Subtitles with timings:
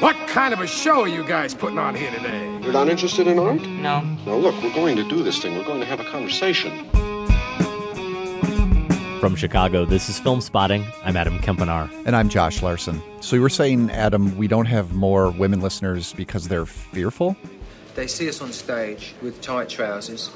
[0.00, 2.46] What kind of a show are you guys putting on here today?
[2.62, 3.60] You're not interested in art?
[3.62, 4.00] No.
[4.00, 5.56] Now, look, we're going to do this thing.
[5.56, 6.88] We're going to have a conversation.
[9.18, 10.86] From Chicago, this is Film Spotting.
[11.02, 11.90] I'm Adam Kempenaar.
[12.06, 13.02] And I'm Josh Larson.
[13.20, 17.36] So you were saying, Adam, we don't have more women listeners because they're fearful?
[17.96, 20.30] They see us on stage with tight trousers.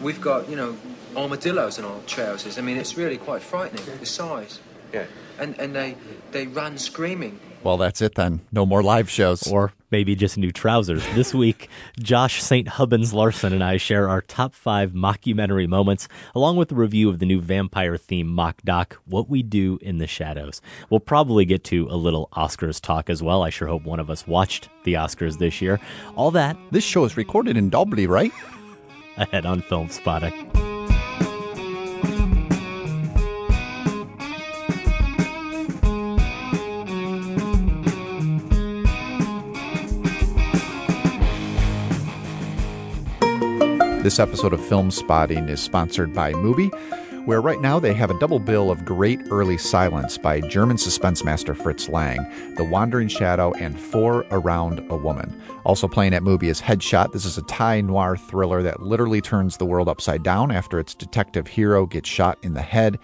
[0.00, 0.76] We've got, you know,
[1.16, 2.58] armadillos in our trousers.
[2.58, 4.58] I mean, it's really quite frightening, the size.
[4.92, 5.04] Yeah.
[5.38, 5.94] And, and they,
[6.32, 7.38] they run screaming.
[7.64, 8.42] Well, that's it then.
[8.52, 9.50] No more live shows.
[9.50, 11.02] Or maybe just new trousers.
[11.14, 12.68] This week, Josh St.
[12.68, 17.20] Hubbins Larson and I share our top five mockumentary moments, along with a review of
[17.20, 20.60] the new vampire theme mock doc, What We Do in the Shadows.
[20.90, 23.42] We'll probably get to a little Oscars talk as well.
[23.42, 25.80] I sure hope one of us watched the Oscars this year.
[26.16, 28.32] All that This show is recorded in Dolby, right?
[29.16, 30.63] ahead on Film Spotting.
[44.04, 46.68] This episode of Film Spotting is sponsored by Mubi,
[47.24, 51.24] where right now they have a double bill of Great Early Silence by German suspense
[51.24, 52.18] master Fritz Lang,
[52.56, 55.40] The Wandering Shadow, and Four Around a Woman.
[55.64, 57.12] Also playing at Mubi is Headshot.
[57.12, 60.94] This is a Thai noir thriller that literally turns the world upside down after its
[60.94, 62.98] detective hero gets shot in the head.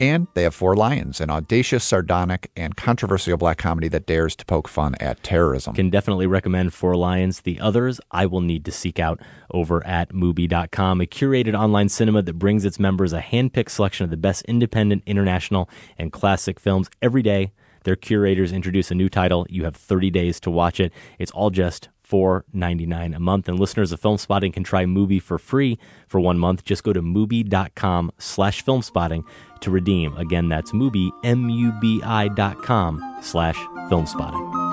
[0.00, 4.46] And they have Four Lions, an audacious, sardonic, and controversial black comedy that dares to
[4.46, 5.74] poke fun at terrorism.
[5.74, 7.42] Can definitely recommend Four Lions.
[7.42, 9.20] The others I will need to seek out
[9.50, 14.10] over at Mubi.com, a curated online cinema that brings its members a hand-picked selection of
[14.10, 17.52] the best independent, international, and classic films every day.
[17.84, 19.46] Their curators introduce a new title.
[19.50, 20.92] You have 30 days to watch it.
[21.18, 23.48] It's all just $4.99 a month.
[23.48, 26.64] And listeners of Film Spotting can try Mubi for free for one month.
[26.64, 29.24] Just go to Mubi.com slash Film Spotting
[29.60, 30.16] to redeem.
[30.16, 33.58] Again, that's Mubi, M-U-B-I dot com slash
[33.88, 34.69] Film Spotting.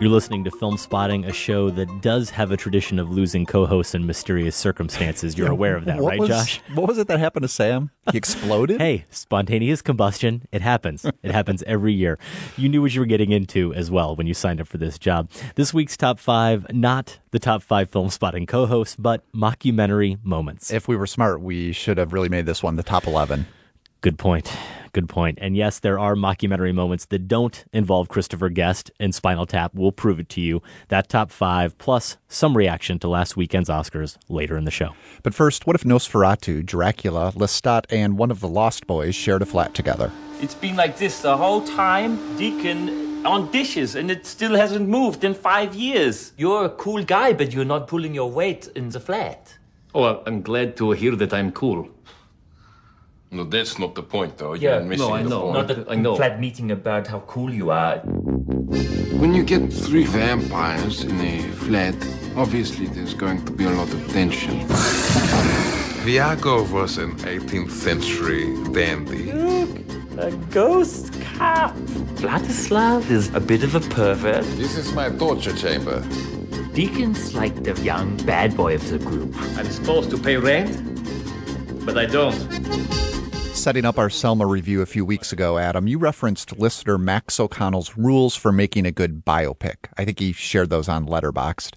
[0.00, 3.94] You're listening to Film Spotting, a show that does have a tradition of losing co-hosts
[3.94, 5.36] in mysterious circumstances.
[5.36, 6.62] You're aware of that, right, was- Josh?
[6.72, 7.90] What was it that happened to Sam?
[8.10, 8.80] He exploded?
[8.90, 10.46] Hey, spontaneous combustion.
[10.52, 11.04] It happens.
[11.04, 12.18] It happens every year.
[12.56, 14.98] You knew what you were getting into as well when you signed up for this
[14.98, 15.30] job.
[15.56, 20.72] This week's top five, not the top five film spotting co hosts, but mockumentary moments.
[20.72, 23.46] If we were smart, we should have really made this one the top 11.
[24.00, 24.50] Good point.
[24.92, 25.38] Good point.
[25.40, 29.72] And yes, there are mockumentary moments that don't involve Christopher Guest and Spinal Tap.
[29.74, 30.62] We'll prove it to you.
[30.88, 34.94] That top five, plus some reaction to last weekend's Oscars later in the show.
[35.22, 39.46] But first, what if Nosferatu, Dracula, Lestat, and one of the Lost Boys shared a
[39.46, 40.10] flat together?
[40.40, 45.24] It's been like this the whole time, Deacon on dishes, and it still hasn't moved
[45.24, 46.32] in five years.
[46.36, 49.58] You're a cool guy, but you're not pulling your weight in the flat.
[49.94, 51.88] Oh, I'm glad to hear that I'm cool.
[53.32, 54.54] No, that's not the point, though.
[54.54, 55.52] You're missing no, I the know.
[55.52, 55.68] point.
[55.68, 56.16] Not a I know.
[56.16, 57.98] flat meeting about how cool you are.
[59.20, 61.94] When you get three vampires in a flat,
[62.36, 64.58] obviously there's going to be a lot of tension.
[66.02, 69.30] Viago was an 18th century dandy.
[69.32, 69.78] Look,
[70.18, 71.76] a ghost cop.
[72.18, 74.44] Vladislav is a bit of a pervert.
[74.56, 76.00] This is my torture chamber.
[76.72, 79.34] Deacon's like the young bad boy of the group.
[79.56, 80.74] I'm supposed to pay rent,
[81.86, 82.34] but I don't.
[83.60, 87.94] Setting up our Selma review a few weeks ago, Adam, you referenced listener Max O'Connell's
[87.94, 89.76] rules for making a good biopic.
[89.98, 91.74] I think he shared those on Letterboxd.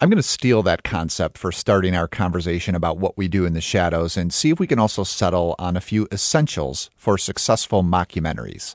[0.00, 3.52] I'm going to steal that concept for starting our conversation about what we do in
[3.52, 7.84] the shadows and see if we can also settle on a few essentials for successful
[7.84, 8.74] mockumentaries.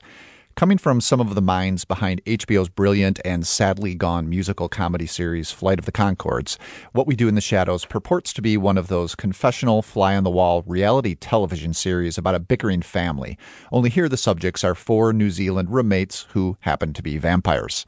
[0.56, 5.50] Coming from some of the minds behind HBO's brilliant and sadly gone musical comedy series
[5.50, 6.56] Flight of the Conchords,
[6.92, 10.24] What We Do in the Shadows purports to be one of those confessional, fly on
[10.24, 13.36] the wall reality television series about a bickering family.
[13.70, 17.84] Only here the subjects are four New Zealand roommates who happen to be vampires.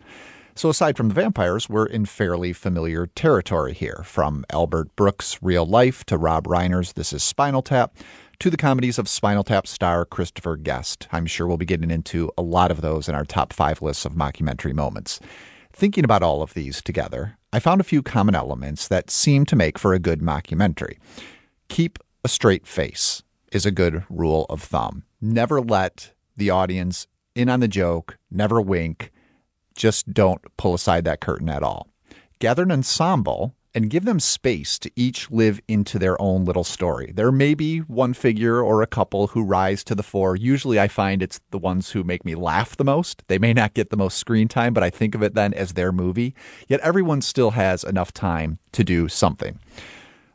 [0.55, 4.03] So, aside from the vampires, we're in fairly familiar territory here.
[4.05, 7.97] From Albert Brooks' Real Life to Rob Reiner's This Is Spinal Tap
[8.41, 11.09] to the comedies of Spinal Tap star Christopher Guest.
[11.11, 14.05] I'm sure we'll be getting into a lot of those in our top five lists
[14.05, 15.19] of mockumentary moments.
[15.73, 19.57] Thinking about all of these together, I found a few common elements that seem to
[19.57, 20.99] make for a good mockumentary.
[21.69, 25.03] Keep a straight face is a good rule of thumb.
[25.21, 29.11] Never let the audience in on the joke, never wink,
[29.75, 31.89] just don't pull aside that curtain at all.
[32.39, 37.13] Gather an ensemble and give them space to each live into their own little story.
[37.15, 40.35] There may be one figure or a couple who rise to the fore.
[40.35, 43.23] Usually I find it's the ones who make me laugh the most.
[43.29, 45.75] They may not get the most screen time, but I think of it then as
[45.75, 46.35] their movie.
[46.67, 49.61] Yet everyone still has enough time to do something.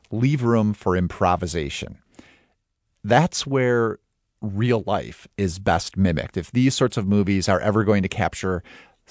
[0.09, 1.97] Leave room for improvisation.
[3.03, 3.99] That's where
[4.39, 6.37] real life is best mimicked.
[6.37, 8.63] If these sorts of movies are ever going to capture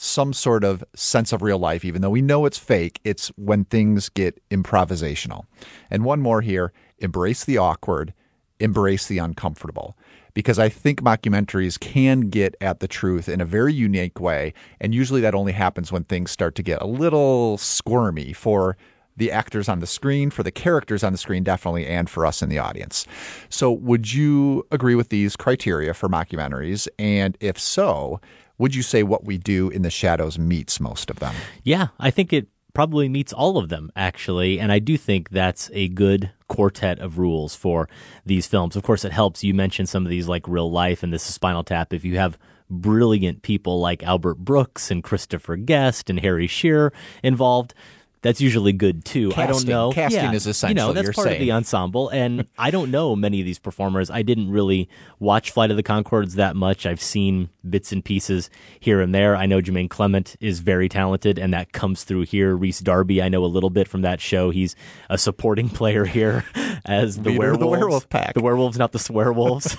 [0.02, 3.64] some sort of sense of real life, even though we know it's fake, it's when
[3.64, 5.44] things get improvisational.
[5.90, 8.12] And one more here embrace the awkward,
[8.58, 9.96] embrace the uncomfortable.
[10.34, 14.54] Because I think mockumentaries can get at the truth in a very unique way.
[14.80, 18.76] And usually that only happens when things start to get a little squirmy for
[19.16, 22.42] the actors on the screen, for the characters on the screen, definitely, and for us
[22.42, 23.06] in the audience.
[23.50, 26.88] So, would you agree with these criteria for mockumentaries?
[26.98, 28.20] And if so,
[28.62, 31.34] would you say what we do in the shadows meets most of them?
[31.64, 34.60] Yeah, I think it probably meets all of them, actually.
[34.60, 37.88] And I do think that's a good quartet of rules for
[38.24, 38.76] these films.
[38.76, 39.42] Of course, it helps.
[39.42, 41.92] You mentioned some of these like real life, and this is Spinal Tap.
[41.92, 42.38] If you have
[42.70, 46.92] brilliant people like Albert Brooks and Christopher Guest and Harry Shearer
[47.24, 47.74] involved,
[48.22, 49.30] that's usually good too.
[49.30, 49.42] Casting.
[49.42, 49.92] I don't know.
[49.92, 50.86] Casting yeah, is essential.
[50.86, 51.40] You know, that's part saying.
[51.40, 54.10] of the ensemble, and I don't know many of these performers.
[54.10, 54.88] I didn't really
[55.18, 56.86] watch Flight of the Conchords that much.
[56.86, 58.48] I've seen bits and pieces
[58.78, 59.36] here and there.
[59.36, 62.56] I know Jermaine Clement is very talented, and that comes through here.
[62.56, 64.50] Rhys Darby, I know a little bit from that show.
[64.50, 64.76] He's
[65.10, 66.44] a supporting player here
[66.84, 67.60] as the werewolves.
[67.60, 68.34] the werewolf pack.
[68.34, 69.76] The werewolves, not the swearwolves.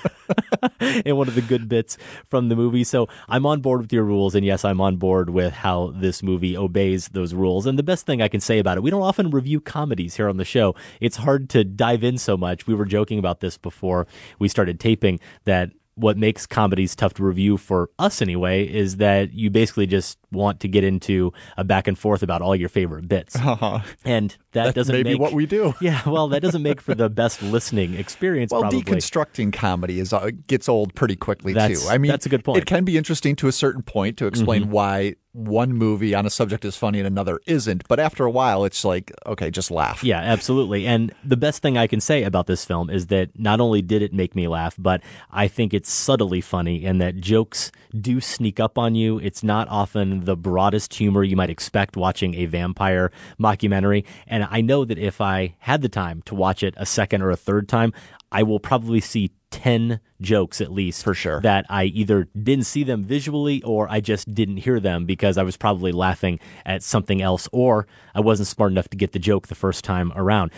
[1.05, 1.97] in one of the good bits
[2.29, 2.83] from the movie.
[2.83, 6.23] So I'm on board with your rules, and yes, I'm on board with how this
[6.23, 7.65] movie obeys those rules.
[7.65, 10.27] And the best thing I can say about it, we don't often review comedies here
[10.27, 10.75] on the show.
[11.00, 12.65] It's hard to dive in so much.
[12.68, 14.07] We were joking about this before
[14.39, 19.31] we started taping that what makes comedies tough to review for us anyway is that
[19.31, 23.07] you basically just want to get into a back and forth about all your favorite
[23.07, 23.35] bits.
[23.39, 23.81] Uh-huh.
[24.03, 25.75] And that That's doesn't maybe make what we do.
[25.81, 28.81] Yeah, well, that doesn't make for the best listening experience Well, probably.
[28.81, 31.88] deconstructing comedy is uh, gets old pretty quickly That's- too.
[31.89, 32.57] I mean, that's a good point.
[32.57, 34.69] It can be interesting to a certain point to explain Mhm.
[34.69, 37.88] why one movie on a subject is funny and another isn't.
[37.88, 40.03] But after a while, it's like, okay, just laugh.
[40.03, 40.85] Yeah, absolutely.
[40.85, 44.03] And the best thing I can say about this film is that not only did
[44.03, 45.01] it make me laugh, but
[45.31, 49.18] I think it's subtly funny and that jokes do sneak up on you.
[49.19, 54.06] It's not often the broadest humor you might expect watching a vampire mockumentary.
[54.27, 57.31] And I know that if I had the time to watch it a second or
[57.31, 57.91] a third time,
[58.33, 62.83] I will probably see 10 jokes at least for sure that I either didn't see
[62.83, 67.21] them visually or I just didn't hear them because I was probably laughing at something
[67.21, 70.51] else or I wasn't smart enough to get the joke the first time around.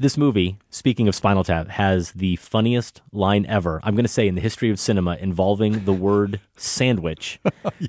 [0.00, 3.80] This movie, speaking of Spinal Tap, has the funniest line ever.
[3.82, 7.38] I'm going to say in the history of cinema involving the word sandwich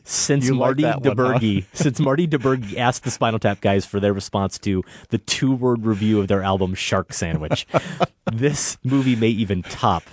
[0.03, 1.67] since You like Marty that one, huh?
[1.71, 6.19] Since Marty DiBergi asked the Spinal Tap guys for their response to the two-word review
[6.19, 7.65] of their album Shark Sandwich.
[8.33, 10.03] this movie may even top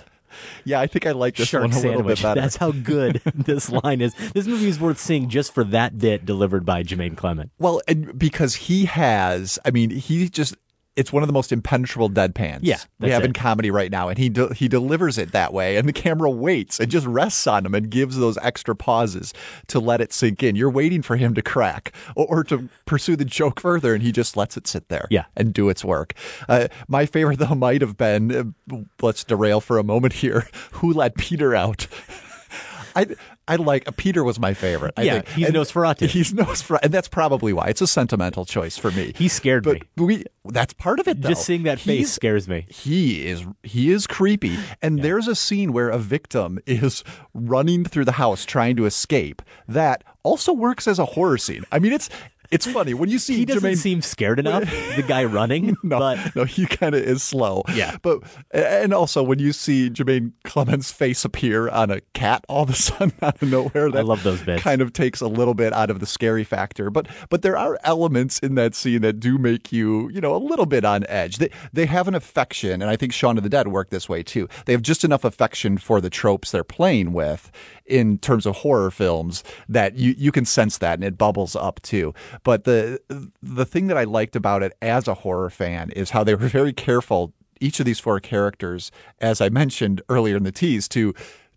[0.63, 2.19] Yeah, I think I like this Shark one a little Sandwich.
[2.19, 2.39] bit better.
[2.39, 4.13] That's how good this line is.
[4.33, 7.51] This movie is worth seeing just for that bit delivered by Jermaine Clement.
[7.59, 10.55] Well, and because he has, I mean, he just.
[10.99, 14.17] It's one of the most impenetrable deadpans Yeah, we have in comedy right now, and
[14.17, 17.65] he de- he delivers it that way, and the camera waits and just rests on
[17.65, 19.33] him and gives those extra pauses
[19.67, 20.57] to let it sink in.
[20.57, 24.11] You're waiting for him to crack or, or to pursue the joke further, and he
[24.11, 25.23] just lets it sit there, Yeah.
[25.37, 26.13] and do its work.
[26.49, 30.47] Uh, my favorite though might have been, uh, let's derail for a moment here.
[30.73, 31.87] Who let Peter out?
[32.95, 33.05] I
[33.49, 34.93] I like uh, Peter was my favorite.
[34.95, 35.27] I Yeah, think.
[35.29, 36.07] he's And Nosferatu.
[36.09, 39.11] He's Nosferatu, and that's probably why it's a sentimental choice for me.
[39.15, 40.05] He scared but me.
[40.05, 41.21] we that's part of it.
[41.21, 41.29] Though.
[41.29, 42.65] Just seeing that face scares me.
[42.69, 48.05] He is he is creepy, and there's a scene where a victim is running through
[48.05, 49.41] the house trying to escape.
[49.67, 51.65] That also works as a horror scene.
[51.71, 52.09] I mean, it's
[52.51, 54.63] it's funny when you see He doesn't Jermaine seem scared enough,
[54.95, 57.63] the guy running, no, but no, he kind of is slow.
[57.73, 57.97] Yeah.
[58.01, 62.69] but and also when you see Jermaine Clement's face appear on a cat all of
[62.69, 64.63] a sudden out of nowhere, that love those bits.
[64.63, 66.89] Kind of takes a little bit out of the scary factor.
[66.89, 70.37] But but there are elements in that scene that do make you you know a
[70.37, 71.37] little bit on edge.
[71.37, 74.23] They they have an affection, and I think Shaun of the Dead worked this way
[74.23, 74.47] too.
[74.65, 77.51] They have just enough affection for the tropes they're playing with
[77.89, 81.81] in terms of horror films that you you can sense that and it bubbles up
[81.81, 82.13] too.
[82.43, 82.99] But the
[83.41, 86.47] the thing that I liked about it as a horror fan is how they were
[86.59, 91.13] very careful each of these four characters as I mentioned earlier in the tease to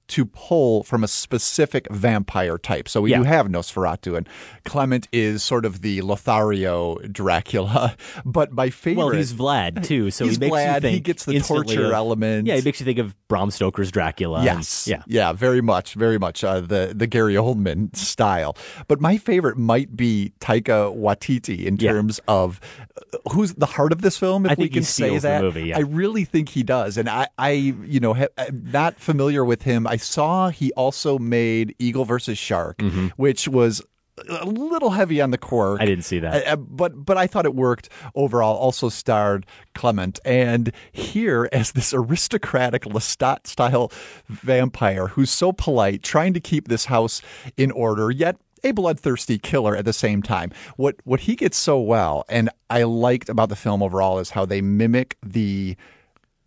[0.08, 2.88] to pull from a specific vampire type.
[2.88, 3.18] So we Yeah.
[3.18, 4.28] do have Nosferatu, and
[4.64, 7.96] Clement is sort of the Lothario Dracula.
[8.24, 9.04] But my favorite.
[9.04, 11.92] Well, he's Vlad too, so he makes Vlad, you think he gets the torture of-
[11.92, 12.46] element.
[12.46, 14.38] Yeah, he makes you think of Bram Stoker's Dracula.
[14.38, 14.86] and- Yes.
[14.88, 15.02] yeah.
[15.06, 15.32] Yeah.
[15.32, 15.94] Very much.
[15.94, 16.44] Very much.
[16.44, 18.56] Uh, the the Gary Oldman style.
[18.88, 21.92] But my favorite might be Taika Waititi in Yeah.
[21.92, 22.60] terms of
[22.96, 24.46] uh, who's the heart of this film.
[24.46, 25.78] If we can say that, movie, yeah.
[25.78, 26.96] I really think he does.
[26.96, 29.86] And I, I you know, ha- I'm not familiar with him.
[29.92, 32.80] I saw he also made Eagle versus Shark,
[33.16, 33.82] which was
[34.28, 35.74] a little heavy on the quirk.
[35.74, 35.82] Mm-hmm.
[35.82, 36.46] I didn't see that.
[36.46, 38.56] Uh, but but I thought it worked overall.
[38.56, 39.44] Also starred
[39.74, 43.92] Clement, and here as this aristocratic Lestat style
[44.28, 47.20] vampire who's so polite, trying to keep this house
[47.58, 50.52] in order, yet a bloodthirsty killer at the same time.
[50.76, 54.46] What what he gets so well, and I liked about the film overall, is how
[54.46, 55.76] they mimic the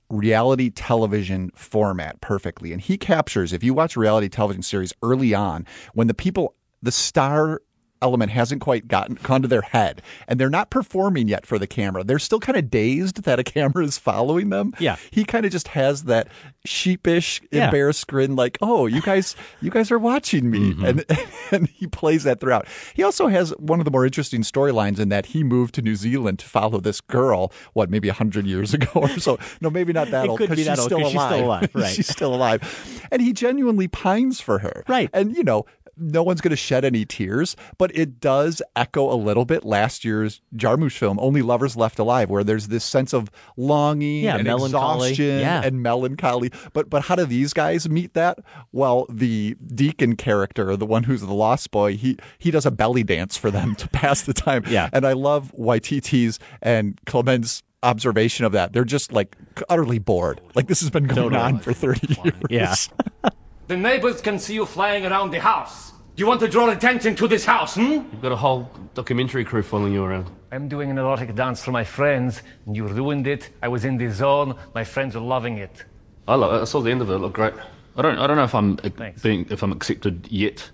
[0.10, 2.72] reality television format perfectly.
[2.72, 6.92] And he captures, if you watch reality television series early on, when the people, the
[6.92, 7.62] star
[8.06, 11.66] element hasn't quite gotten gone to their head and they're not performing yet for the
[11.66, 12.04] camera.
[12.04, 14.74] They're still kind of dazed that a camera is following them.
[14.80, 14.98] Yeah.
[15.10, 16.28] He kind of just has that
[16.66, 17.66] sheepish, Yeah.
[17.66, 20.86] embarrassed grin like, "Oh, you guys you guys are watching me." Mm-hmm.
[20.86, 21.06] And
[21.52, 22.68] and he plays that throughout.
[22.94, 25.96] He also has one of the more interesting storylines in that he moved to New
[25.96, 29.40] Zealand to follow this girl, what, maybe 100 years ago or so.
[29.62, 31.46] No, maybe not that It old could be that she's old, still 'cause she's still
[31.46, 31.64] alive.
[31.64, 31.94] alive, right.
[31.96, 33.08] she's still alive.
[33.12, 34.84] And he genuinely pines for her.
[34.88, 35.10] Right.
[35.14, 35.66] And you know,
[35.98, 40.04] no one's going to shed any tears, but it does echo a little bit last
[40.06, 44.44] year's Jarmusch film, Only Lovers Left Alive, where there's this sense of longing Yeah, and
[44.44, 45.10] melancholy.
[45.12, 45.62] exhaustion Yeah.
[45.64, 46.52] and melancholy.
[46.74, 48.40] But but how do these guys meet that?
[48.72, 53.04] Well, the Deacon character, the one who's the lost boy, he he does a belly
[53.04, 54.64] dance for them to pass the time.
[54.68, 54.90] Yeah.
[54.94, 58.74] And I love Waititi's and Clement's observation of that.
[58.74, 59.36] They're just like
[59.70, 60.42] utterly bored.
[60.56, 62.34] Like this has been going on for 30 years.
[62.50, 62.76] Yeah.
[63.68, 65.92] The neighbors can see you flying around the house.
[66.16, 67.94] Do you want to draw attention to this house, hmm?
[67.94, 70.30] You've got a whole documentary crew following you around.
[70.52, 73.50] I'm doing an erotic dance for my friends, and you ruined it.
[73.64, 74.56] I was in the zone.
[74.76, 75.84] My friends are loving it.
[76.28, 76.62] I love it.
[76.62, 77.16] I saw the end of it.
[77.16, 77.56] It looked great.
[77.98, 78.20] I don't.
[78.20, 79.24] I don't know if I'm Thanks.
[79.24, 80.70] being if I'm accepted yet,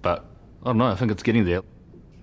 [0.00, 0.24] but
[0.62, 0.86] I don't know.
[0.86, 1.60] I think it's getting there.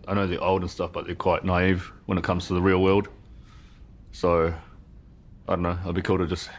[0.08, 2.62] I know they're old and stuff, but they're quite naive when it comes to the
[2.62, 3.08] real world.
[4.14, 4.52] So
[5.48, 5.78] I don't know.
[5.84, 6.50] It'd be cool to just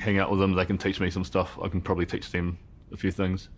[0.00, 0.54] hang out with them.
[0.54, 1.58] They can teach me some stuff.
[1.62, 2.58] I can probably teach them
[2.92, 3.48] a few things.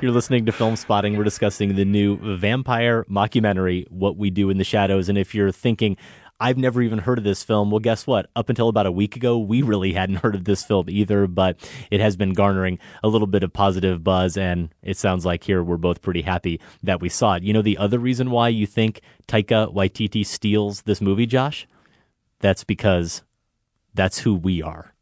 [0.00, 1.16] You're listening to Film Spotting.
[1.16, 5.08] We're discussing the new vampire mockumentary, What We Do in the Shadows.
[5.08, 5.96] And if you're thinking,
[6.38, 8.30] I've never even heard of this film, well, guess what?
[8.36, 11.68] Up until about a week ago, we really hadn't heard of this film either, but
[11.90, 14.36] it has been garnering a little bit of positive buzz.
[14.36, 17.42] And it sounds like here we're both pretty happy that we saw it.
[17.42, 21.66] You know, the other reason why you think Taika Waititi steals this movie, Josh?
[22.38, 23.24] That's because
[23.94, 24.94] that's who we are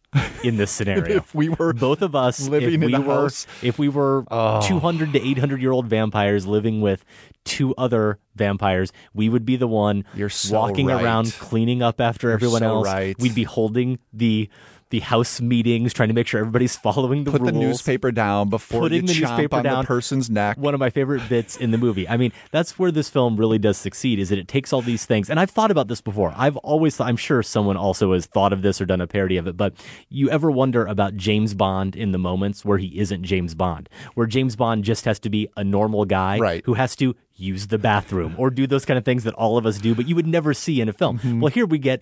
[0.45, 1.17] in this scenario.
[1.17, 3.47] If we were both of us living in we a were house.
[3.63, 4.61] if we were Oh.
[4.67, 7.05] 200 to 800 year old vampires living with
[7.45, 11.03] two other vampires we would be the one You're so walking right.
[11.03, 13.17] around cleaning up after everyone so else right.
[13.19, 14.49] we'd be holding the
[14.91, 18.49] the house meetings trying to make sure everybody's following the Put rules the newspaper down
[18.51, 20.57] before putting you the newspaper on down the person's neck.
[20.59, 22.09] one of my favorite bits in the movie.
[22.09, 25.05] I mean, that's where this film really does succeed is that it takes all these
[25.05, 25.29] things.
[25.29, 26.33] And I've thought about this before.
[26.37, 29.37] I've always thought, I'm sure someone also has thought of this or done a parody
[29.39, 29.75] of it, but
[30.09, 34.27] you ever wonder about James Bond in the moments where he isn't James Bond, where
[34.27, 36.63] James Bond just has to be a normal guy Right.
[36.65, 39.67] who has to use the bathroom or do those kind of things that all of
[39.67, 41.19] us do, but you would never see in a film.
[41.19, 41.41] Mm-hmm.
[41.41, 42.01] Well, here we get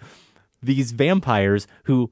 [0.63, 2.11] these vampires who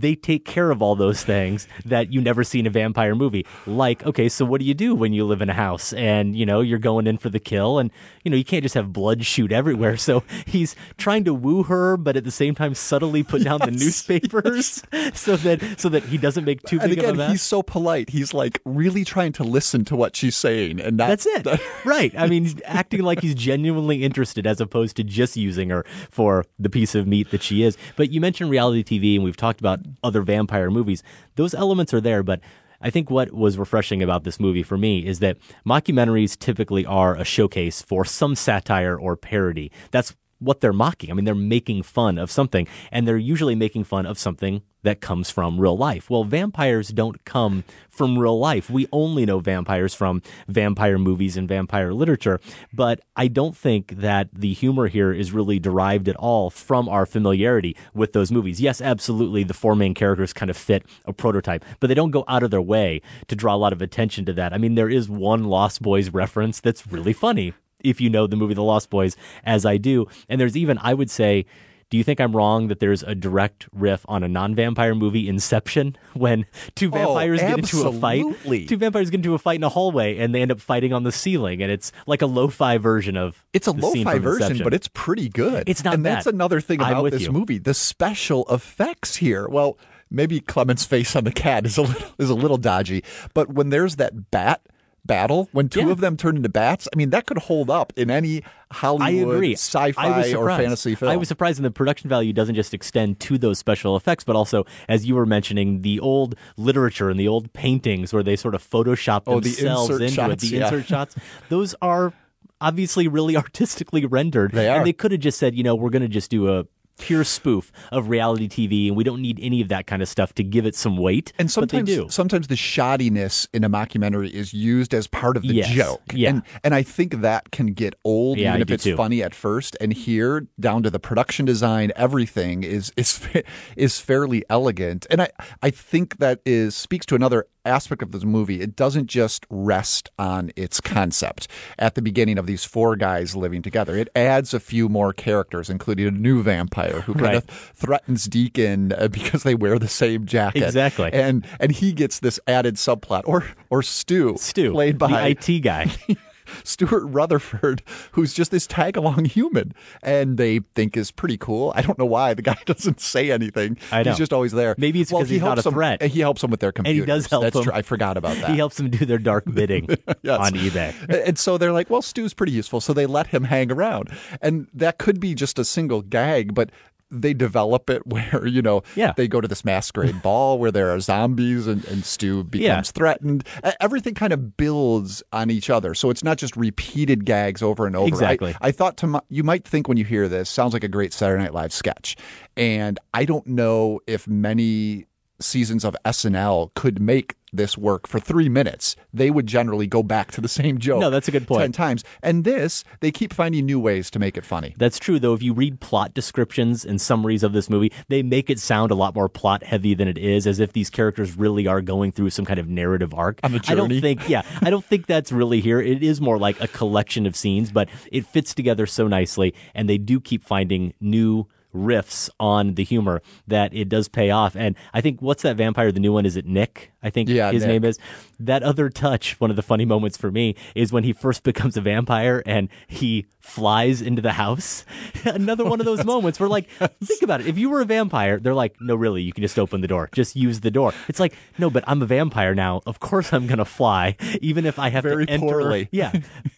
[0.00, 3.46] they take care of all those things that you never see in a vampire movie.
[3.66, 6.46] Like, okay, so what do you do when you live in a house and, you
[6.46, 7.90] know, you're going in for the kill and,
[8.24, 9.96] you know, you can't just have blood shoot everywhere.
[9.96, 13.70] So he's trying to woo her, but at the same time subtly put down the
[13.70, 14.82] newspapers
[15.14, 17.30] so that, so that he doesn't make too and big of a again, mess.
[17.30, 18.10] he's so polite.
[18.10, 21.46] He's like really trying to listen to what she's saying, and not, That's it.
[21.84, 22.12] right.
[22.16, 26.70] I mean, acting like he's genuinely interested as opposed to just using her for the
[26.70, 27.76] piece of meat that she is.
[27.96, 31.02] But you mentioned reality TV, and we've talked about other vampire movies.
[31.36, 32.40] Those elements are there, but
[32.80, 37.14] I think what was refreshing about this movie for me is that mockumentaries typically are
[37.14, 39.70] a showcase for some satire or parody.
[39.92, 41.10] That's what they're mocking.
[41.10, 45.00] I mean, they're making fun of something, and they're usually making fun of something that
[45.00, 46.10] comes from real life.
[46.10, 48.70] Well, vampires don't come from real life.
[48.70, 52.40] We only know vampires from vampire movies and vampire literature,
[52.72, 57.06] but I don't think that the humor here is really derived at all from our
[57.06, 58.60] familiarity with those movies.
[58.60, 62.24] Yes, absolutely, the four main characters kind of fit a prototype, but they don't go
[62.28, 64.52] out of their way to draw a lot of attention to that.
[64.52, 68.36] I mean, there is one Lost Boys reference that's really funny if you know the
[68.36, 70.06] movie The Lost Boys, as I do.
[70.28, 71.46] And there's even, I would say,
[71.92, 75.94] Do you think I'm wrong that there's a direct riff on a non-vampire movie, Inception,
[76.14, 78.24] when two Oh, vampires get into a fight?
[78.24, 78.64] absolutely.
[78.66, 81.02] Two vampires get into a fight in a hallway, and they end up fighting on
[81.02, 84.64] the ceiling, and it's like a lo-fi version of It's a lo-fi version, Inception.
[84.64, 85.68] but it's pretty good.
[85.68, 87.30] It's not and that's another thing about this you.
[87.30, 87.58] movie.
[87.58, 89.46] The special effects here.
[89.46, 89.78] Well,
[90.10, 93.68] maybe Clement's face on the cat is a little is a little dodgy, but when
[93.68, 94.62] there's that bat
[95.04, 95.90] battle, when two Yeah.
[95.90, 99.44] of them turn into bats, I mean that could hold up in any Hollywood.
[99.52, 101.10] Sci-fi or fantasy film.
[101.12, 104.36] I was surprised, and the production value doesn't just extend to those special effects, but
[104.36, 108.54] also, as you were mentioning, the old literature and the old paintings where they sort
[108.54, 110.38] of Photoshop Oh, the themselves insert into it.
[110.40, 110.64] The yeah.
[110.64, 111.16] insert shots,
[111.48, 112.12] those are
[112.60, 114.52] obviously really artistically rendered.
[114.52, 114.78] They are.
[114.78, 116.64] and they could have just said, you know, we're going to just do a
[116.98, 120.34] pure spoof of reality TV, and we don't need any of that kind of stuff
[120.34, 121.32] to give it some weight.
[121.38, 125.70] And sometimes, sometimes the shoddiness in a mockumentary is used as part of the Yes.
[125.70, 126.02] joke.
[126.12, 126.30] Yeah.
[126.30, 128.96] And and I think that can get old, Yeah, even I if it's too.
[128.96, 129.76] funny at first.
[129.80, 133.20] And here, down to the production design, everything is is
[133.76, 135.06] is fairly elegant.
[135.10, 135.28] And I
[135.62, 138.60] I think that is speaks to another aspect of this movie.
[138.60, 141.48] It doesn't just rest on its concept.
[141.78, 145.70] At the beginning of these four guys living together, it adds a few more characters,
[145.70, 147.36] including a new vampire who kind Right.
[147.36, 150.62] of threatens Deacon uh, because they wear the same jacket.
[150.62, 151.10] Exactly.
[151.12, 153.22] And and he gets this added subplot.
[153.26, 155.90] Or or Stu, Stu, played by the IT guy.
[156.64, 157.82] Stuart Rutherford,
[158.12, 161.72] who's just this tag along human, and they think is pretty cool.
[161.74, 163.78] I don't know why the guy doesn't say anything.
[163.90, 164.10] I know.
[164.10, 164.74] He's just always there.
[164.78, 166.02] Maybe it's Well, 'cause he he's not helps a them- threat.
[166.02, 167.64] He helps them with their he does help That's them.
[167.64, 167.72] true.
[167.72, 168.50] I forgot about that.
[168.50, 169.86] He helps them do their dark bidding
[170.22, 170.38] Yes.
[170.40, 170.94] on eBay.
[171.26, 172.80] And so they're like, well, Stu's pretty useful.
[172.80, 174.10] So they let him hang around.
[174.40, 176.70] And that could be just a single gag, but
[177.12, 179.12] they develop it where, you know, Yeah.
[179.16, 182.82] they go to this masquerade ball where there are zombies and, and Stu becomes Yeah.
[182.82, 183.46] threatened.
[183.80, 185.94] Everything kind of builds on each other.
[185.94, 188.06] So it's not just repeated gags over and over.
[188.06, 188.54] I- Exactly.
[188.60, 191.12] I, thought to my, you might think when you hear this, sounds like a great
[191.12, 192.16] Saturday Night Live sketch.
[192.56, 195.06] And I don't know if many
[195.42, 198.96] seasons of SNL could make this work for three minutes.
[199.12, 201.00] They would generally go back to the same joke.
[201.00, 201.60] No, that's a good point.
[201.60, 202.02] Ten times.
[202.22, 204.74] And this, they keep finding new ways to make it funny.
[204.78, 205.34] That's true, though.
[205.34, 208.94] If you read plot descriptions and summaries of this movie, they make it sound a
[208.94, 212.30] lot more plot heavy than it is, as if these characters really are going through
[212.30, 213.38] some kind of narrative arc.
[213.42, 214.00] On a I don't journey.
[214.00, 215.80] think, yeah, I don't think that's really here.
[215.80, 219.90] It is more like a collection of scenes, but it fits together so nicely, and
[219.90, 224.54] they do keep finding new riffs on the humor that it does pay off.
[224.56, 225.90] And I think what's that vampire?
[225.92, 226.92] The new one is it Nick?
[227.02, 227.68] I think Yeah, his Nick.
[227.68, 227.98] name is.
[228.38, 231.76] That other touch, one of the funny moments for me, is when he first becomes
[231.76, 234.84] a vampire and he flies into the house.
[235.24, 236.68] Another one of those moments where, like,
[237.04, 237.46] think about it.
[237.48, 240.08] If you were a vampire, they're like, no, really, you can just open the door.
[240.12, 240.94] Just use the door.
[241.08, 242.80] It's like, no, but I'm a vampire now.
[242.86, 245.46] Of course I'm going to fly, even if I have Very to enter.
[245.46, 245.88] poorly.
[245.92, 246.12] Yeah,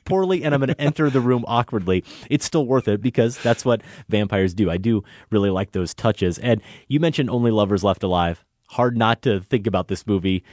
[0.04, 2.04] poorly, and I'm going to enter the room awkwardly.
[2.30, 4.70] It's still worth it because that's what vampires do.
[4.70, 6.38] I do really like those touches.
[6.38, 8.44] And you mentioned Only Lovers Left Alive.
[8.68, 10.44] Hard not to think about this movie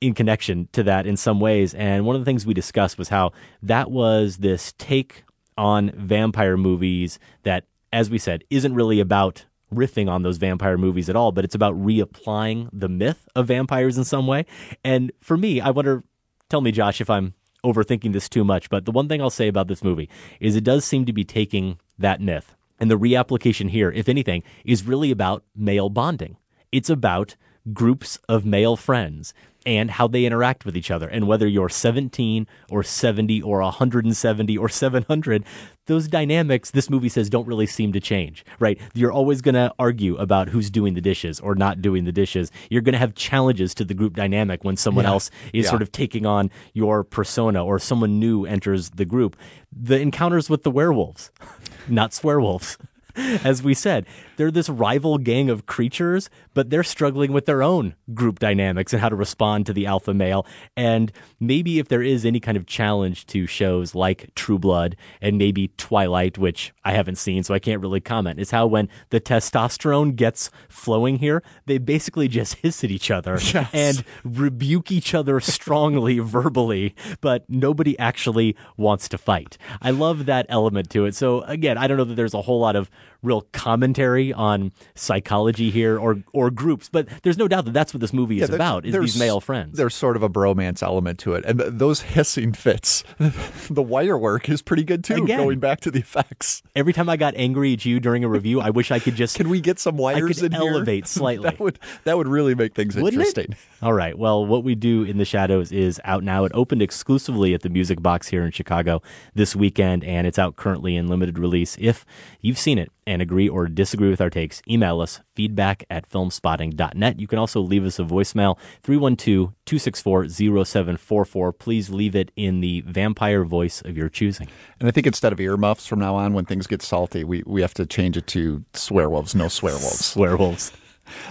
[0.00, 1.74] in connection to that in some ways.
[1.74, 5.24] And one of the things we discussed was how that was this take
[5.56, 11.08] on vampire movies that, as we said, isn't really about riffing on those vampire movies
[11.08, 14.46] at all, but it's about reapplying the myth of vampires in some way.
[14.84, 16.04] And for me, I wonder,
[16.48, 19.48] tell me, Josh, if I'm overthinking this too much, but the one thing I'll say
[19.48, 20.08] about this movie
[20.40, 22.54] is it does seem to be taking that myth.
[22.78, 26.36] And the reapplication here, if anything, is really about male bonding.
[26.70, 27.36] It's about
[27.72, 29.34] groups of male friends
[29.66, 31.08] and how they interact with each other.
[31.08, 35.44] And whether you're 17 or 70 or 170 or 700,
[35.86, 38.78] those dynamics, this movie says, don't really seem to change, right?
[38.94, 42.50] You're always going to argue about who's doing the dishes or not doing the dishes.
[42.70, 45.10] You're going to have challenges to the group dynamic when someone Yeah.
[45.10, 45.70] else is Yeah.
[45.70, 49.36] sort of taking on your persona or someone new enters the group.
[49.72, 51.30] The encounters with the werewolves,
[51.88, 52.76] not swearwolves.
[53.16, 57.94] As we said, they're this rival gang of creatures, but they're struggling with their own
[58.14, 60.46] group dynamics and how to respond to the alpha male.
[60.76, 65.38] And maybe if there is any kind of challenge to shows like True Blood and
[65.38, 69.20] maybe Twilight, which I haven't seen, so I can't really comment, is how when the
[69.20, 73.38] testosterone gets flowing here, they basically just hiss at each other
[73.72, 79.58] and rebuke each other strongly verbally, but nobody actually wants to fight.
[79.80, 81.14] I love that element to it.
[81.14, 82.90] So again, I don't know that there's a whole lot of
[83.22, 88.00] real commentary on psychology here or or groups, but there's no doubt that that's what
[88.00, 89.76] this movie is about is these male friends.
[89.76, 91.44] There's sort of a bromance element to it.
[91.44, 93.04] And th- those hissing fits,
[93.70, 95.38] the wire work is pretty good too, Again.
[95.38, 96.62] going back to the effects.
[96.74, 99.36] Every time I got angry at you during a review, I wish I could just
[99.36, 100.60] Can we get some wires in here?
[100.60, 101.50] elevate slightly.
[101.50, 103.26] that would that would really make things Wouldn't it?
[103.26, 103.56] interesting.
[103.82, 104.16] All right.
[104.18, 106.44] Well, what we do in the shadows is out now.
[106.44, 109.02] It opened exclusively at the Music Box here in Chicago
[109.34, 111.76] this weekend, and it's out currently in limited release.
[111.80, 112.04] If
[112.40, 117.20] you've seen it and agree or disagree with our takes, email us feedback at filmspotting.net.
[117.20, 121.52] You can also leave us a voicemail 312 264 0744.
[121.52, 124.48] Please leave it in the vampire voice of your choosing.
[124.80, 127.60] And I think instead of earmuffs from now on, when things get salty, we, we
[127.60, 130.14] have to change it to swearwolves, no swearwolves.
[130.16, 130.72] Swearwolves.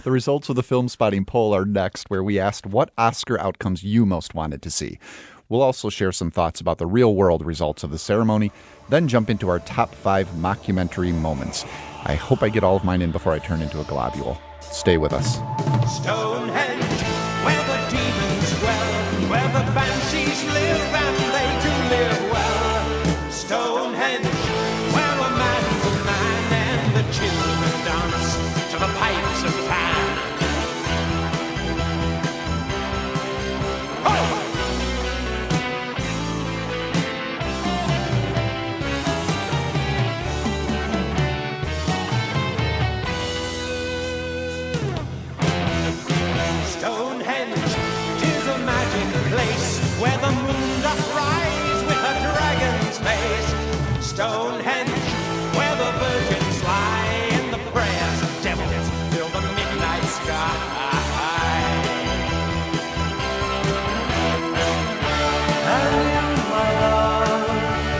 [0.03, 3.83] The results of the film spotting poll are next, where we asked what Oscar outcomes
[3.83, 4.99] you most wanted to see.
[5.47, 8.51] We'll also share some thoughts about the real world results of the ceremony,
[8.89, 11.65] then jump into our top five mockumentary moments.
[12.03, 14.39] I hope I get all of mine in before I turn into a globule.
[14.59, 15.35] Stay with us.
[15.97, 17.01] Stonehenge,
[17.45, 21.24] where the demons dwell, where the banshees live
[54.25, 54.89] Stonehenge,
[55.55, 60.49] where the virgins lie and the prayers of devils fill the midnight sky.
[65.67, 67.49] And my love,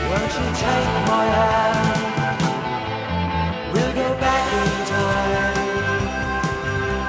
[0.10, 2.42] won't you take my hand?
[3.72, 5.62] We'll go back in time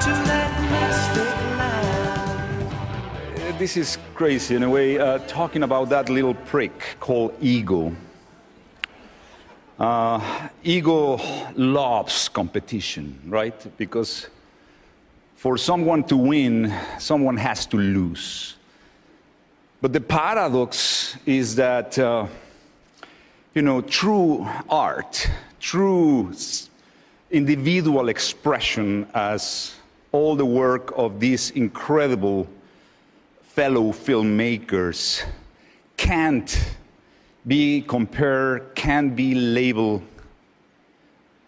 [0.05, 3.57] to that mystic land.
[3.57, 7.95] This is crazy in a way, uh, talking about that little prick called ego.
[9.79, 11.19] Uh, ego
[11.55, 13.77] loves competition, right?
[13.77, 14.27] Because
[15.35, 18.55] for someone to win, someone has to lose.
[19.79, 22.25] But the paradox is that, uh,
[23.53, 26.33] you know, true art, true
[27.29, 29.75] individual expression, as
[30.11, 32.47] all the work of these incredible
[33.43, 35.23] fellow filmmakers
[35.97, 36.76] can't
[37.47, 40.03] be compared, can't be labeled,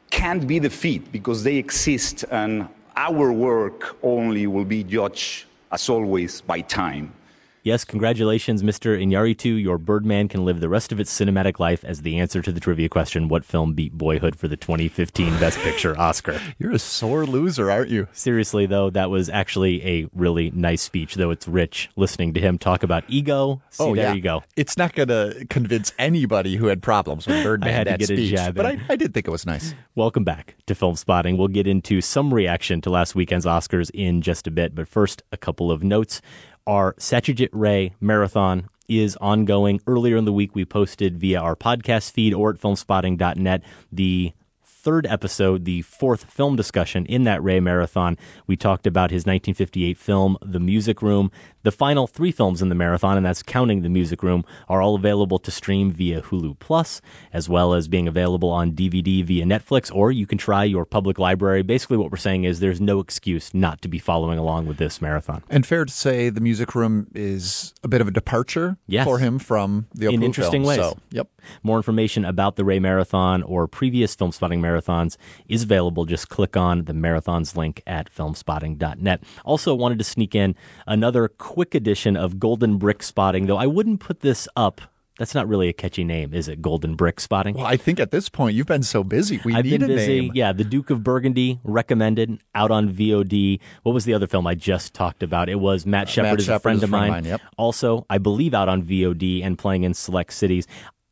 [0.10, 6.42] can't be defeated because they exist and our work only will be judged, as always,
[6.42, 7.14] by time.
[7.62, 8.98] Yes, congratulations, Mr.
[8.98, 9.62] Iñárritu.
[9.62, 12.60] Your Birdman can live the rest of its cinematic life as the answer to the
[12.62, 16.40] trivia question What film beat Boyhood for the 2015 Best Picture Oscar?
[16.58, 18.08] You're a sore loser, aren't you?
[18.14, 22.58] Seriously, though, that was actually a really nice speech, though it's rich listening to him
[22.58, 23.62] talk about ego.
[23.72, 24.14] See, oh, there yeah.
[24.14, 24.42] you go.
[24.56, 28.00] It's not going to convince anybody who had problems with Birdman I had to that
[28.00, 28.68] get a speech, jab but.
[28.68, 29.76] I, I did think it was nice.
[29.96, 31.38] Welcome back to Film Spotting.
[31.38, 35.24] We'll get into some reaction to last weekend's Oscars in just a bit, but first,
[35.34, 36.22] a couple of notes.
[36.70, 39.82] Our Satyajit Ray marathon is ongoing.
[39.88, 45.08] Earlier in the week, we posted via our podcast feed or at filmspotting.net the third
[45.08, 48.20] episode, the fourth film discussion in that Ray marathon.
[48.46, 51.32] We talked about his 1958 film, The Music Room.
[51.64, 54.96] The final three films in the marathon, and that's counting The Music Room, are all
[54.96, 57.02] available to stream via Hulu Plus,
[57.34, 61.20] as well as being available on DVD via Netflix, or you can try your public
[61.20, 61.62] library.
[61.62, 65.02] Basically, what we're saying is there's no excuse not to be following along with this
[65.02, 65.44] marathon.
[65.50, 69.06] And fair to say, the music room is a bit of a departure Yes.
[69.06, 70.78] for him from the in Apu interesting films.
[70.78, 70.78] ways.
[70.78, 71.28] So, yep.
[71.64, 75.18] More information about the Ray Marathon or previous Film Spotting marathons
[75.48, 76.06] is available.
[76.06, 79.24] Just click on the marathons link at filmspotting.net.
[79.46, 80.56] Also, wanted to sneak in
[80.88, 84.82] another quick edition of Golden Brick Spotting, though I wouldn't put this up.
[85.18, 86.62] That's not really a catchy name, is it?
[86.62, 87.56] Golden Brick Spotting?
[87.56, 89.42] Well, I think at this point you've been so busy.
[89.44, 90.22] We I've need been a busy.
[90.22, 90.32] name.
[90.36, 93.60] Yeah, The Duke of Burgundy recommended out on VOD.
[93.84, 95.50] What was the other film I just talked about?
[95.50, 97.10] It was Matt Shepard Uh, Matt is a friend is a of friend of mine.
[97.10, 97.42] mine, yep.
[97.58, 100.68] Also, I believe out on VOD and playing in select cities.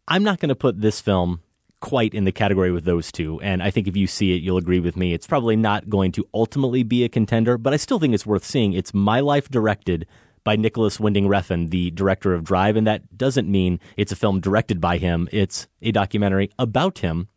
[0.07, 1.41] I'm not going to put this film
[1.79, 4.57] quite in the category with those two, and I think if you see it, you'll
[4.57, 5.13] agree with me.
[5.13, 8.45] It's probably not going to ultimately be a contender, but I still think it's worth
[8.45, 8.71] seeing.
[8.73, 10.07] It's My Life directed
[10.47, 14.39] by Nicolas Winding Refn, the director of Drive, and that doesn't mean it's a film
[14.39, 15.27] directed by him.
[15.33, 17.27] It's a documentary about him.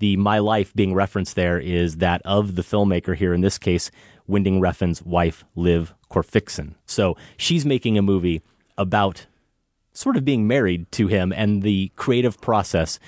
[0.00, 3.92] The My Life being referenced there is that of the filmmaker here, in this case,
[4.26, 6.74] Winding Refn's wife, Liv Corfixen.
[6.86, 8.42] So she's making a movie
[8.76, 9.26] about
[9.92, 12.98] sort of being married to him and the creative process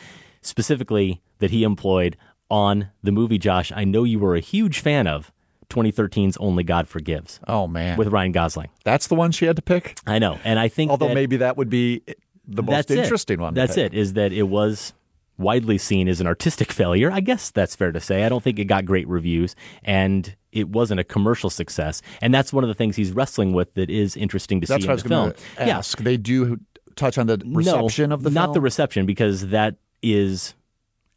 [0.41, 2.17] specifically that he employed
[2.49, 5.32] on the movie, Josh, I know you were a huge fan of
[5.73, 7.41] 2013's Only God Forgives.
[7.49, 8.69] Oh man, with Ryan Gosling.
[8.85, 9.99] That's the one she had to pick.
[10.07, 12.03] I know, and I think Although that- maybe that would be
[12.47, 12.99] the most that's it.
[12.99, 13.55] interesting one.
[13.55, 13.93] That's pick.
[13.93, 13.95] it.
[13.99, 14.93] Is that it was
[15.39, 17.11] widely seen as an artistic failure.
[17.11, 18.25] I guess that's fair to say.
[18.25, 22.03] I don't think it got great reviews, and it wasn't a commercial success.
[22.21, 24.91] And that's one of the things he's wrestling with that is interesting to That's see
[24.91, 25.33] in the film.
[25.57, 25.99] ask.
[25.99, 26.61] They do
[26.95, 28.55] touch on the reception no, of the not film.
[28.55, 30.55] the reception because that is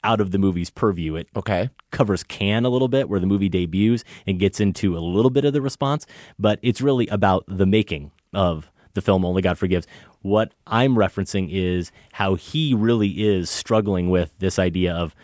[0.05, 1.15] out of the movie's purview.
[1.15, 1.69] It okay.
[1.91, 5.43] covers can a little bit, where the movie debuts, and gets into a little bit
[5.43, 6.05] of the response,
[6.37, 9.87] but it's really about the making of the film Only God Forgives.
[10.21, 15.15] What I'm referencing is how he really is struggling with this idea of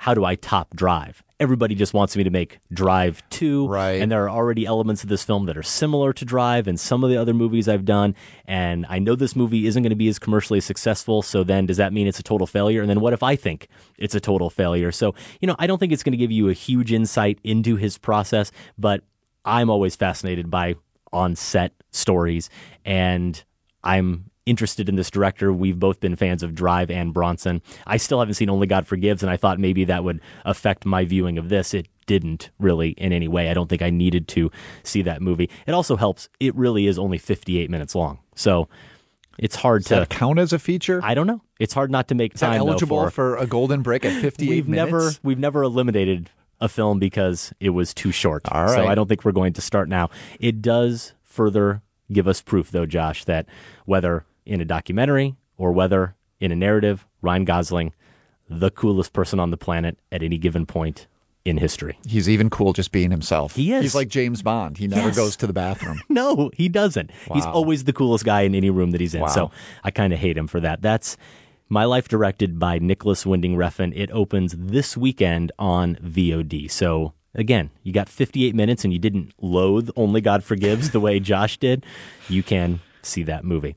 [0.00, 1.22] how do I top Drive?
[1.38, 3.68] Everybody just wants me to make Drive 2.
[3.68, 4.00] Right.
[4.00, 7.04] And there are already elements of this film that are similar to Drive and some
[7.04, 8.14] of the other movies I've done.
[8.46, 11.20] And I know this movie isn't going to be as commercially successful.
[11.20, 12.80] So then does that mean it's a total failure?
[12.80, 14.90] And then what if I think it's a total failure?
[14.90, 17.76] So, you know, I don't think it's going to give you a huge insight into
[17.76, 19.02] his process, but
[19.44, 20.76] I'm always fascinated by
[21.12, 22.48] on set stories.
[22.86, 23.44] And
[23.84, 25.52] I'm interested in this director.
[25.52, 27.62] We've both been fans of Drive and Bronson.
[27.86, 31.04] I still haven't seen Only God Forgives, and I thought maybe that would affect my
[31.04, 31.74] viewing of this.
[31.74, 33.50] It didn't really in any way.
[33.50, 34.50] I don't think I needed to
[34.82, 35.48] see that movie.
[35.66, 36.28] It also helps.
[36.40, 38.18] It really is only 58 minutes long.
[38.34, 38.68] So
[39.38, 41.00] it's hard Does to that count as a feature?
[41.02, 41.42] I don't know.
[41.58, 44.04] It's hard not to make Is that time though, eligible for, for a golden brick
[44.04, 44.90] at 58 we've minutes?
[44.90, 48.42] never we've never eliminated a film because it was too short.
[48.50, 48.86] All So.
[48.86, 50.10] I don't think we're going to start now.
[50.38, 53.46] It does further give us proof though, Josh, that
[53.86, 57.92] whether in a documentary or whether in a narrative, Ryan Gosling,
[58.48, 61.06] the coolest person on the planet at any given point
[61.44, 61.98] in history.
[62.06, 63.54] He's even cool just being himself.
[63.54, 63.82] He is.
[63.82, 64.76] He's like James Bond.
[64.78, 65.16] He never Yes.
[65.16, 66.00] goes to the bathroom.
[66.08, 67.10] No, he doesn't.
[67.32, 69.22] He's always the coolest guy in any room that he's in.
[69.22, 69.28] Wow.
[69.28, 69.50] So
[69.84, 70.82] I kind of hate him for that.
[70.82, 71.16] That's
[71.68, 73.92] My Life directed by Nicolas Winding Refn.
[73.96, 76.70] It opens this weekend on VOD.
[76.70, 81.20] So again, you got 58 minutes and you didn't loathe Only God Forgives the way
[81.20, 81.86] Josh did.
[82.28, 83.76] You can see that movie.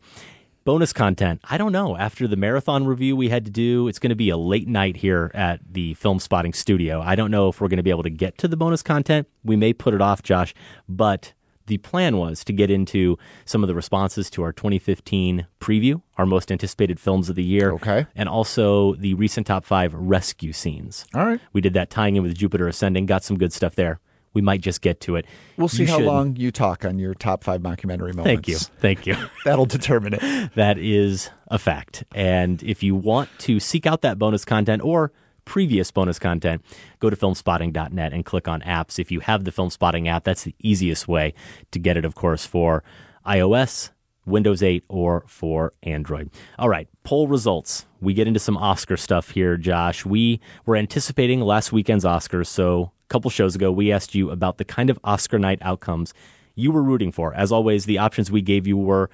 [0.66, 1.42] Bonus content.
[1.44, 1.98] I don't know.
[1.98, 4.96] After the marathon review we had to do, it's going to be a late night
[4.96, 7.02] here at the Film Spotting Studio.
[7.02, 9.28] I don't know if we're going to be able to get to the bonus content.
[9.44, 10.54] We may put it off, Josh,
[10.88, 11.34] but
[11.66, 16.26] the plan was to get into some of the responses to our 2015 preview, our
[16.26, 17.72] most anticipated films of the year.
[17.74, 18.06] Okay.
[18.16, 21.06] And also the recent top five rescue scenes.
[21.14, 21.42] All right.
[21.52, 24.00] We did that tying in with Jupiter Ascending, got some good stuff there.
[24.34, 25.26] We might just get to it.
[25.58, 28.24] We'll see You how should- long you talk on your top five mockumentary moments.
[28.26, 28.58] Thank you.
[28.58, 29.16] Thank you.
[29.46, 30.52] That'll determine it.
[30.56, 32.04] That is a fact.
[32.16, 35.12] And if you want to seek out that bonus content or
[35.46, 36.64] previous bonus content,
[37.00, 38.98] go to filmspotting.net and click on apps.
[38.98, 41.34] If you have the Film Spotting app, that's the easiest way
[41.72, 42.84] to get it, of course, for
[43.26, 43.92] iOS,
[44.26, 46.30] Windows 8, or for Android.
[46.58, 47.86] All right, poll results.
[48.02, 50.06] We get into some Oscar stuff here, Josh.
[50.06, 54.66] We were anticipating last weekend's Oscars, so couple shows ago, we asked you about the
[54.66, 56.16] kind of Oscar night outcomes
[56.56, 57.32] you were rooting for.
[57.36, 59.08] As always, the options we gave you were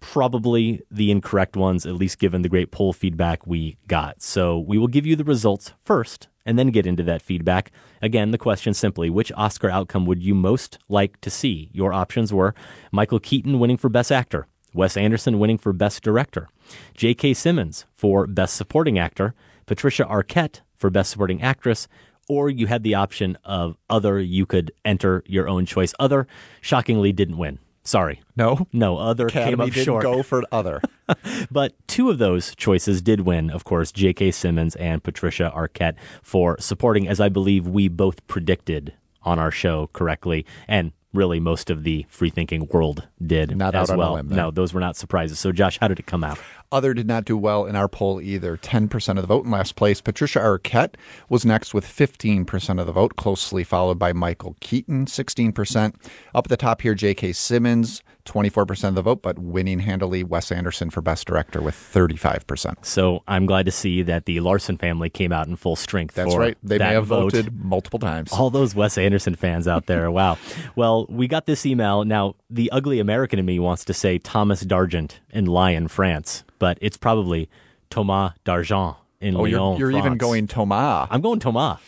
[0.00, 4.22] probably the incorrect ones, at least given the great poll feedback we got.
[4.22, 7.70] So we will give you the results first and then get into that feedback.
[8.00, 11.68] Again, the question simply which Oscar outcome would you most like to see?
[11.74, 12.54] Your options were
[12.92, 16.48] Michael Keaton winning for Best Actor, Wes Anderson winning for Best Director,
[16.94, 17.34] J.K.
[17.34, 19.34] Simmons for Best Supporting Actor,
[19.66, 21.88] Patricia Arquette for Best Supporting Actress,
[22.28, 24.20] or you had the option of other.
[24.20, 25.94] You could enter your own choice.
[25.98, 26.26] Other,
[26.60, 27.58] shockingly, didn't win.
[27.86, 28.22] Sorry.
[28.34, 28.66] No?
[28.72, 30.02] No, other came up didn't short.
[30.02, 30.80] go for other.
[31.50, 34.30] but two of those choices did win, of course, J.K.
[34.30, 39.90] Simmons and Patricia Arquette for supporting, as I believe we both predicted on our show
[39.92, 40.46] correctly.
[40.66, 44.22] And really, most of the free thinking world did Not as out on a well.
[44.24, 45.38] no, those were not surprises.
[45.38, 46.38] So, Josh, how did it come out?
[46.72, 48.56] Other did not do well in our poll either.
[48.56, 50.00] 10% of the vote in last place.
[50.00, 50.94] Patricia Arquette
[51.28, 55.94] was next with 15% of the vote, closely followed by Michael Keaton, 16%.
[56.34, 57.32] Up at the top here, J.K.
[57.32, 62.84] Simmons, 24% of the vote, but winning handily Wes Anderson for Best Director with 35%.
[62.84, 66.14] So I'm glad to see that the Larson family came out in full strength.
[66.14, 66.56] That's right.
[66.62, 67.32] They that may have vote.
[67.32, 68.32] voted multiple times.
[68.32, 70.10] All those Wes Anderson fans out there.
[70.10, 70.38] Wow.
[70.76, 72.04] Well, we got this email.
[72.04, 76.78] Now, the ugly American in me wants to say Thomas Dargent in Lyon, France, but
[76.80, 77.48] it's probably
[77.90, 81.08] Thomas Dargent in Oh, Lyon, you're, you're even going Thomas.
[81.10, 81.78] I'm going Thomas.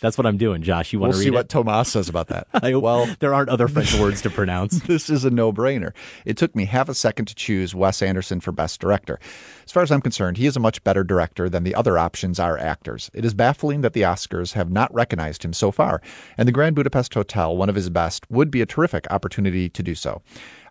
[0.00, 0.92] That's what I'm doing, Josh.
[0.92, 1.48] You want We'll to see read what it?
[1.50, 2.46] Thomas says about that.
[2.54, 4.80] I well, there aren't other French words to pronounce.
[4.82, 5.92] this is a no brainer.
[6.24, 9.18] It took me half a second to choose Wes Anderson for Best Director.
[9.64, 12.40] As far as I'm concerned, he is a much better director than the other options
[12.40, 13.10] are actors.
[13.14, 16.00] It is baffling that the Oscars have not recognized him so far,
[16.36, 19.82] and the Grand Budapest Hotel, one of his best, would be a terrific opportunity to
[19.82, 20.22] do so.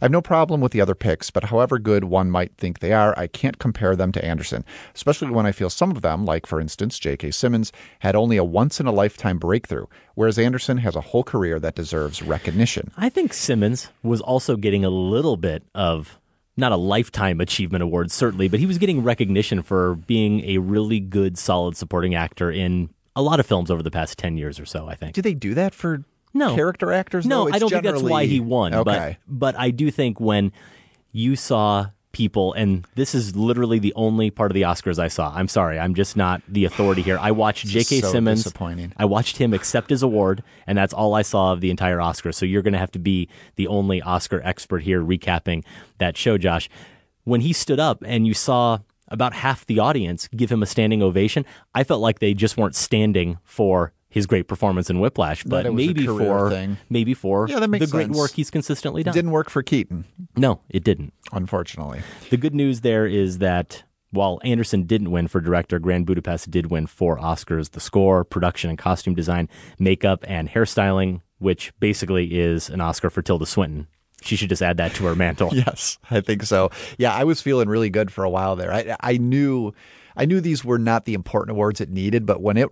[0.01, 2.93] I have no problem with the other picks, but however good one might think they
[2.93, 4.63] are, I can't compare them to Anderson,
[4.95, 7.31] especially when I feel some of them, like for instance J.K.
[7.31, 11.59] Simmons, had only a once in a lifetime breakthrough, whereas Anderson has a whole career
[11.59, 12.91] that deserves recognition.
[12.97, 16.17] I think Simmons was also getting a little bit of
[16.55, 20.99] not a lifetime achievement award, certainly, but he was getting recognition for being a really
[20.99, 24.65] good, solid supporting actor in a lot of films over the past 10 years or
[24.65, 25.13] so, I think.
[25.13, 26.55] Do they do that for no.
[26.55, 27.25] character actors?
[27.25, 27.49] No?
[27.51, 28.73] I don't think that's why he won.
[28.73, 29.17] Okay.
[29.27, 30.51] But, but I do think when
[31.11, 35.31] you saw people, and this is literally the only part of the Oscars I saw.
[35.33, 37.17] I'm sorry, I'm just not the authority here.
[37.19, 38.01] I watched J.K.
[38.01, 38.43] so Simmons.
[38.43, 38.93] disappointing.
[38.97, 42.31] I watched him accept his award, and that's all I saw of the entire Oscar.
[42.31, 45.63] So you're going to have to be the only Oscar expert here recapping
[45.99, 46.69] that show, Josh.
[47.25, 51.03] When he stood up and you saw about half the audience give him a standing
[51.03, 55.65] ovation, I felt like they just weren't standing for his great performance in Whiplash, but
[55.65, 56.78] it maybe for thing.
[56.89, 59.13] maybe for Yeah, that makes the great work he's consistently done.
[59.13, 61.13] Didn't work for Keaton, No, it didn't.
[61.32, 62.02] unfortunately.
[62.30, 66.72] The good news there is that while Anderson didn't win for director, Grand Budapest did
[66.72, 72.69] win four Oscars the score, production and costume design, makeup, and hairstyling, which basically is
[72.69, 73.88] an Oscar for Tilda Swinton.
[74.24, 75.50] She should just add that to her mantle.
[75.54, 76.72] Yes, I think so.
[76.98, 78.74] Yeah, I was feeling really good for a while there.
[78.74, 79.74] I I knew
[80.17, 82.67] I knew these were not the important awards it needed, but when it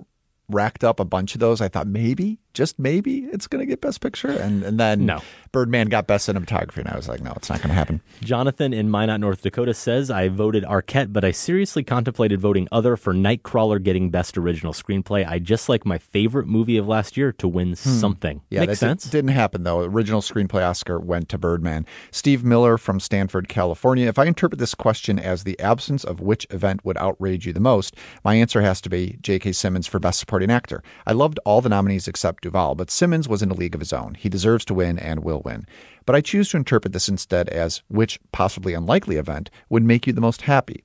[0.50, 3.82] racked up a bunch of those, I thought maybe, just maybe, it's going to get
[3.82, 5.22] Best Picture, and and then No.
[5.52, 8.02] Birdman got Best Cinematography, and I was like, no, it's not going to happen.
[8.22, 12.96] Jonathan in Minot, North Dakota says, I voted Arquette, but I seriously contemplated voting other
[12.98, 15.28] for Nightcrawler getting Best Original Screenplay.
[15.28, 18.38] I just like my favorite movie of last year to win something.
[18.38, 18.44] Hmm.
[18.50, 19.04] Yeah, Makes sense.
[19.04, 19.82] Did, didn't happen though.
[19.82, 21.86] Original screenplay Oscar went to Birdman.
[22.12, 24.08] Steve Miller from Stanford, California.
[24.08, 27.60] If I interpret this question as the absence of which event would outrage you the
[27.60, 29.52] most, my answer has to be J.K.
[29.54, 30.84] Simmons for Best Supporting Actor.
[31.06, 33.94] I loved all the nominees except Duvall, but Simmons was in a league of his
[33.94, 34.14] own.
[34.14, 35.66] He deserves to win and will win.
[36.06, 40.14] But I choose to interpret this instead as which possibly unlikely event would make you
[40.14, 40.84] the most happy.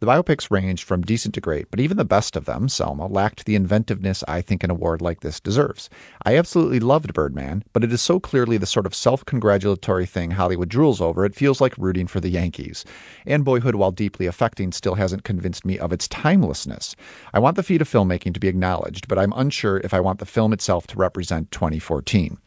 [0.00, 3.44] The biopics ranged from decent to great, but even the best of them, Selma, lacked
[3.44, 5.90] the inventiveness I think an award like this deserves.
[6.24, 10.32] I absolutely loved Birdman, but it is so clearly the sort of self congratulatory thing
[10.32, 12.84] Hollywood drools over, it feels like rooting for the Yankees.
[13.26, 16.94] And Boyhood, while deeply affecting, still hasn't convinced me of its timelessness.
[17.34, 20.20] I want the feat of filmmaking to be acknowledged, but I'm unsure if I want
[20.20, 22.38] the film itself to represent 2014.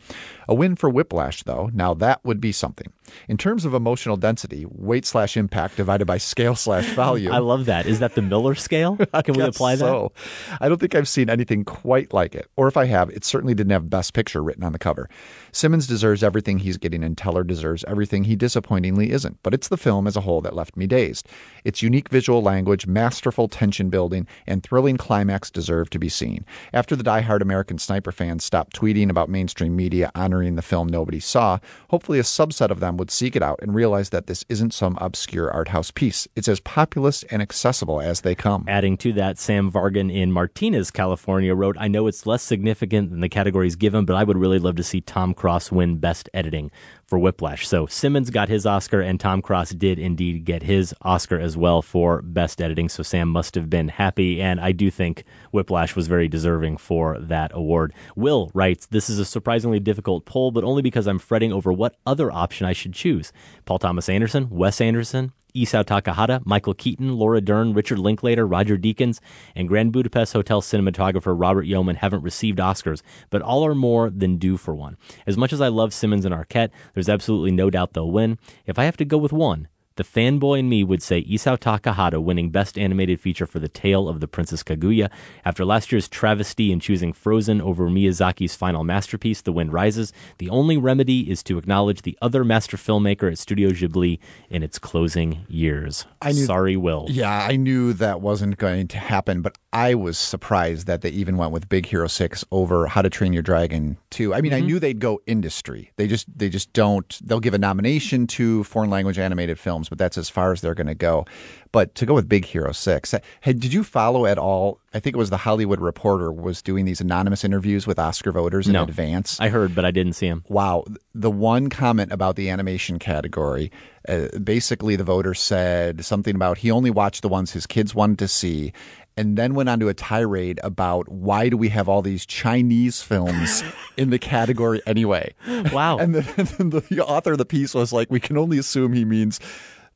[0.48, 2.92] A win for Whiplash, though, now that would be something.
[3.28, 7.32] In terms of emotional density, weight slash impact divided by scale slash value.
[7.42, 7.88] I love that.
[7.88, 8.98] Is that the Miller scale?
[9.24, 9.80] Can we apply that?
[9.80, 10.12] so.
[10.60, 12.48] I don't think I've seen anything quite like it.
[12.56, 15.10] Or if I have, it certainly didn't have Best Picture written on the cover.
[15.52, 19.40] Simmons deserves everything he's getting, and Teller deserves everything he disappointingly isn't.
[19.42, 21.28] But it's the film as a whole that left me dazed.
[21.64, 26.46] Its unique visual language, masterful tension building, and thrilling climax deserve to be seen.
[26.74, 31.20] After the die-hard American Sniper fans stopped tweeting about mainstream media honoring the film nobody
[31.20, 34.74] saw, hopefully a subset of them would seek it out and realize that this isn't
[34.74, 36.28] some obscure art house piece.
[36.36, 38.66] It's as populist and accessible as they come.
[38.68, 43.22] Adding to that, Sam Vargan in Martinez, California wrote, I know it's less significant than
[43.22, 46.72] the categories given, but I would really love to see Tom Cross win Best Editing
[47.12, 47.68] for Whiplash.
[47.68, 51.82] So Simmons got his Oscar, and Tom Cross did indeed get his Oscar as well
[51.82, 52.88] for Best Editing.
[52.88, 57.20] So Sam must have been happy, and I do think Whiplash was very deserving for
[57.20, 57.94] that award.
[58.16, 61.98] Will writes, This is a surprisingly difficult poll, but only because I'm fretting over what
[62.06, 63.34] other option I should choose.
[63.66, 69.20] Paul Thomas Anderson, Wes Anderson, Isao Takahata, Michael Keaton, Laura Dern, Richard Linklater, Roger Deakins,
[69.56, 74.38] and Grand Budapest Hotel cinematographer Robert Yeoman haven't received Oscars, but all are more than
[74.38, 74.98] due for one.
[75.26, 78.38] As much as I love Simmons and Arquette, there's absolutely no doubt they'll win.
[78.66, 79.68] If I have to go with one,
[80.02, 84.10] the fanboy in me would say Isao Takahata winning Best Animated Feature for The Tale
[84.10, 85.12] of the Princess Kaguya.
[85.46, 90.50] After last year's travesty in choosing Frozen over Miyazaki's final masterpiece, The Wind Rises, the
[90.50, 94.18] only remedy is to acknowledge the other master filmmaker at Studio Ghibli
[94.50, 96.08] in its closing years.
[96.20, 97.06] I knew- Sorry, Will.
[97.08, 101.38] Yeah, I knew that wasn't going to happen, but I was surprised that they even
[101.38, 104.34] went with Big Hero 6 over How to Train Your Dragon 2.
[104.34, 104.66] I mean, I mm-hmm.
[104.66, 105.92] knew they'd go industry.
[105.96, 109.98] They just they just don't they'll give a nomination to foreign language animated films, but
[109.98, 111.26] that's as far as they're going to go.
[111.74, 113.14] But to go with Big Hero 6.
[113.42, 114.80] Hey, did you follow at all?
[114.94, 118.68] I think it was the Hollywood Reporter was doing these anonymous interviews with Oscar voters
[118.68, 118.84] in No.
[118.84, 119.38] advance.
[119.42, 120.46] I heard, but I didn't see him.
[120.48, 120.86] Wow.
[121.14, 123.70] The one comment about the animation category,
[124.08, 128.20] uh, basically, the voter said something about he only watched the ones his kids wanted
[128.20, 128.72] to see,
[129.18, 133.02] and then went on to a tirade about why do we have all these Chinese
[133.02, 133.62] films
[133.98, 135.34] in the category anyway?
[135.72, 135.98] Wow.
[136.00, 138.94] And then, and then the author of the piece was like, we can only assume
[138.94, 139.40] he means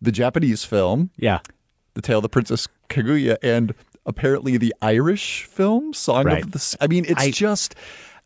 [0.06, 1.39] the Japanese film, Yeah.
[1.96, 3.74] The Tale of the Princess Kaguya, and
[4.06, 6.44] apparently the Irish film, Song Right.
[6.44, 6.78] of the Sea.
[6.82, 7.76] I mean, it's I- just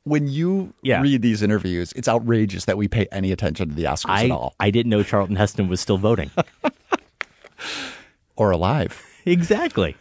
[0.03, 1.01] when you Yeah.
[1.01, 4.55] read these interviews, it's outrageous that we pay any attention to the Oscars at all
[4.59, 6.31] I didn't know Charlton Heston was still voting.
[8.35, 9.01] or alive.
[9.25, 9.95] exactly.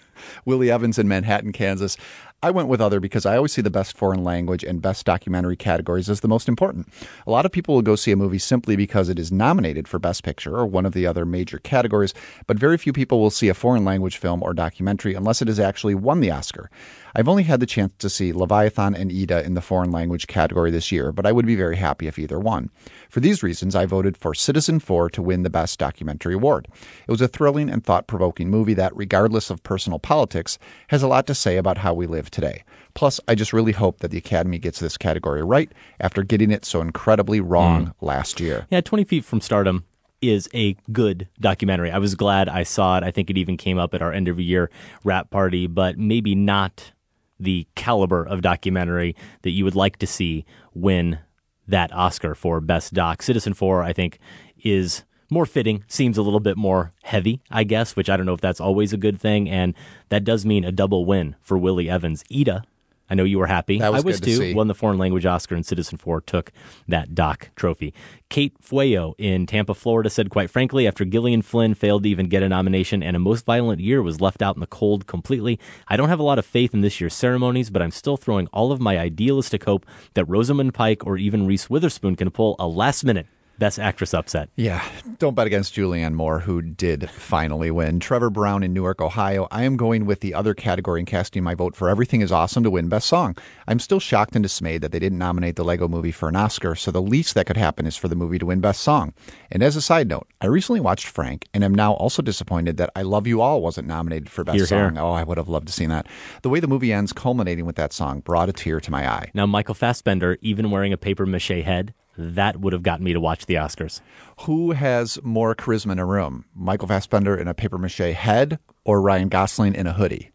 [0.45, 1.97] Willie Evans in Manhattan, Kansas.
[2.41, 5.57] I went with other because I always see the best foreign language and best documentary
[5.57, 6.87] categories as the most important.
[7.27, 9.99] A lot of people will go see a movie simply because it is nominated for
[9.99, 12.15] Best Picture or one of the other major categories,
[12.47, 15.59] but very few people will see a foreign language film or documentary unless it has
[15.59, 16.71] actually won the Oscar.
[17.19, 20.71] I've only had the chance to see Leviathan and Ida in the foreign language category
[20.71, 22.71] this year, but I would be very happy if either won.
[23.11, 26.69] For these reasons, I voted for Citizenfour to win the Best Documentary Award.
[27.09, 31.09] It was a thrilling and thought provoking movie that, regardless of personal politics, has a
[31.09, 32.63] lot to say about how we live today.
[32.95, 36.65] Plus, I just really hope that the Academy gets this category right after getting it
[36.65, 37.95] so incredibly wrong mm.
[38.01, 38.69] last year.
[38.71, 39.85] Yeah, 20 Feet from Stardom
[40.21, 41.91] is a good documentary.
[41.91, 43.03] I was glad I saw it.
[43.03, 44.71] I think it even came up at our end of year
[45.03, 46.93] wrap party, but maybe not
[47.39, 51.19] the caliber of documentary that you would like to see win
[51.67, 53.23] that Oscar for Best Doc.
[53.23, 54.19] Citizenfour, I think,
[54.63, 58.33] is more fitting, seems a little bit more heavy, I guess, which I don't know
[58.33, 59.49] if that's always a good thing.
[59.49, 59.75] And
[60.09, 62.25] that does mean a double win for Willie Evans.
[62.35, 62.65] Ida,
[63.11, 63.79] I know you were happy.
[63.79, 64.37] Was I was to too.
[64.37, 64.55] see.
[64.55, 66.53] Won the foreign language Oscar, and Citizen Four took
[66.87, 67.95] that doc trophy.
[68.29, 72.43] Kate Fueyo in Tampa, Florida said, quite frankly, after Gillian Flynn failed to even get
[72.43, 75.97] a nomination and a most violent year was left out in the cold completely, I
[75.97, 78.73] don't have a lot of faith in this year's ceremonies, but I'm still throwing all
[78.73, 83.05] of my idealistic hope that Rosamund Pike or even Reese Witherspoon can pull a last
[83.05, 83.27] minute
[83.59, 84.51] Best Actress upset.
[84.55, 84.85] Yeah,
[85.19, 87.99] don't bet against Julianne Moore, who did finally win.
[87.99, 89.49] Trevor Brown in Newark, Ohio.
[89.51, 92.63] I am going with the other category and casting my vote for Everything is Awesome
[92.63, 93.37] to win Best Song.
[93.67, 96.77] I'm still shocked and dismayed that they didn't nominate the Lego movie for an Oscar,
[96.77, 99.13] so the least that could happen is for the movie to win Best Song.
[99.51, 102.91] And as a side note, I recently watched Frank and am now also disappointed that
[102.95, 104.95] I Love You All wasn't nominated for Best Hear, Song.
[104.95, 105.03] hear.
[105.03, 106.07] Oh, I would have loved to see that.
[106.43, 109.31] The way the movie ends, culminating with that song, brought a tear to my eye.
[109.35, 113.21] Now, Michael Fassbender, even wearing a paper mache head, that would have gotten me to
[113.21, 114.01] watch the Oscars.
[114.41, 116.45] Who has more charisma in a room?
[116.55, 120.33] Michael Fassbender in a paper mache head or Ryan Gosling in a hoodie?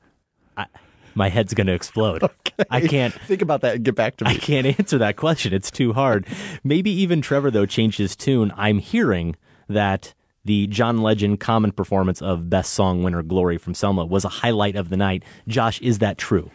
[1.16, 2.24] My head's going to explode.
[2.70, 4.32] I can't think about that and get back to me.
[4.32, 5.54] I can't answer that question.
[5.54, 6.26] It's too hard.
[6.64, 8.52] Maybe even Trevor though changed his tune.
[8.58, 9.36] I'm hearing
[9.70, 10.14] that
[10.46, 14.76] the John Legend common performance of Best Song winner Glory from Selma was a highlight
[14.76, 15.24] of the night.
[15.48, 16.50] Josh, is that true?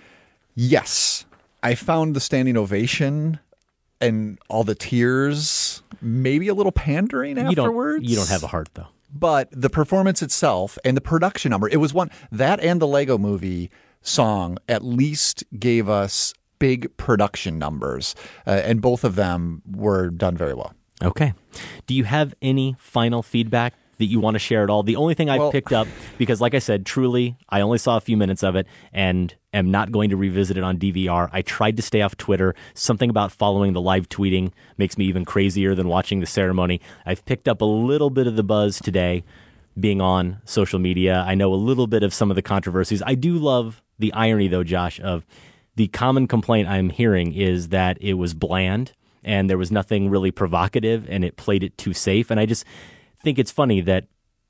[0.55, 1.25] Yes.
[1.63, 3.39] I found the standing ovation
[4.01, 8.03] and all the tears maybe a little pandering You afterwards.
[8.03, 8.87] don't, you don't have a heart though.
[9.13, 13.17] But the performance itself and the production number, it was one that and the Lego
[13.19, 13.71] movie
[14.03, 18.15] song at least gave us big production numbers.
[18.47, 20.75] Uh, and both of them were done very well.
[21.03, 21.33] Okay.
[21.87, 24.83] Do you have any final feedback that you want to share at all?
[24.83, 25.87] The only thing I've Well- picked up,
[26.19, 29.71] because like I said, truly, I only saw a few minutes of it and am
[29.71, 31.29] not going to revisit it on DVR.
[31.33, 32.55] I tried to stay off Twitter.
[32.75, 36.81] Something about following the live tweeting makes me even crazier than watching the ceremony.
[37.07, 39.25] I've picked up a little bit of the buzz today
[39.79, 41.25] being on social media.
[41.27, 43.03] I know a little bit of some of the controversies.
[43.07, 45.25] I do love the irony, though, Josh, of
[45.77, 48.93] the common complaint I'm hearing is that it was bland
[49.23, 52.31] and there was nothing really provocative and it played it too safe.
[52.31, 52.65] And I just
[53.23, 54.07] think it's funny that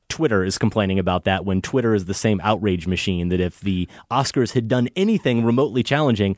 [0.08, 3.88] Twitter is complaining about that when Twitter is the same outrage machine that if the
[4.10, 6.36] Oscars had done anything remotely challenging,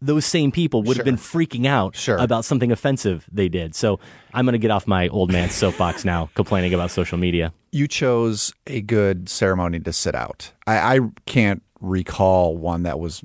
[0.00, 3.76] those same people would have been freaking out about something offensive they did.
[3.76, 4.00] So
[4.34, 7.52] I'm going to get off my old man's soapbox now, complaining about social media.
[7.70, 10.50] You chose a good ceremony to sit out.
[10.66, 13.22] I, I can't recall one that was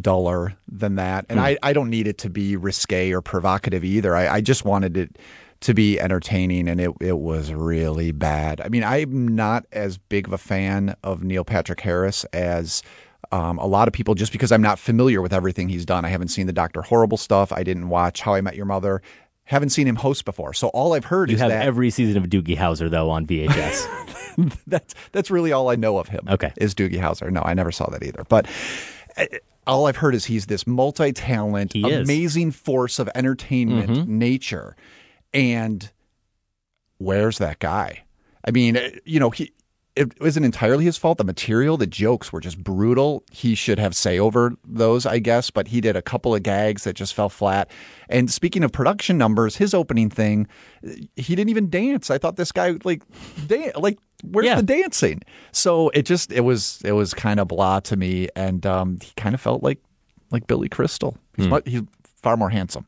[0.00, 1.26] duller than that.
[1.28, 1.44] And Hmm.
[1.44, 4.16] I, I don't need it to be risque or provocative either.
[4.16, 5.18] I, I just wanted it
[5.60, 8.60] to be entertaining and it, it was really bad.
[8.60, 12.82] I mean, I'm not as big of a fan of Neil Patrick Harris as
[13.32, 16.04] um, a lot of people just because I'm not familiar with everything he's done.
[16.04, 16.82] I haven't seen the Dr.
[16.82, 17.52] Horrible stuff.
[17.52, 19.02] I didn't watch How I Met Your Mother.
[19.44, 20.52] Haven't seen him host before.
[20.52, 23.26] So all I've heard You is have that every season of Doogie Howser, though, on
[23.26, 24.56] VHS.
[24.66, 26.26] that's that's really all I know of him.
[26.28, 27.30] Okay, is Doogie Howser?
[27.30, 28.24] No, I never saw that either.
[28.28, 28.46] But
[29.16, 29.26] uh,
[29.66, 34.06] all I've heard is he's this multi-talent, amazing force of entertainment Mhm.
[34.08, 34.76] nature.
[35.36, 35.90] And
[36.98, 38.04] where's that guy?
[38.46, 39.52] I mean, uh, you know, he
[39.94, 41.16] it wasn't entirely his fault.
[41.16, 43.24] The material, the jokes were just brutal.
[43.32, 46.84] He should have say over those, I guess, but he did a couple of gags
[46.84, 47.70] that just fell flat.
[48.10, 50.48] And speaking of production numbers, his opening thing,
[51.16, 52.10] he didn't even dance.
[52.10, 53.02] I thought this guy like
[53.46, 55.22] dan- like where's the dancing?
[55.52, 59.12] So it just it was it was kind of blah to me and um he
[59.16, 59.78] kind of felt like
[60.30, 61.16] like Billy Crystal.
[61.36, 61.52] He's Hmm.
[61.52, 61.82] mu- he's
[62.22, 62.86] far more handsome.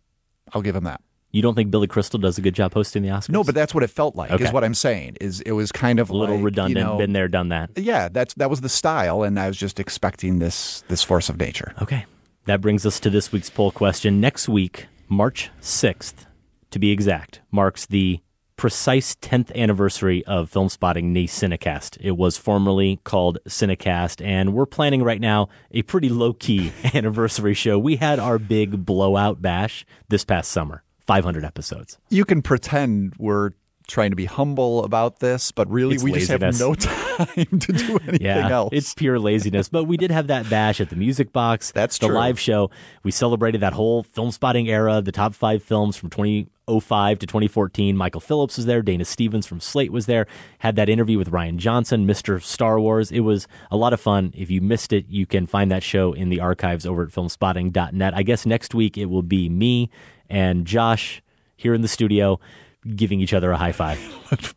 [0.53, 1.01] I'll give him that.
[1.39, 3.31] You don't think Billy Crystal does a good job hosting the Oscars?
[3.31, 4.33] No, but that's what it felt like.
[4.33, 4.45] Okay.
[4.45, 5.17] Is what I'm saying.
[5.21, 6.87] Is it was kind of a little like, you redundant.
[6.87, 7.71] know- been there, done that.
[7.77, 11.39] Yeah, that's that was the style, and I was just expecting this this force of
[11.39, 11.75] nature.
[11.81, 12.07] Okay.
[12.47, 14.21] That brings us to this week's poll question.
[14.21, 16.27] Next week, March 6th,
[16.71, 18.21] to be exact, marks the
[18.57, 21.97] precise 10th anniversary of Film Spotting Nee Cinecast.
[22.01, 27.55] It was formerly called Cinecast, and we're planning right now a pretty low key anniversary
[27.55, 27.79] show.
[27.79, 31.99] We had our big blowout bash this past summer 500 episodes.
[32.11, 33.53] You can pretend we're
[33.89, 37.73] trying to be humble about this, but really It's we just have no time to
[37.73, 38.69] do anything yeah, else.
[38.73, 39.71] It's pure laziness.
[39.71, 41.73] But we did have that bash at the Music Box.
[41.75, 42.15] That's the true.
[42.15, 42.71] live show.
[43.03, 47.97] We celebrated that whole film spotting era, the top five films from 2005 to 2014.
[47.97, 48.83] Michael Phillips was there.
[48.83, 50.27] Dana Stevens from Slate was there.
[50.59, 52.43] Had that interview with Rian Johnson, Mr.
[52.43, 53.11] Star Wars.
[53.11, 54.35] It was a lot of fun.
[54.37, 58.15] If you missed it, you can find that show in the archives over at filmspotting.net.
[58.15, 59.89] I guess next week it will be me
[60.29, 61.23] and Josh
[61.57, 62.41] here in the studio
[62.95, 63.99] giving each other a high five.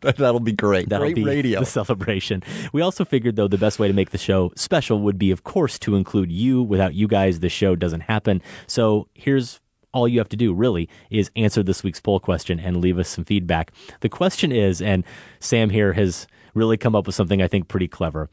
[0.00, 0.88] That'll be great.
[0.88, 1.60] That'll great be radio.
[1.60, 2.42] the celebration.
[2.72, 5.44] We also figured, though, the best way to make the show special would be, of
[5.44, 6.62] course, to include you.
[6.62, 8.40] Without you guys, the show doesn't happen.
[8.66, 9.60] So here's
[9.92, 13.08] all you have to do, really, is answer this week's poll question and leave us
[13.08, 13.72] some feedback.
[14.00, 15.04] The question is, and
[15.40, 18.30] Sam here has really come up with something I think pretty clever,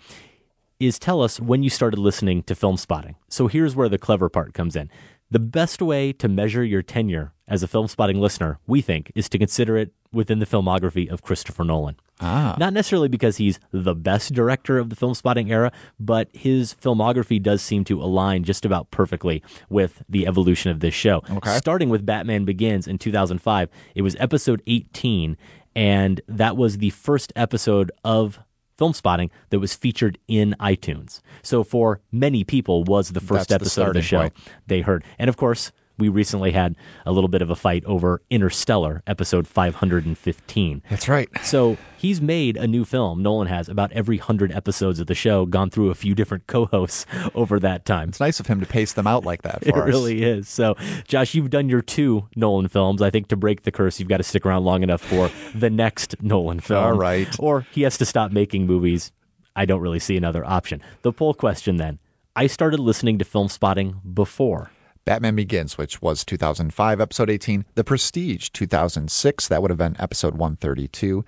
[0.80, 3.16] is tell us when you started listening to film spotting.
[3.28, 4.90] So here's where the clever part comes in.
[5.32, 9.30] The best way to measure your tenure as a film spotting listener, we think, is
[9.30, 11.98] to consider it within the filmography of Christopher Nolan.
[12.20, 12.56] Ah.
[12.58, 17.40] Not necessarily because he's the best director of the film spotting era, but his filmography
[17.40, 21.22] does seem to align just about perfectly with the evolution of this show.
[21.30, 21.58] Okay.
[21.58, 25.38] Starting with Batman Begins in 2005, it was episode 18,
[25.76, 28.40] and that was the first episode of
[28.80, 31.22] film spotting that was featured in iTunes.
[31.44, 34.34] So for many people was the first That's the episode of the show point.
[34.66, 35.04] they heard.
[35.20, 36.76] And of course, we recently had
[37.06, 40.82] a little bit of a fight over Interstellar, episode 515.
[40.90, 41.30] That's right.
[41.44, 45.46] So he's made a new film, Nolan has, about every 100 episodes of the show,
[45.46, 48.10] gone through a few different co hosts over that time.
[48.10, 49.88] It's nice of him to pace them out like that It for us.
[49.88, 50.48] really is.
[50.50, 50.76] So,
[51.08, 53.02] Josh, you've done your two Nolan films.
[53.02, 55.70] I think to break the curse, you've got to stick around long enough for the
[55.70, 56.84] next Nolan film.
[56.84, 57.28] All right.
[57.40, 59.12] Or he has to stop making movies.
[59.56, 60.82] I don't really see another option.
[61.02, 62.00] The poll question then
[62.36, 64.72] I started listening to film spotting before.
[65.06, 67.66] Batman Begins, which was 2005, episode 18.
[67.76, 69.48] The Prestige, 2006.
[69.48, 71.26] That would have been episode 132.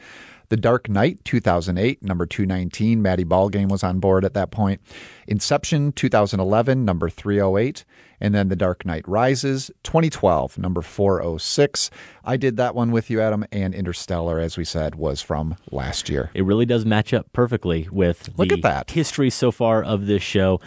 [0.49, 3.01] The Dark Knight, 2008, number 219.
[3.01, 4.82] Matty Ballgame was on board at that point.
[5.26, 7.86] Inception, 2011, number 308.
[8.19, 11.89] And then The Dark Knight Rises, 2012, number 406.
[12.26, 13.45] I did that one with you, Adam.
[13.51, 16.30] And Interstellar, as we said, was from last year.
[16.34, 18.91] It really does match up perfectly with Look the at that.
[18.91, 20.59] history so far of this show.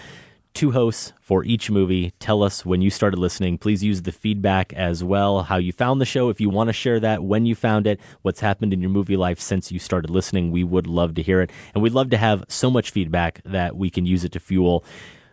[0.55, 2.12] Two hosts for each movie.
[2.20, 3.59] Tell us when you started listening.
[3.59, 6.28] Please use the feedback as well, how you found the show.
[6.28, 9.16] If you want to share that, when you found it, what's happened in your movie
[9.16, 11.50] life since you started listening, we would love to hear it.
[11.74, 14.84] And we'd love to have so much feedback that we can use it to fuel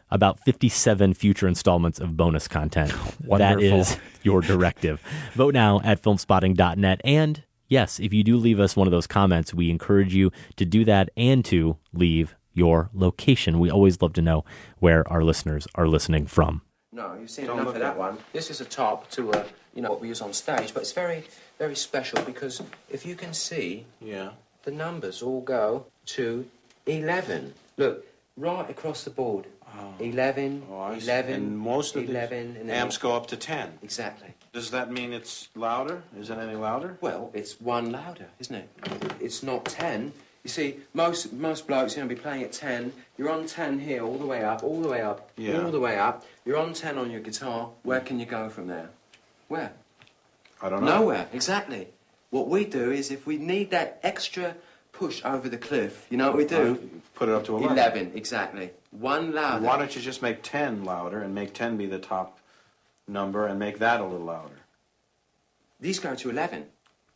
[0.09, 2.89] about 57 future installments of bonus content.
[3.19, 3.79] that Wonderful.
[3.79, 5.03] is your directive.
[5.33, 6.99] Vote now at filmspotting.net.
[7.03, 10.65] And yes, if you do leave us one of those comments, we encourage you to
[10.65, 13.59] do that and to leave your location.
[13.59, 14.43] We always love to know
[14.79, 16.61] where our listeners are listening from.
[16.93, 18.17] No, you've seen enough of that one.
[18.33, 20.91] This is a top to a, you know, what we use on stage, but it's
[20.91, 21.23] very,
[21.57, 24.31] very special because if you can see, Yeah.
[24.63, 26.45] the numbers all go to
[26.85, 27.53] 11.
[27.77, 29.45] Look, right across the board.
[29.99, 33.79] 11, Oh, 11, And most of 11, the and then amps go up to 10.
[33.81, 34.33] Exactly.
[34.51, 36.03] Does that mean it's louder?
[36.19, 36.97] Is it any louder?
[36.99, 38.69] Well, it's one louder, isn't it?
[39.21, 40.11] It's not 10.
[40.43, 42.93] You see, most most blokes, you know, be playing at 10.
[43.17, 45.63] You're on 10 here, all the way up, all the way up, Yeah.
[45.63, 46.25] all the way up.
[46.45, 47.69] You're on 10 on your guitar.
[47.83, 48.89] Where can you go from there?
[49.49, 49.73] Where?
[50.61, 50.99] I don't know.
[50.99, 51.89] Nowhere, exactly.
[52.31, 54.55] What we do is if we need that extra
[54.93, 56.89] push over the cliff, you know what we do?
[57.13, 57.77] Put it up to 11.
[57.77, 58.71] 11, exactly.
[58.91, 59.65] One louder.
[59.65, 62.39] Why don't you just make 10 louder and make 10 be the top
[63.07, 64.59] number and make that a little louder?
[65.79, 66.65] These go to 11.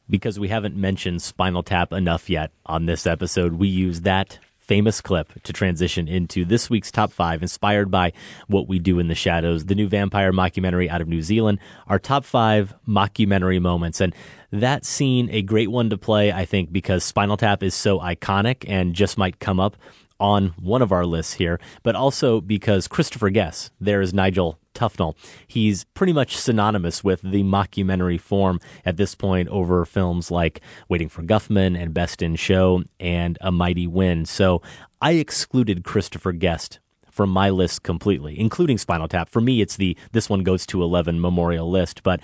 [0.10, 5.00] Because we haven't mentioned Spinal Tap enough yet on this episode, we use that famous
[5.00, 8.12] clip to transition into this week's top five, inspired by
[8.48, 12.00] What We Do in the Shadows, the new vampire mockumentary out of New Zealand, our
[12.00, 14.02] top five mockumentary moments.
[14.02, 14.14] And
[14.52, 18.66] that scene, a great one to play, I think, because Spinal Tap is so iconic
[18.68, 19.78] and just might come up
[20.20, 25.16] on one of our lists here, but also because Christopher Guest, there is Nigel Tufnel.
[25.48, 31.10] He's pretty much synonymous with the mockumentary form at this point over films like Waiting
[31.10, 34.28] for Guffman and Best in Show and A Mighty Wind.
[34.28, 34.62] So
[35.02, 39.30] I excluded Christopher Guest from my list completely, including Spinal Tap.
[39.30, 42.20] For me, it's the this one goes to 11 memorial list, but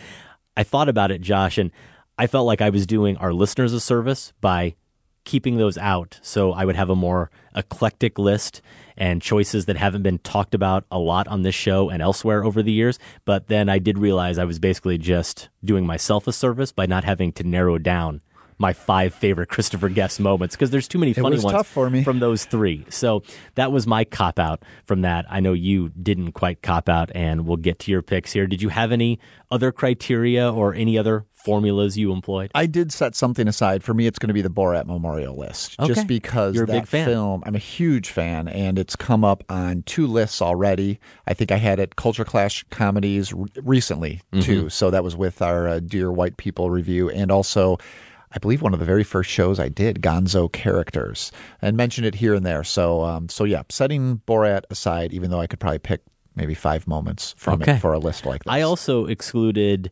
[0.58, 1.72] I thought about it, Josh, and
[2.18, 4.76] I felt like I was doing our listeners a service by
[5.24, 8.62] keeping those out so I would have a more eclectic list
[9.02, 12.62] and choices that haven't been talked about a lot on this show and elsewhere over
[12.62, 13.00] the years.
[13.26, 17.04] But then I did realize I was basically just doing myself a service by not
[17.04, 18.22] having to narrow down
[18.60, 22.04] my five favorite Christopher Guest moments because there's too many funny ones tough for me.
[22.04, 22.86] from those three.
[22.90, 23.24] So
[23.56, 25.26] that was my cop out from that.
[25.28, 28.46] I know you didn't quite cop out, and we'll get to your picks here.
[28.46, 32.52] Did you have any other criteria or any other formulas you employed?
[32.56, 33.84] I did set something aside.
[33.84, 35.94] For me, it's going to be the Borat Memorial List, Okay.
[35.94, 37.06] just because You're a that big fan.
[37.08, 37.44] film.
[37.46, 41.00] I'm a huge fan, and it's come up on two lists already.
[41.28, 44.66] I think I had it Culture Clash comedies re- recently too.
[44.66, 44.72] Mhm.
[44.72, 47.78] So that was with our uh, Dear White People review, and also.
[48.34, 52.16] I believe one of the very first shows I did, Gonzo Characters, and mentioned it
[52.16, 52.64] here and there.
[52.64, 56.00] So, um, so yeah, setting Borat aside, even though I could probably pick
[56.38, 57.74] maybe five moments from Okay.
[57.74, 58.54] it for a list like this.
[58.54, 59.92] I also excluded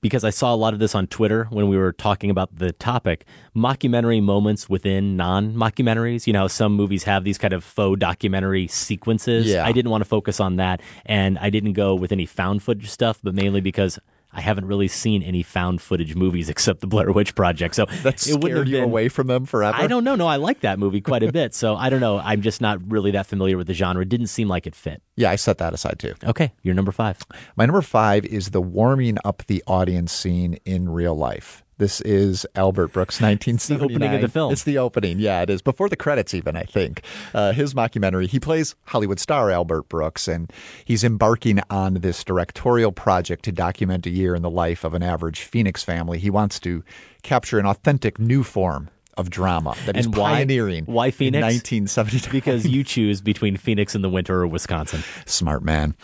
[0.00, 2.72] because I saw a lot of this on Twitter when we were talking about the
[2.72, 6.26] topic mockumentary moments within non mockumentaries.
[6.26, 9.46] You know, some movies have these kind of faux documentary sequences.
[9.46, 9.64] Yeah.
[9.64, 12.90] I didn't want to focus on that, and I didn't go with any found footage
[12.90, 13.98] stuff, but mainly because.
[14.32, 18.26] I haven't really seen any found footage movies except the Blair Witch Project, so that
[18.26, 19.76] it wouldn't scared have you been away from them forever.
[19.76, 20.14] I don't know.
[20.14, 21.54] No, I like that movie quite a bit.
[21.54, 22.18] So I don't know.
[22.18, 24.02] I'm just not really that familiar with the genre.
[24.02, 25.02] It didn't seem like it fit.
[25.16, 26.14] Yeah, I set that aside too.
[26.24, 27.18] Okay, you're number five.
[27.56, 31.64] My number five is the warming up the audience scene in real life.
[31.80, 33.90] This is Albert Brooks, 1979.
[33.90, 34.52] opening of the film.
[34.52, 35.18] It's the opening.
[35.18, 35.62] Yeah, it is.
[35.62, 37.00] Before the credits, even, I think.
[37.32, 40.52] Uh, his mockumentary, he plays Hollywood star Albert Brooks, and
[40.84, 45.02] he's embarking on this directorial project to document a year in the life of an
[45.02, 46.18] average Phoenix family.
[46.18, 46.84] He wants to
[47.22, 51.42] capture an authentic new form of drama that he's and why, pioneering Why Phoenix?
[51.42, 52.30] 1979.
[52.30, 55.02] because you choose between Phoenix in the winter or Wisconsin.
[55.24, 55.94] Smart man.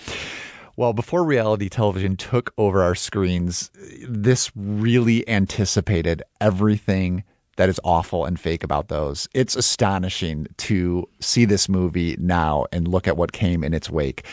[0.79, 3.70] Well, before reality television took over our screens,
[4.07, 7.24] this really anticipated everything
[7.57, 9.27] that is awful and fake about those.
[9.33, 14.27] It's astonishing to see this movie now and look at what came in its wake.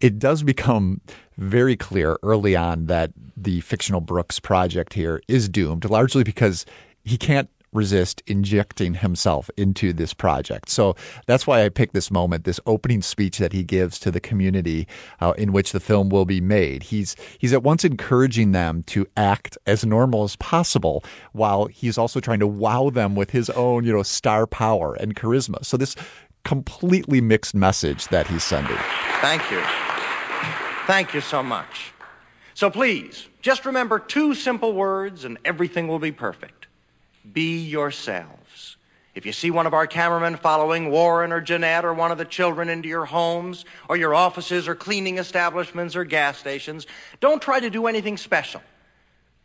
[0.00, 1.00] It does become
[1.38, 6.64] very clear early on that the fictional Brooks project here is doomed, largely because
[7.02, 10.68] he can't resist injecting himself into this project.
[10.68, 10.96] So
[11.26, 14.86] that's why I picked this moment, this opening speech that he gives to the community
[15.20, 16.82] uh, in which the film will be made.
[16.82, 22.20] He's he's at once encouraging them to act as normal as possible while he's also
[22.20, 25.64] trying to wow them with his own, you know, star power and charisma.
[25.64, 25.94] So this
[26.44, 28.78] completely mixed message that he's sending.
[29.20, 29.62] Thank you.
[30.86, 31.92] Thank you so much.
[32.54, 36.59] So please, just remember two simple words and everything will be perfect.
[37.32, 38.76] Be yourselves.
[39.14, 42.24] If you see one of our cameramen following Warren or Jeanette or one of the
[42.24, 46.86] children into your homes or your offices or cleaning establishments or gas stations,
[47.18, 48.62] don't try to do anything special.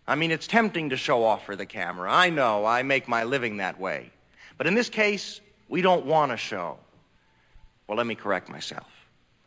[0.08, 2.12] I mean, it's tempting to show off for the camera.
[2.12, 4.12] I know, I make my living that way.
[4.58, 6.78] But in this case, we don't want a show.
[7.88, 8.88] Well, let me correct myself.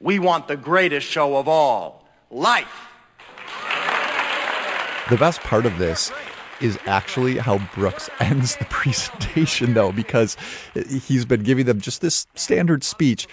[0.00, 2.88] We want the greatest show of all life.
[5.10, 6.12] The best part of this
[6.60, 10.36] is actually how Brooks ends the presentation, though, because
[10.88, 13.26] he's been giving them just this standard speech.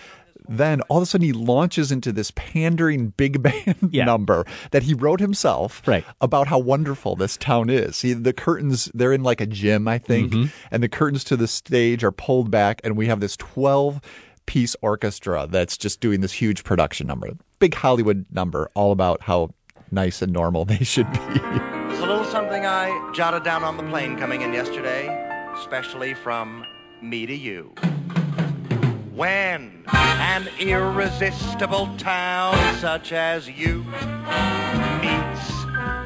[0.47, 4.93] Then all of a sudden he launches into this pandering big band number that he
[4.93, 6.05] wrote himself right.
[6.21, 7.95] about how wonderful this town is.
[7.95, 10.51] See, the curtains, they're in like a gym, I think, Mhm.
[10.69, 13.99] and the curtains to the stage are pulled back, and we have this 12
[14.45, 17.29] piece orchestra that's just doing this huge production number.
[17.57, 19.49] Big Hollywood number, all about how
[19.89, 21.19] nice and normal they should be.
[22.05, 25.07] A little something I jotted down on the plane coming in yesterday,
[25.55, 26.63] especially from
[27.01, 27.73] me to you.
[29.15, 33.83] When an irresistible town such as you
[35.01, 35.49] meets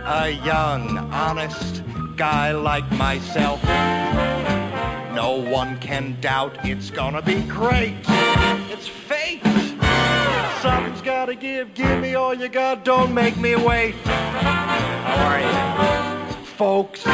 [0.05, 1.83] a young, honest
[2.15, 3.61] guy like myself,
[5.13, 7.97] no one can doubt it's gonna be great.
[8.71, 9.41] It's fate.
[10.61, 11.73] Something's gotta give.
[11.73, 12.83] Give me all you got.
[12.83, 13.95] Don't make me wait.
[14.03, 16.35] How are you?
[16.57, 17.05] Folks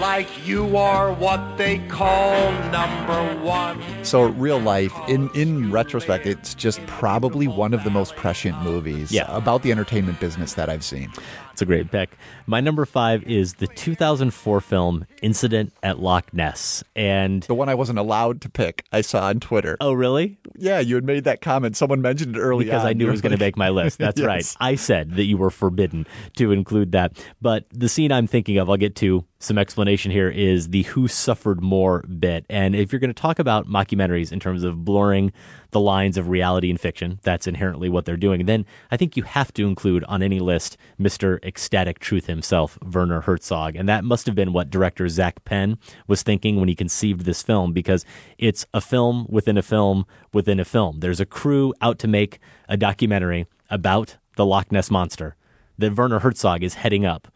[0.00, 3.78] like you are what they call number one.
[4.02, 9.12] So real life, in in retrospect, it's just probably one of the most prescient movies
[9.12, 9.26] Yeah.
[9.28, 11.12] about the entertainment business that I've seen.
[11.56, 12.10] It's a great pick.
[12.46, 16.84] My number five is the 2004 film Incident at Loch Ness.
[16.94, 19.78] And the one I wasn't allowed to pick, I saw on Twitter.
[19.80, 20.36] Oh, really?
[20.56, 21.74] Yeah, you had made that comment.
[21.74, 22.88] Someone mentioned it early because on.
[22.88, 23.96] I knew it was going to make my list.
[23.96, 24.26] That's Yes.
[24.26, 24.56] right.
[24.60, 27.16] I said that you were forbidden to include that.
[27.40, 31.08] But the scene I'm thinking of, I'll get to some explanation here, is the who
[31.08, 32.46] suffered more bit.
[32.48, 35.32] And if you're going to talk about mockumentaries in terms of blurring
[35.72, 39.24] the lines of reality and fiction, that's inherently what they're doing, then I think you
[39.24, 41.42] have to include on any list Mr.
[41.44, 43.76] Ecstatic Truth himself, Werner Herzog.
[43.76, 47.42] And that must have been what director Zak Penn was thinking when he conceived this
[47.42, 48.04] film, because
[48.38, 51.00] it's a film within a film within a film.
[51.00, 55.36] There's a crew out to make a documentary about the Loch Ness Monster
[55.78, 57.28] that Werner Herzog is heading up.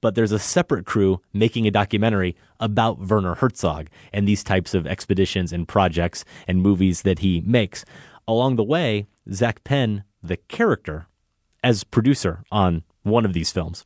[0.00, 4.86] But there's a separate crew making a documentary about Werner Herzog and these types of
[4.86, 7.84] expeditions and projects and movies that he makes.
[8.26, 11.06] Along the way, Zak Penn, the character,
[11.62, 13.84] as producer on one of these films,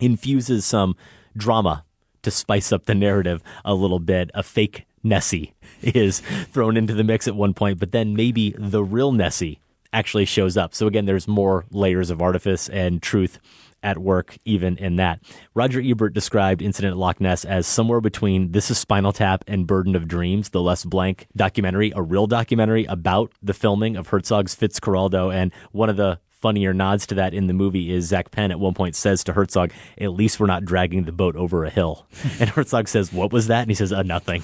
[0.00, 0.96] infuses some
[1.36, 1.84] drama
[2.22, 4.30] to spice up the narrative a little bit.
[4.34, 6.20] A fake Nessie is
[6.50, 9.60] thrown into the mix at one point, but then maybe the real Nessie
[9.94, 10.74] actually shows up.
[10.74, 13.38] So again, there's more layers of artifice and truth
[13.82, 15.20] at work even in that.
[15.54, 19.66] Roger Ebert described Incident at Loch Ness as somewhere between This is Spinal Tap and
[19.66, 24.56] Burden of Dreams, the Les Blank documentary, a real documentary about the filming of Herzog's
[24.56, 25.32] Fitzcarraldo.
[25.32, 28.60] And one of the funnier nods to that in the movie is Zak Penn at
[28.60, 32.06] one point says to Herzog, At least we're not dragging the boat over a hill.
[32.40, 33.62] and Herzog says, What was that?
[33.62, 34.42] And he says, uh, Nothing.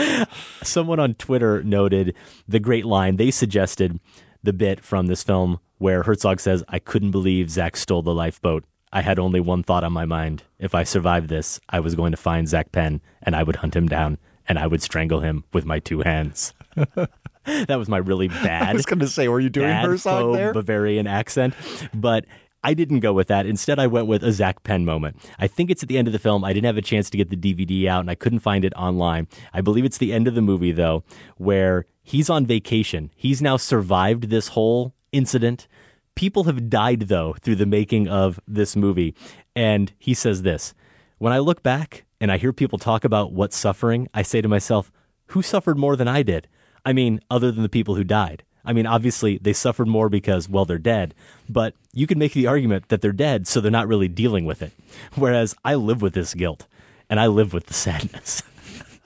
[0.62, 2.14] Someone on Twitter noted
[2.46, 3.98] the great line they suggested
[4.42, 8.64] the bit from this film where Herzog says, I couldn't believe Zak stole the lifeboat.
[8.92, 10.44] I had only one thought on my mind.
[10.58, 13.74] If I survived this, I was going to find Zak Penn and I would hunt
[13.74, 16.52] him down and I would strangle him with my two hands.
[16.76, 18.68] that was my really bad.
[18.68, 20.52] I was going to say, were you doing Herzog there?
[20.52, 21.54] Bavarian accent,
[21.94, 22.26] but
[22.64, 23.46] I didn't go with that.
[23.46, 25.16] Instead, I went with a Zak Penn moment.
[25.38, 26.44] I think it's at the end of the film.
[26.44, 28.72] I didn't have a chance to get the DVD out and I couldn't find it
[28.74, 29.26] online.
[29.52, 31.02] I believe it's the end of the movie, though,
[31.38, 33.10] where he's on vacation.
[33.16, 35.66] He's now survived this whole incident.
[36.14, 39.14] People have died, though, through the making of this movie.
[39.54, 40.74] And he says this
[41.18, 44.48] When I look back and I hear people talk about what's suffering, I say to
[44.48, 44.92] myself,
[45.28, 46.48] who suffered more than I did?
[46.84, 48.42] I mean, other than the people who died.
[48.64, 51.14] I mean, obviously, they suffered more because, well, they're dead,
[51.48, 54.62] but you can make the argument that they're dead, so they're not really dealing with
[54.62, 54.72] it.
[55.14, 56.66] Whereas I live with this guilt
[57.10, 58.42] and I live with the sadness.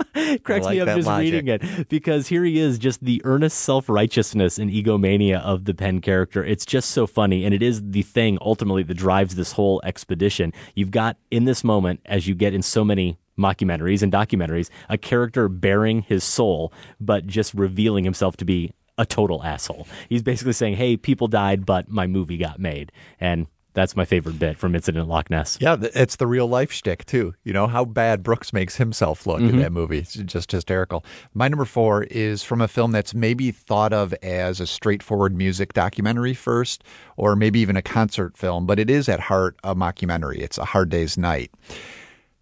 [0.42, 1.32] cracks like me up just logic.
[1.32, 5.74] reading it because here he is, just the earnest self righteousness and egomania of the
[5.74, 6.44] Penn character.
[6.44, 10.53] It's just so funny, and it is the thing ultimately that drives this whole expedition.
[10.74, 14.99] You've got in this moment, as you get in so many mockumentaries and documentaries, a
[14.99, 19.86] character bearing his soul, but just revealing himself to be a total asshole.
[20.09, 24.40] He's basically saying, "Hey, people died, but my movie got made," and that's my favorite
[24.40, 25.58] bit from Incident at Loch Ness.
[25.60, 27.34] Yeah, it's the real life shtick too.
[27.44, 29.60] You know how bad Brooks makes himself look in Mhm.
[29.60, 29.98] that movie.
[29.98, 31.04] It's just hysterical.
[31.34, 35.74] My number four is from a film that's maybe thought of as a straightforward music
[35.74, 36.82] documentary first,
[37.16, 40.38] or maybe even a concert film, but it is at heart a mockumentary.
[40.38, 41.50] It's A Hard Day's Night.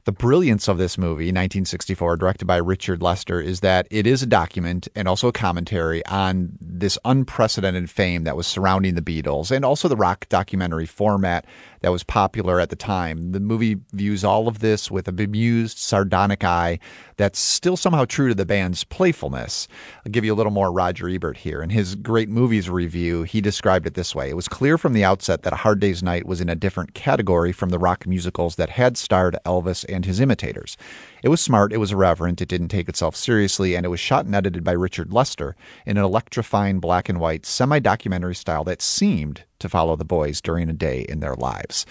[0.05, 4.27] The brilliance of this movie, 1964, directed by Richard Lester, is that it is a
[4.27, 9.65] document and also a commentary on this unprecedented fame that was surrounding the Beatles and
[9.65, 11.47] also the rock documentary format
[11.85, 13.33] that was popular at the time.
[13.33, 16.79] The movie views all of this with a bemused, sardonic eye
[17.19, 19.69] that's still somehow true to the band's playfulness.
[20.07, 21.63] I'll give you a little more Roger Ebert here.
[21.63, 25.05] In his Great Movies review, he described it this way It was clear from the
[25.05, 28.57] outset that A Hard Day's Night was in a different category from the rock musicals
[28.57, 30.79] that had starred Elvis and his imitators.
[31.25, 34.27] It was smart, it was irreverent, it didn't take itself seriously, and it was shot
[34.27, 35.57] and edited by Richard Lester
[35.87, 40.43] in an electrifying black and white semi documentary style that seemed to follow the boys
[40.43, 41.87] during a day in their lives.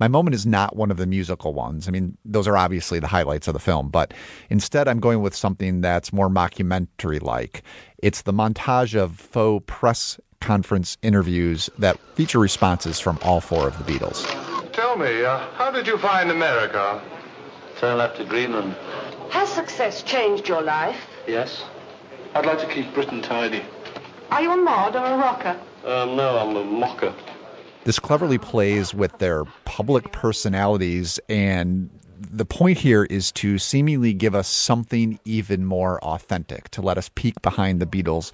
[0.00, 1.86] My moment is not one of the musical ones.
[1.86, 4.12] I mean, those are obviously the highlights of the film, but
[4.50, 7.62] instead I'm going with something that's more mockumentary like.
[7.98, 13.78] It's the montage of faux press conference interviews that feature responses from all four of
[13.78, 14.26] the Beatles.
[14.72, 17.00] Tell me, uh, how did you find America?
[17.82, 18.76] Turn left to Greenland.
[19.30, 20.96] Has success changed your life?
[21.26, 21.64] Yes.
[22.32, 23.64] I'd like to keep Britain tidy.
[24.30, 25.60] Are you a mod or a rocker?
[25.84, 27.12] Um, no, I'm a mocker.
[27.82, 34.36] This cleverly plays with their public personalities, and the point here is to seemingly give
[34.36, 38.30] us something even more authentic, to let us peek behind the Beatles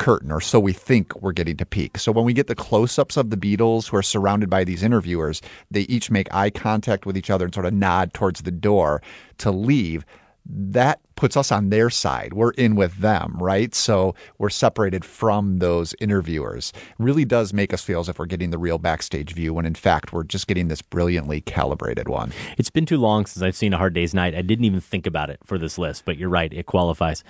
[0.00, 1.98] curtain, or so we think we're getting to peek.
[1.98, 4.82] So when we get the close ups of the Beatles who are surrounded by these
[4.82, 8.50] interviewers, they each make eye contact with each other and sort of nod towards the
[8.50, 9.02] door
[9.38, 10.04] to leave.
[10.46, 12.32] That puts us on their side.
[12.32, 13.74] We're in with them, right?
[13.74, 16.72] So we're separated from those interviewers.
[16.98, 19.74] Really does make us feel as if we're getting the real backstage view when in
[19.74, 22.32] fact we're just getting this brilliantly calibrated one.
[22.56, 24.34] It's been too long since I've seen A Hard Day's Night.
[24.34, 27.22] I didn't even think about it for this list, but you're right, it qualifies.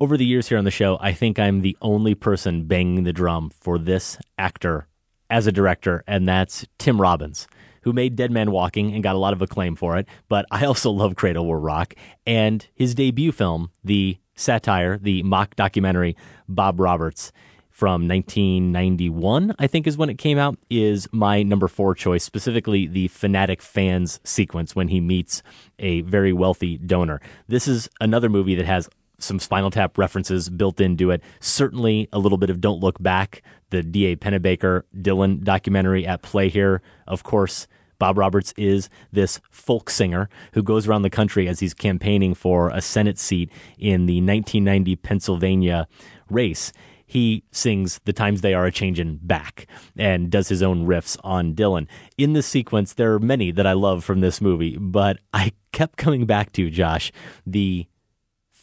[0.00, 3.12] Over the years here on the show, I think I'm the only person banging the
[3.12, 4.86] drum for this actor
[5.28, 7.48] as a director, and that's Tim Robbins,
[7.82, 10.06] who made Dead Man Walking and got a lot of acclaim for it.
[10.28, 11.94] But I also love Cradle Will Rock
[12.24, 16.16] and his debut film, the satire, the mock documentary
[16.48, 17.32] Bob Roberts
[17.78, 22.88] from 1991, I think is when it came out, is my number four choice, specifically
[22.88, 25.44] the Fanatic Fans sequence when he meets
[25.78, 27.20] a very wealthy donor.
[27.46, 28.88] This is another movie that has
[29.18, 31.22] some Spinal Tap references built into it.
[31.40, 34.16] Certainly a little bit of Don't Look Back, the D.A.
[34.16, 36.80] Pennebaker Dylan documentary at play here.
[37.06, 37.66] Of course,
[37.98, 42.70] Bob Roberts is this folk singer who goes around the country as he's campaigning for
[42.70, 45.88] a Senate seat in the 1990 Pennsylvania
[46.30, 46.72] race.
[47.04, 49.66] He sings The Times They Are a Changin' Back
[49.96, 51.86] and does his own riffs on Dylan.
[52.18, 55.96] In this sequence, there are many that I love from this movie, but I kept
[55.96, 57.10] coming back to, Josh,
[57.46, 57.86] the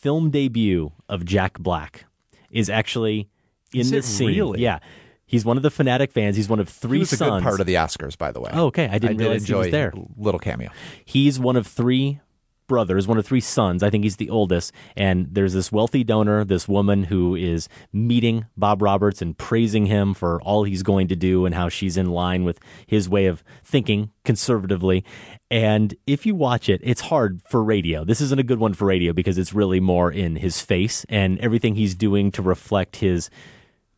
[0.06, 2.06] film debut of Jack Black
[2.52, 3.28] is actually
[3.74, 4.28] in Is this scene.
[4.28, 4.62] really?
[4.62, 4.78] Yeah.
[5.26, 6.36] He's one of the fanatic fans.
[6.36, 8.52] He's one of three he was a good part of the Oscars, by the way.
[8.54, 8.88] Oh, okay.
[8.88, 9.94] I didn't did realize he was enjoy there.
[10.16, 10.70] Little cameo.
[11.04, 12.20] He's one of three
[12.68, 13.84] brothers, one of three sons.
[13.84, 14.72] I think he's the oldest.
[14.96, 20.14] And there's this wealthy donor, this woman who is meeting Bob Roberts and praising him
[20.14, 23.44] for all he's going to do and how she's in line with his way of
[23.64, 25.04] thinking conservatively.
[25.50, 28.04] And if you watch it, it's hard for radio.
[28.04, 31.40] This isn't a good one for radio because it's really more in his face and
[31.40, 33.30] everything he's doing to reflect his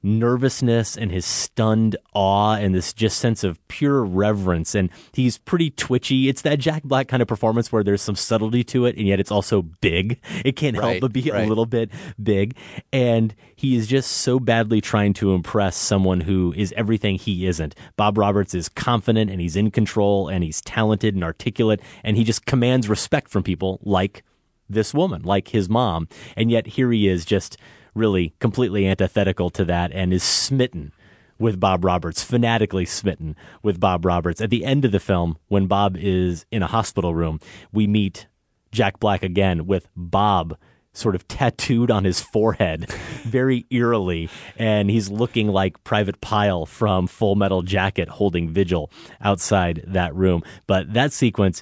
[0.04, 4.76] nervousness and his stunned awe and this just sense of pure reverence.
[4.76, 6.30] And he's pretty twitchy.
[6.30, 9.20] It's that Jack Black kind of performance where there's some subtlety to it, and yet
[9.20, 10.20] it's also big.
[10.46, 11.44] It can't help but be right.
[11.44, 11.92] a little bit
[12.22, 12.56] big.
[12.94, 17.76] And he is just so badly trying to impress someone who is everything he isn't.
[17.96, 22.24] Bob Roberts is confident and he's in control and he's talented and articulate, and he
[22.24, 24.24] just commands respect from people like
[24.70, 26.08] this woman, like his mom.
[26.36, 27.58] And yet here he is just
[27.98, 30.92] really completely antithetical to that and is smitten
[31.40, 34.42] with Bob Roberts, fanatically smitten with Bob Roberts.
[34.42, 37.40] At the end of the film, when Bob is in a hospital room,
[37.72, 38.28] we meet
[38.72, 40.58] Jack Black again with Bob
[40.94, 42.90] sort of tattooed on his forehead
[43.24, 48.90] very eerily and he's looking like private Pyle from full metal jacket holding vigil
[49.22, 51.62] outside that room but that sequence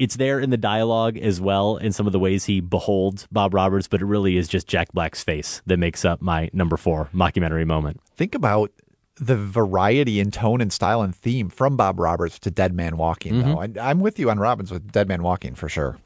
[0.00, 3.52] it's there in the dialogue as well in some of the ways he beholds Bob
[3.52, 7.10] Roberts, but it really is just Jack Black's face that makes up my number four
[7.14, 8.00] mockumentary moment.
[8.16, 8.72] Think about
[9.16, 13.40] the variety in tone and style and theme from Bob Roberts to Dead Man Walking,
[13.40, 13.56] though.
[13.56, 13.78] Mm-hmm.
[13.78, 15.98] I, I'm with you on Robbins with Dead Man Walking for sure.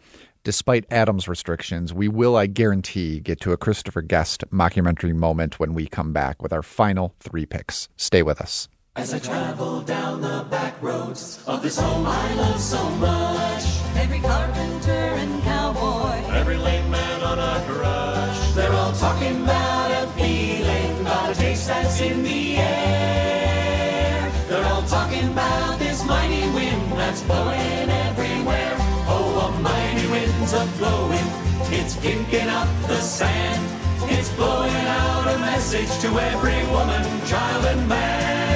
[0.42, 5.72] Despite Adam's restrictions, we will, I guarantee, get to a Christopher Guest mockumentary moment when
[5.72, 7.88] we come back with our final three picks.
[7.96, 8.68] Stay with us.
[8.96, 13.64] As I travel down the back roads of this home I love so much,
[13.96, 20.06] every carpenter and cowboy, every lame man on a crush, they're all talking about a
[20.12, 24.30] feeling, about a taste that's in the air.
[24.48, 28.76] They're all talking about this mighty wind that's blowing everywhere.
[29.10, 31.28] Oh, a mighty wind's a blowing,
[31.72, 33.60] it's kicking up the sand.
[34.08, 38.53] It's blowing out a message to every woman, child, and man.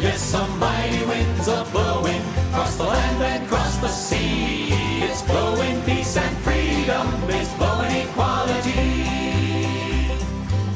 [0.00, 4.68] Yes, a mighty wind's are blowing across the land and across the sea.
[5.02, 7.06] It's blowing peace and freedom.
[7.28, 9.04] It's blowing equality.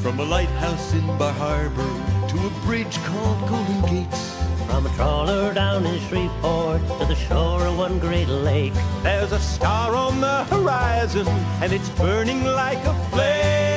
[0.03, 1.93] From a lighthouse in Bar Harbor
[2.29, 4.37] to a bridge called Golden Gates.
[4.67, 8.75] From a trawler down in Shreveport to the shore of one great lake.
[9.03, 11.27] There's a star on the horizon
[11.63, 13.74] and it's burning like a flare.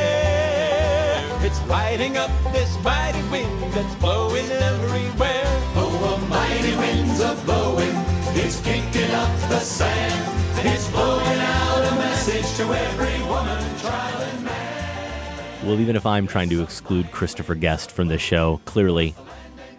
[1.70, 5.44] It's up this mighty wind that's blowing everywhere.
[5.76, 7.92] Oh, a mighty wind's a blowing.
[8.36, 10.66] It's kicking up the sand.
[10.66, 15.68] It's blowing out a message to every woman, child, and man.
[15.68, 19.14] Well, even if I'm trying to exclude Christopher Guest from this show, clearly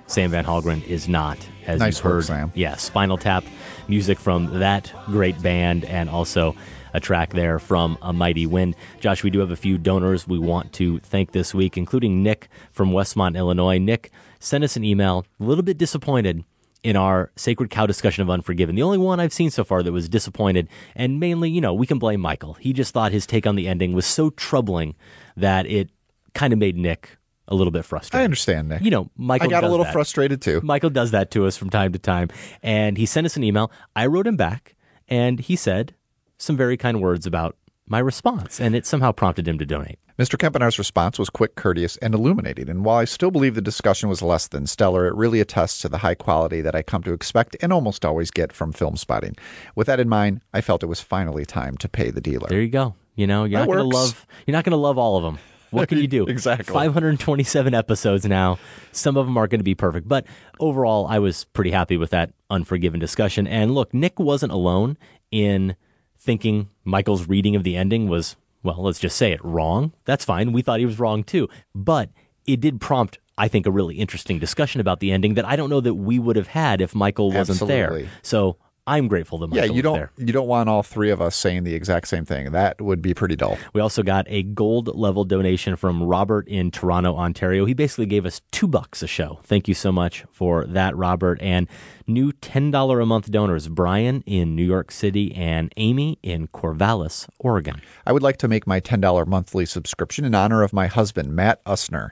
[0.06, 1.38] Sam Van Halgren is not.
[1.66, 2.52] As Nice you've work, heard, Sam.
[2.54, 3.44] Yeah, Spinal Tap,
[3.88, 6.54] music from that great band, and also
[6.94, 8.74] a track there from A Mighty Wind.
[9.00, 12.48] Josh, we do have a few donors we want to thank this week, including Nick
[12.72, 13.78] from Westmont, Illinois.
[13.78, 14.10] Nick
[14.40, 16.44] sent us an email, a little bit disappointed
[16.82, 18.76] in our Sacred Cow discussion of Unforgiven.
[18.76, 21.86] The only one I've seen so far that was disappointed, and mainly, you know, we
[21.86, 22.54] can blame Michael.
[22.54, 24.94] He just thought his take on the ending was so troubling
[25.36, 25.90] that it
[26.34, 27.18] kind of made Nick
[27.48, 28.20] a little bit frustrated.
[28.20, 28.82] I understand, Nick.
[28.82, 29.92] You know, Michael I got a little that.
[29.92, 30.60] frustrated too.
[30.62, 32.28] Michael does that to us from time to time.
[32.62, 33.72] And he sent us an email.
[33.96, 34.76] I wrote him back,
[35.08, 35.94] and he said
[36.36, 39.98] some very kind words about my response, and it somehow prompted him to donate.
[40.18, 40.36] Mr.
[40.36, 42.68] Kempenaar's response was quick, courteous, and illuminating.
[42.68, 45.88] And while I still believe the discussion was less than stellar, it really attests to
[45.88, 49.36] the high quality that I come to expect and almost always get from film spotting.
[49.76, 52.48] With that in mind, I felt it was finally time to pay the dealer.
[52.48, 52.96] There you go.
[53.14, 54.26] You know, you're That not going to love.
[54.46, 55.38] You're not going to love all of them.
[55.70, 56.26] What can you do?
[56.38, 56.72] Exactly.
[56.72, 58.58] 527 episodes now.
[58.92, 60.26] Some of them are going to be perfect, but
[60.60, 63.46] overall, I was pretty happy with that Unforgiven discussion.
[63.46, 64.96] And look, Nick wasn't alone
[65.30, 65.76] in
[66.16, 69.92] thinking Michael's reading of the ending was, well, let's just say it wrong.
[70.04, 70.52] That's fine.
[70.52, 72.10] We thought he was wrong too, but
[72.46, 73.18] it did prompt.
[73.36, 76.18] I think a really interesting discussion about the ending that I don't know that we
[76.18, 78.02] would have had if Michael wasn't Absolutely.
[78.02, 78.10] there.
[78.22, 78.56] So
[78.88, 80.10] I'm grateful that Yeah, you don't there.
[80.16, 82.52] you don't want all three of us saying the exact same thing.
[82.52, 83.58] That would be pretty dull.
[83.74, 87.66] We also got a gold level donation from Robert in Toronto, Ontario.
[87.66, 89.40] He basically gave us two bucks a show.
[89.44, 91.38] Thank you so much for that, Robert.
[91.42, 91.68] And
[92.06, 97.82] new $10 a month donors Brian in New York City and Amy in Corvallis, Oregon.
[98.06, 101.62] I would like to make my $10 monthly subscription in honor of my husband, Matt
[101.66, 102.10] Usner.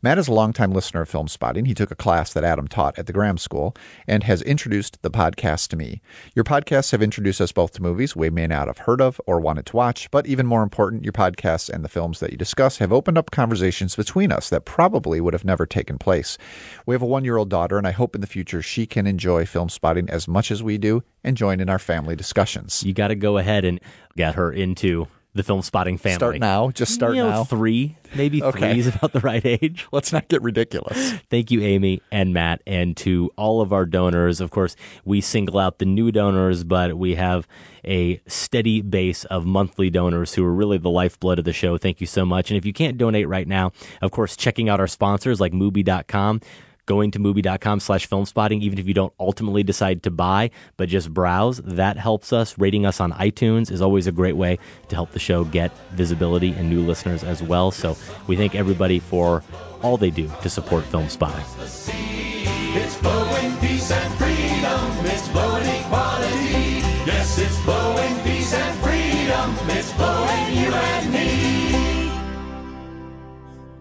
[0.00, 1.64] Matt is a longtime listener of Film Spotting.
[1.64, 3.74] He took a class that Adam taught at the Graham School
[4.06, 6.00] and has introduced the podcast to me.
[6.36, 9.40] Your podcasts have introduced us both to movies we may not have heard of or
[9.40, 12.78] wanted to watch, but even more important, your podcasts and the films that you discuss
[12.78, 16.38] have opened up conversations between us that probably would have never taken place.
[16.86, 19.06] We have a one year old daughter, and I hope in the future she can
[19.06, 22.84] enjoy Film Spotting as much as we do and join in our family discussions.
[22.84, 23.80] You got to go ahead and
[24.16, 26.16] get her into the film spotting family.
[26.16, 26.70] Start now.
[26.70, 27.44] Just start You know, now.
[27.44, 28.58] Three, maybe Okay.
[28.72, 29.86] three is about the right age.
[29.92, 31.14] Let's not get ridiculous.
[31.30, 34.40] Thank you, Amy and Matt, and to all of our donors.
[34.42, 37.48] Of course, we single out the new donors, but we have
[37.84, 41.78] a steady base of monthly donors who are really the lifeblood of the show.
[41.78, 42.50] Thank you so much.
[42.50, 43.72] And if you can't donate right now,
[44.02, 46.40] of course, checking out our sponsors like Mubi.com.
[46.88, 50.88] Going to Mubi.com slash film spotting, even if you don't ultimately decide to buy, but
[50.88, 52.56] just browse, that helps us.
[52.58, 54.58] Rating us on iTunes is always a great way
[54.88, 57.70] to help the show get visibility and new listeners as well.
[57.70, 57.94] So
[58.26, 59.44] we thank everybody for
[59.82, 61.44] all they do to support film spotting.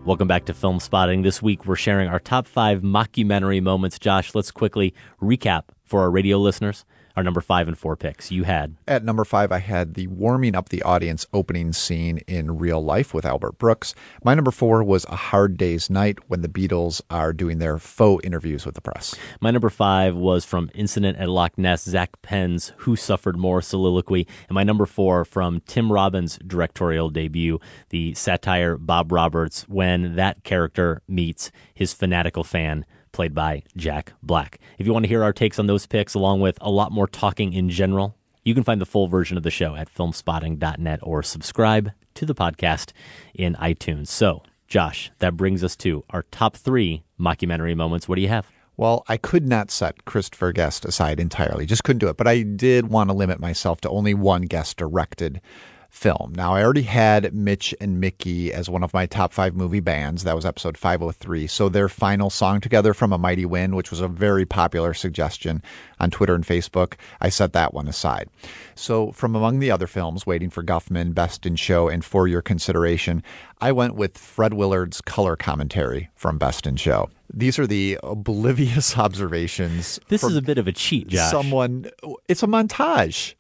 [0.08, 1.24] Welcome back to Film Spotting.
[1.24, 4.00] This week we're sharing our top five mockumentary moments.
[4.00, 6.86] Josh, let's quickly recap for our radio listeners
[7.18, 8.32] our number five and four picks.
[8.32, 12.60] You had At number five, I had the warming up the audience opening scene in
[12.60, 13.96] real life with Albert Brooks.
[14.24, 18.24] My number four was A Hard Day's Night when the Beatles are doing their faux
[18.24, 19.16] interviews with the press.
[19.42, 24.28] My number five was from Incident at Loch Ness, Zak Penn's Who Suffered More soliloquy.
[24.48, 27.60] And my number four from Tim Robbins' directorial debut,
[27.90, 32.86] the satire Bob Roberts, when that character meets his fanatical fan,
[33.18, 34.60] played by Jack Black.
[34.78, 37.08] If you want to hear our takes on those picks, along with a lot more
[37.08, 41.24] talking in general, you can find the full version of the show at filmspotting.net or
[41.24, 42.92] subscribe to the podcast
[43.34, 44.10] in iTunes.
[44.10, 48.08] So, Josh, that brings us to our top three mockumentary moments.
[48.08, 48.52] What do you have?
[48.78, 52.18] Well, I could not set Christopher Guest aside entirely, just couldn't do it.
[52.18, 55.42] But I did want to limit myself to only one guest directed
[55.90, 56.34] film.
[56.36, 60.24] Now, I already had Mitch and Mickey as one of my top five movie bands.
[60.24, 61.48] That was episode 503.
[61.48, 65.62] So their final song together from A Mighty Wind, which was a very popular suggestion
[66.00, 68.30] on Twitter and Facebook, I set that one aside.
[68.76, 72.42] So from among the other films, Waiting for Guffman, Best in Show, and For Your
[72.42, 73.24] Consideration,
[73.60, 77.10] I went with Fred Willard's color commentary from Best in Show.
[77.34, 80.00] These are the oblivious observations.
[80.10, 81.32] This is a bit of a cheat, Josh.
[81.32, 81.90] Someone,
[82.28, 83.34] it's a montage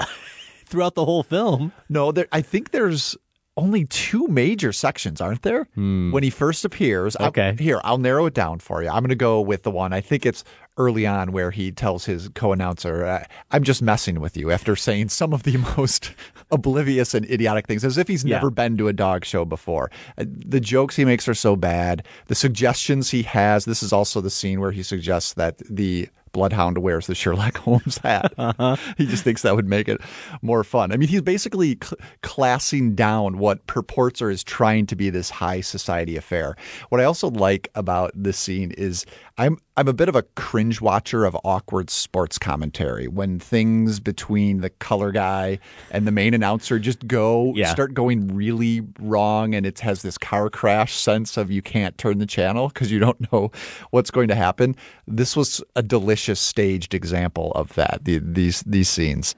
[0.67, 1.71] throughout the whole film.
[1.89, 2.27] No, there.
[2.31, 3.15] I think there's
[3.55, 5.67] only two major sections, aren't there?
[5.73, 7.15] When he first appears.
[7.15, 7.55] I- Okay.
[7.57, 8.89] here, I'll narrow it down for you.
[8.89, 9.93] I'm going to go with the one.
[9.93, 10.43] I think it's
[10.77, 15.09] early on where he tells his co-announcer, uh, "I'm just messing with you," after saying
[15.09, 16.11] some of the most
[16.51, 18.35] oblivious and idiotic things, as if he's Yeah.
[18.35, 19.89] never been to a dog show before.
[20.19, 22.03] Uh, The jokes he makes are so bad.
[22.27, 23.65] The suggestions he has.
[23.65, 27.97] This is also the scene where he suggests that the bloodhound wears the Sherlock Holmes
[27.99, 28.33] hat.
[28.37, 28.75] Uh-huh.
[28.97, 29.99] he just thinks that would make it
[30.41, 30.91] more fun.
[30.91, 35.29] I mean, he's basically cl- classing down what purports or is trying to be this
[35.29, 36.55] high society affair.
[36.89, 39.05] What I also like about this scene is
[39.37, 44.61] I'm I'm a bit of a cringe watcher of awkward sports commentary when things between
[44.61, 45.59] the color guy
[45.91, 47.69] and the main announcer just go Yeah.
[47.71, 52.17] start going really wrong and it has this car crash sense of you can't turn
[52.17, 53.51] the channel because you don't know
[53.91, 54.75] what's going to happen.
[55.07, 58.01] This was a delicious staged example of that.
[58.03, 59.35] The, these these scenes.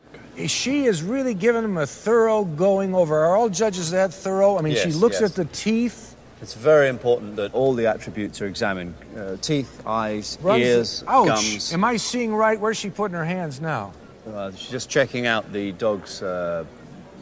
[0.47, 3.19] She is really giving him a thorough going over.
[3.19, 4.57] Are all judges that thorough?
[4.57, 5.31] I mean, she looks yes.
[5.31, 6.15] at the teeth.
[6.41, 11.27] It's very important that all the attributes are examined uh, teeth, eyes, runs- ears, Ouch!
[11.27, 11.73] gums.
[11.73, 12.57] Am I seeing right?
[12.57, 13.91] Where's she putting her hands now?
[14.25, 16.63] Uh, she's just checking out the dog's uh,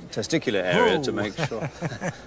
[0.08, 1.70] testicular area to make sure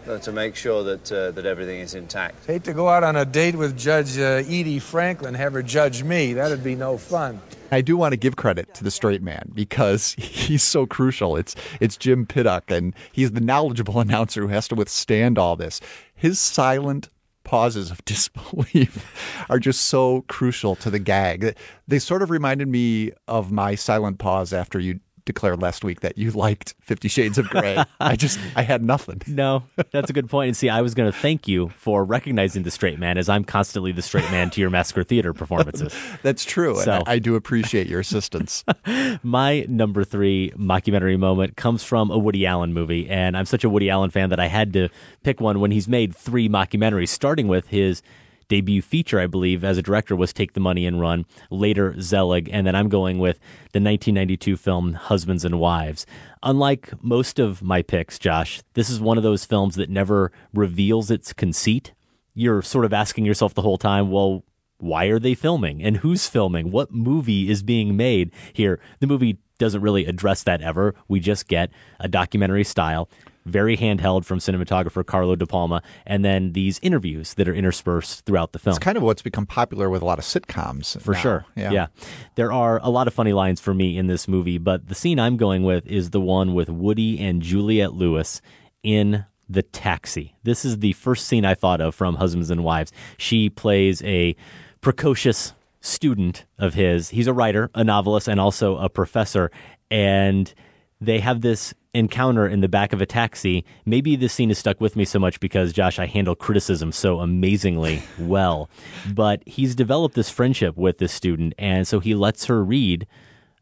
[0.08, 2.46] uh, to make sure that uh, that everything is intact.
[2.46, 6.02] Hate to go out on a date with Judge uh, Edie Franklin, have her judge
[6.02, 6.32] me.
[6.32, 7.40] That'd be no fun.
[7.72, 11.36] I do want to give credit to the straight man because he's so crucial.
[11.36, 15.80] It's it's Jim Piddock, and he's the knowledgeable announcer who has to withstand all this.
[16.14, 17.08] His silent
[17.44, 21.56] pauses of disbelief are just so crucial to the gag.
[21.88, 25.00] They sort of reminded me of my silent pause after you
[25.32, 27.82] declared last week that you liked Fifty Shades of Grey.
[28.00, 29.22] I just I had nothing.
[29.40, 30.48] No, that's a good point.
[30.48, 33.44] And see, I was going to thank you for recognizing the straight man, as I'm
[33.44, 35.94] constantly the straight man to your Massacre Theater performances.
[36.22, 36.76] That's true.
[36.76, 38.64] So- and I, I do appreciate your assistance.
[39.22, 43.68] My number three mockumentary moment comes from a Woody Allen movie, and I'm such a
[43.70, 44.88] Woody Allen fan that I had to
[45.22, 48.02] pick one when he's made three mockumentaries, starting with his
[48.50, 52.50] debut feature, I believe, as a director was Take the Money and Run, later Zelig,
[52.52, 53.38] and then I'm going with
[53.72, 56.04] the 1992 film Husbands and Wives.
[56.42, 61.10] Unlike most of my picks, Josh, this is one of those films that never reveals
[61.10, 61.94] its conceit.
[62.34, 64.44] You're sort of asking yourself the whole time, well,
[64.78, 66.70] why are they filming and who's filming?
[66.70, 68.80] What movie is being made here?
[68.98, 70.94] The movie doesn't really address that ever.
[71.06, 71.70] We just get
[72.00, 73.08] a documentary style,
[73.50, 78.52] very handheld from cinematographer Carlo Di Palma, and then these interviews that are interspersed throughout
[78.52, 78.72] the film.
[78.72, 81.00] It's kind of what's become popular with a lot of sitcoms.
[81.00, 81.20] For now.
[81.20, 81.44] sure.
[81.56, 81.88] Yeah.
[82.36, 85.18] There are a lot of funny lines for me in this movie, but the scene
[85.18, 88.40] I'm going with is the one with Woody and Juliette Lewis
[88.82, 90.36] in the taxi.
[90.44, 92.92] This is the first scene I thought of from Husbands and Wives.
[93.18, 94.36] She plays a
[94.80, 97.08] precocious student of his.
[97.08, 99.50] He's a writer, a novelist, and also a professor.
[99.90, 100.52] And
[101.00, 103.64] they have this encounter in the back of a taxi.
[103.84, 107.20] Maybe this scene has stuck with me so much because, Josh, I handle criticism so
[107.20, 108.70] amazingly well.
[109.12, 111.54] But he's developed this friendship with this student.
[111.58, 113.06] And so he lets her read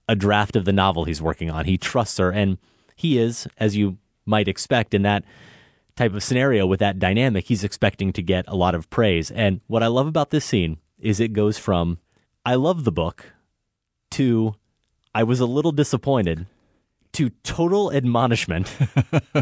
[0.09, 1.65] a draft of the novel he's working on.
[1.65, 2.31] He trusts her.
[2.31, 2.59] And
[2.97, 5.25] he is, as you might expect in that
[5.97, 9.31] type of scenario with that dynamic, he's expecting to get a lot of praise.
[9.31, 11.99] And what I love about this scene is it goes from
[12.45, 13.33] I love the book
[14.13, 14.55] to
[15.15, 16.47] I was a little disappointed
[17.13, 18.75] to total admonishment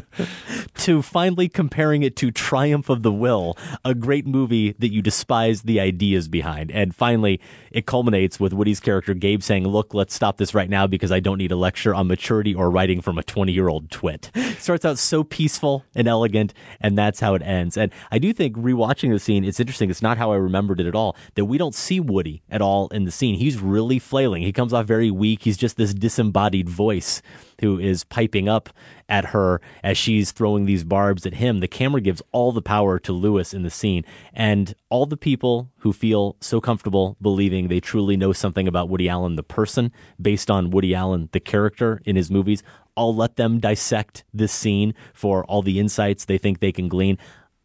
[0.77, 5.63] to finally comparing it to Triumph of the Will, a great movie that you despise
[5.63, 6.71] the ideas behind.
[6.71, 7.41] And finally,
[7.71, 11.21] it culminates with Woody's character Gabe saying, Look, let's stop this right now because I
[11.21, 14.31] don't need a lecture on maturity or writing from a 20 year old twit.
[14.59, 17.77] Starts out so peaceful and elegant, and that's how it ends.
[17.77, 19.91] And I do think rewatching the scene, it's interesting.
[19.91, 22.89] It's not how I remembered it at all, that we don't see Woody at all
[22.89, 23.37] in the scene.
[23.37, 24.43] He's really flailing.
[24.43, 25.43] He comes off very weak.
[25.43, 27.23] He's just this disembodied voice
[27.61, 28.71] who is piping up
[29.09, 31.61] at her as she's throwing these barbs at him.
[31.61, 34.05] The camera gives all the power to Lewis in the scene.
[34.33, 39.09] And all the people who feel so comfortable believing they truly know something about Woody
[39.09, 42.63] Allen, the person, based on Woody Allen, the character in his movies,
[42.97, 47.19] I'll let them dissect this scene for all the insights they think they can glean.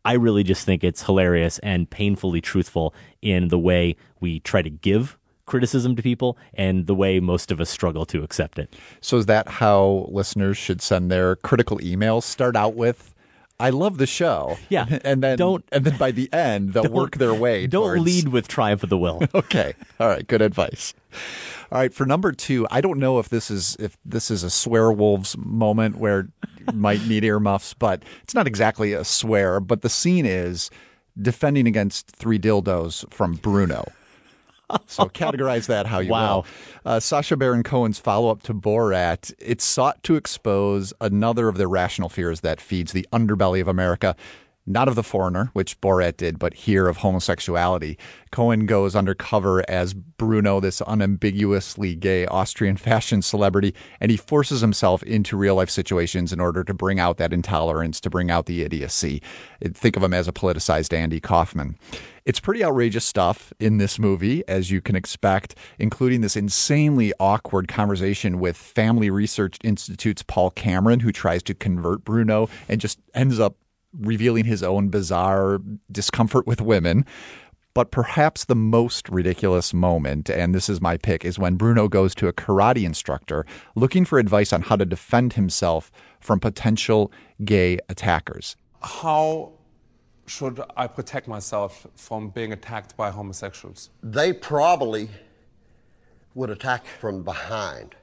[0.03, 4.69] I really just think it's hilarious and painfully truthful in the way we try to
[4.69, 5.17] give
[5.51, 8.73] criticism to people and the way most of us struggle to accept it.
[9.01, 12.23] So is that how listeners should send their critical emails?
[12.23, 13.13] Start out with
[13.59, 14.57] I love the show.
[14.69, 14.87] Yeah.
[15.03, 18.27] And then Don't- and then by the end they'll work their way Don't towards- lead
[18.29, 19.19] with Triumph of the Will.
[19.35, 19.73] Okay.
[19.99, 20.25] All right.
[20.25, 20.95] Good advice.
[21.71, 21.93] All right.
[21.93, 25.35] For number two, I don't know if this is if this is a swear wolves
[25.37, 26.27] moment where
[26.73, 29.59] might need earmuffs, but it's not exactly a swear.
[29.59, 30.71] But the scene is
[31.21, 33.85] defending against three dildos from Bruno.
[34.87, 36.37] So categorize that how you Wow.
[36.37, 36.45] will.
[36.85, 42.09] Uh, Sacha Baron Cohen's follow-up to Borat, it sought to expose another of the rational
[42.09, 44.15] fears that feeds the underbelly of America.
[44.71, 47.97] Not of the foreigner, which Borat did, but here of homosexuality.
[48.31, 55.03] Cohen goes undercover as Bruno, this unambiguously gay Austrian fashion celebrity, and he forces himself
[55.03, 58.61] into real life situations in order to bring out that intolerance, to bring out the
[58.61, 59.21] idiocy.
[59.61, 61.75] Think of him as a politicized Andy Kaufman.
[62.23, 67.67] It's pretty outrageous stuff in this movie, as you can expect, including this insanely awkward
[67.67, 73.39] conversation with Family Research Institute's Paul Cameron, who tries to convert Bruno and just ends
[73.39, 73.55] up
[73.99, 75.59] revealing his own bizarre
[75.91, 77.05] discomfort with women.
[77.73, 82.13] But perhaps the most ridiculous moment, and this is my pick, is when Bruno goes
[82.15, 85.89] to a karate instructor looking for advice on how to defend himself
[86.19, 87.13] from potential
[87.45, 88.57] gay attackers.
[88.81, 89.53] How
[90.25, 93.89] should I protect myself from being attacked by homosexuals?
[94.03, 95.09] They probably
[96.35, 97.95] would attack from behind.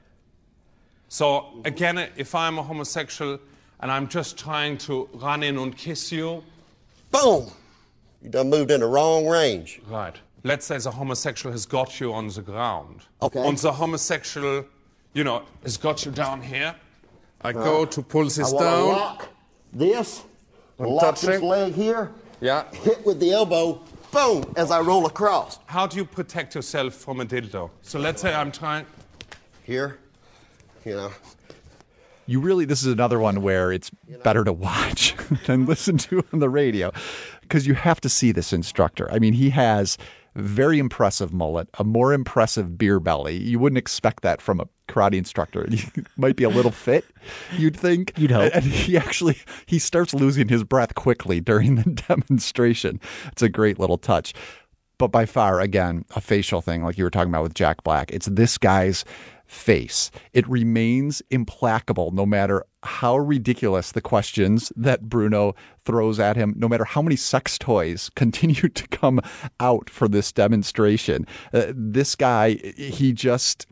[1.09, 3.39] So, again, if I'm a homosexual
[3.79, 6.43] and I'm just trying to run in and kiss you.
[7.11, 7.49] Boom!
[8.21, 9.81] You done moved in the wrong range.
[9.87, 10.15] Right.
[10.43, 13.01] Let's say the homosexual has got you on the ground.
[13.21, 13.45] Okay.
[13.47, 14.65] And the homosexual,
[15.13, 16.75] you know, has got you down here.
[17.41, 18.87] I Uh, go to pull this I down.
[18.89, 19.29] lock
[19.71, 20.23] this,
[20.79, 22.11] I'm lock this leg here,
[22.41, 22.69] Yeah.
[22.71, 25.59] hit with the elbow, boom, as I roll across.
[25.65, 27.69] How do you protect yourself from a dildo?
[27.81, 28.85] So let's say I'm trying.
[29.63, 29.99] Here,
[30.85, 31.11] you know.
[32.29, 33.89] You really this is another one where it's
[34.23, 35.15] better to watch
[35.47, 36.91] than listen to on the radio
[37.41, 39.11] because you have to see this instructor.
[39.11, 39.97] I mean, he has
[40.35, 43.35] very impressive mullet, a more impressive beer belly.
[43.37, 45.67] You wouldn't expect that from a karate instructor.
[45.69, 47.03] He might be a little fit,
[47.57, 48.13] you'd think.
[48.15, 48.53] You'd hope.
[48.53, 52.99] And he actually he starts losing his breath quickly during the demonstration.
[53.31, 54.33] It's a great little touch.
[54.99, 58.11] But by far, again, a facial thing, like you were talking about with Jack Black.
[58.11, 59.05] It's this guy's
[59.49, 60.11] face.
[60.31, 66.67] It remains implacable no matter how ridiculous the questions that Bruno throws at him, no
[66.67, 69.19] matter how many sex toys continue to come
[69.59, 71.25] out for this demonstration.
[71.51, 73.65] Uh, this guy, he just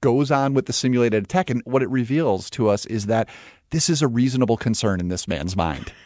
[0.00, 1.50] goes on with the simulated attack.
[1.50, 3.28] And what it reveals to us is that
[3.70, 5.92] this is a reasonable concern in this man's mind.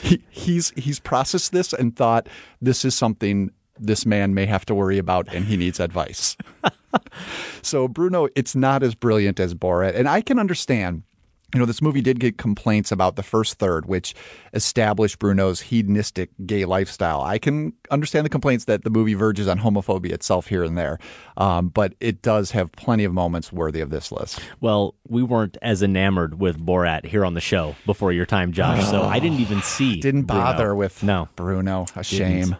[0.00, 2.28] He, he's he's processed this and thought
[2.60, 3.50] this is something
[3.82, 6.36] this man may have to worry about and he needs advice.
[7.62, 11.02] so Bruno, it's not as brilliant as Borat, and I can understand.
[11.54, 14.14] You know, this movie did get complaints about the first third, which
[14.54, 17.20] established Bruno's hedonistic gay lifestyle.
[17.20, 20.98] I can understand the complaints that the movie verges on homophobia itself here and there,
[21.36, 24.40] um, but it does have plenty of moments worthy of this list.
[24.62, 28.88] Well, we weren't as enamored with Borat here on the show before your time, Josh,
[28.88, 29.96] so I didn't even see.
[30.00, 30.42] Didn't Bruno.
[30.42, 31.82] bother with no Bruno.
[31.96, 32.06] A Didn't.
[32.06, 32.56] shame.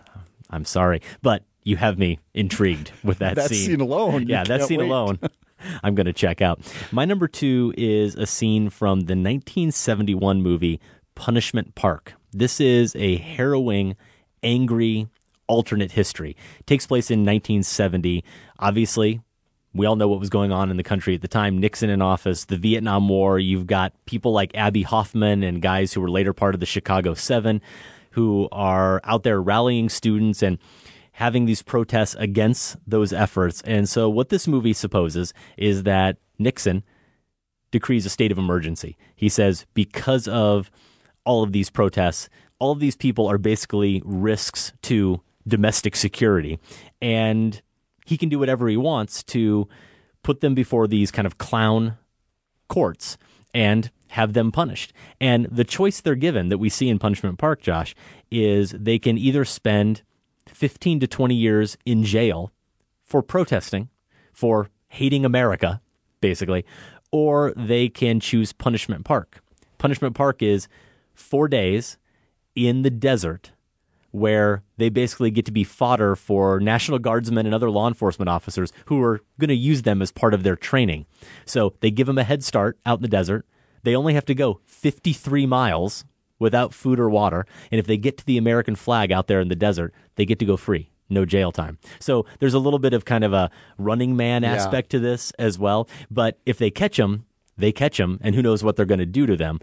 [0.52, 4.78] I'm sorry, but you have me intrigued with that, That scene alone, Yeah, that scene
[4.80, 4.86] wait.
[4.88, 5.18] alone.
[5.82, 6.60] I'm going to check out.
[6.90, 10.80] My number two is a scene from the 1971 movie
[11.14, 12.14] Punishment Park.
[12.32, 13.94] This is a harrowing,
[14.42, 15.06] angry
[15.46, 16.36] alternate history.
[16.58, 18.24] It takes place in 1970.
[18.58, 19.20] Obviously,
[19.74, 21.58] we all know what was going on in the country at the time.
[21.58, 23.38] Nixon in office, the Vietnam War.
[23.38, 27.14] You've got people like Abbie Hoffman and guys who were later part of the Chicago
[27.14, 27.60] Seven
[28.12, 30.58] who are out there rallying students and
[31.12, 33.62] having these protests against those efforts.
[33.62, 36.82] And so, what this movie supposes is that Nixon
[37.70, 38.96] decrees a state of emergency.
[39.16, 40.70] He says, because of
[41.24, 42.28] all of these protests,
[42.58, 46.58] all of these people are basically risks to domestic security.
[47.00, 47.60] And
[48.06, 49.68] he can do whatever he wants to
[50.22, 51.96] put them before these kind of clown
[52.68, 53.16] courts
[53.54, 54.92] and have them punished.
[55.20, 57.94] And the choice they're given that we see in Punishment Park, Josh,
[58.30, 60.02] is they can either spend
[60.48, 62.52] 15 to 20 years in jail
[63.02, 63.88] for protesting,
[64.32, 65.80] for hating America,
[66.20, 66.64] basically,
[67.10, 69.42] or they can choose Punishment Park.
[69.78, 70.68] Punishment Park is
[71.14, 71.98] four days
[72.54, 73.51] in the desert
[74.12, 78.72] where they basically get to be fodder for National Guardsmen and other law enforcement officers
[78.86, 81.06] who are going to use them as part of their training.
[81.44, 83.46] So they give them a head start out in the desert.
[83.82, 86.04] They only have to go 53 miles
[86.38, 87.46] without food or water.
[87.70, 90.38] And if they get to the American flag out there in the desert, they get
[90.40, 90.90] to go free.
[91.08, 91.78] No jail time.
[91.98, 94.54] So there's a little bit of kind of a running man Yeah.
[94.54, 95.88] aspect to this as well.
[96.10, 97.26] But if they catch them,
[97.56, 99.60] they catch them, and who knows what they're going to do to them.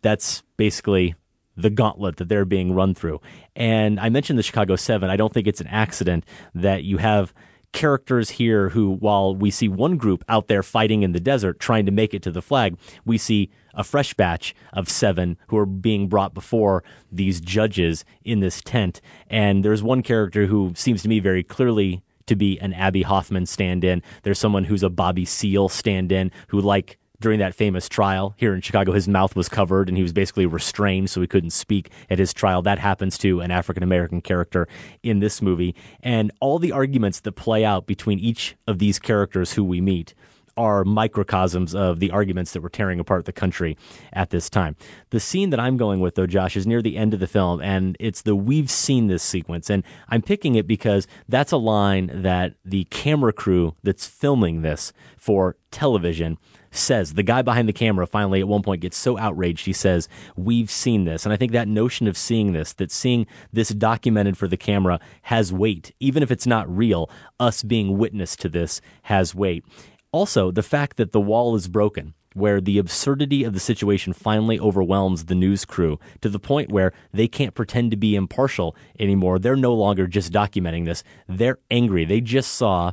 [0.00, 1.14] That's basically
[1.56, 3.20] the gauntlet that they're being run through.
[3.54, 5.10] And I mentioned the Chicago Seven.
[5.10, 6.24] I don't think it's an accident
[6.54, 7.34] that you have
[7.72, 11.86] characters here who, while we see one group out there fighting in the desert trying
[11.86, 15.66] to make it to the flag, we see a fresh batch of seven who are
[15.66, 19.00] being brought before these judges in this tent.
[19.28, 23.46] And there's one character who seems to me very clearly to be an Abbie Hoffman
[23.46, 24.02] stand in.
[24.22, 28.54] There's someone who's a Bobby Seale stand in who, like during that famous trial here
[28.54, 31.90] in Chicago, his mouth was covered and he was basically restrained so he couldn't speak
[32.10, 32.60] at his trial.
[32.60, 34.68] That happens to an African American character
[35.02, 35.74] in this movie.
[36.02, 40.14] And all the arguments that play out between each of these characters who we meet
[40.56, 43.76] are microcosms of the arguments that were tearing apart the country
[44.12, 44.76] at this time.
[45.10, 47.60] The scene that I'm going with, though, Josh, is near the end of the film,
[47.60, 49.70] and it's the we've seen this sequence.
[49.70, 54.92] And I'm picking it because that's a line that the camera crew that's filming this
[55.16, 56.38] for television
[56.72, 57.14] says.
[57.14, 60.70] The guy behind the camera finally at one point gets so outraged, he says, We've
[60.70, 61.24] seen this.
[61.24, 64.98] And I think that notion of seeing this, that seeing this documented for the camera
[65.22, 65.94] has weight.
[66.00, 69.64] Even if it's not real, us being witness to this has weight.
[70.12, 74.60] Also, the fact that the wall is broken, where the absurdity of the situation finally
[74.60, 79.38] overwhelms the news crew to the point where they can't pretend to be impartial anymore.
[79.38, 81.02] They're no longer just documenting this.
[81.28, 82.04] They're angry.
[82.04, 82.92] They just saw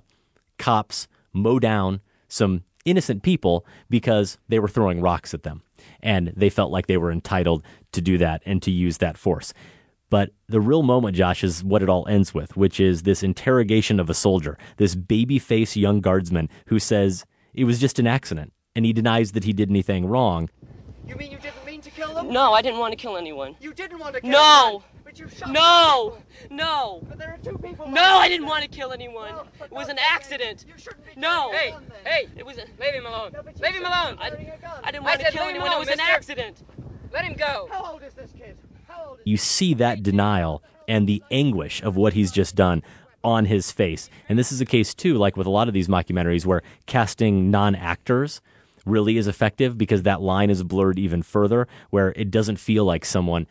[0.58, 5.62] cops mow down some innocent people because they were throwing rocks at them.
[6.02, 9.54] And they felt like they were entitled to do that and to use that force.
[10.10, 14.00] But the real moment, Josh, is what it all ends with, which is this interrogation
[14.00, 18.86] of a soldier, this baby-faced young guardsman who says it was just an accident, and
[18.86, 20.50] he denies that he did anything wrong.
[21.08, 22.32] You mean you didn't mean to kill them?
[22.32, 23.56] No, I didn't want to kill anyone.
[23.60, 24.66] You didn't want to kill No!
[24.68, 26.18] anyone, But you shot No!
[26.52, 27.04] No!
[27.08, 27.88] But there are two people.
[27.88, 29.34] No, I didn't want to kill anyone.
[29.64, 30.66] It was an accident.
[31.16, 31.52] No.
[31.52, 31.76] Hey,
[32.06, 33.32] hey, It was a, leave him alone.
[33.62, 34.18] Leave him alone.
[34.20, 34.30] I, I
[34.92, 35.68] didn't I want to kill leave him anyone.
[35.68, 36.64] It alone, was an accident.
[37.12, 37.68] Let him go.
[37.72, 38.56] How old is this kid?
[39.24, 42.84] You see that denial and the anguish of what he's just done
[43.24, 44.10] on his face.
[44.28, 47.52] And this is a case too, like with a lot of these mockumentaries, where casting
[47.52, 48.42] non actors
[48.86, 53.06] really is effective because that line is blurred even further, where it doesn't feel like
[53.06, 53.46] someone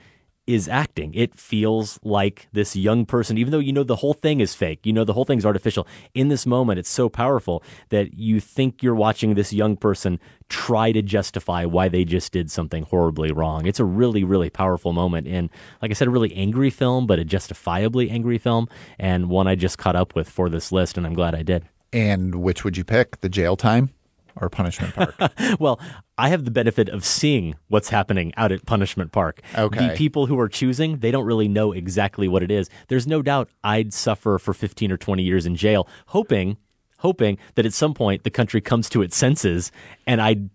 [0.48, 1.12] is acting.
[1.12, 4.80] It feels like this young person, even though you know the whole thing is fake,
[4.84, 5.86] you know the whole thing's artificial.
[6.14, 10.18] In this moment, it's so powerful that you think you're watching this young person
[10.48, 13.66] try to justify why they just did something horribly wrong.
[13.66, 15.50] It's a really, really powerful moment in,
[15.82, 18.68] like I said, a really angry film, but a justifiably angry film,
[18.98, 21.66] and one I just caught up with for this list, and I'm glad I did.
[21.92, 23.20] And which would you pick?
[23.20, 23.90] The jail time
[24.36, 25.14] or Punishment Park?
[25.60, 25.78] well,
[26.18, 29.40] I have the benefit of seeing what's happening out at Punishment Park.
[29.56, 29.88] Okay.
[29.88, 32.68] The people who are choosing, they don't really know exactly what it is.
[32.88, 36.56] There's no doubt I'd suffer for 15 or 20 years in jail, hoping,
[36.98, 39.70] hoping that at some point the country comes to its senses
[40.06, 40.50] and I'd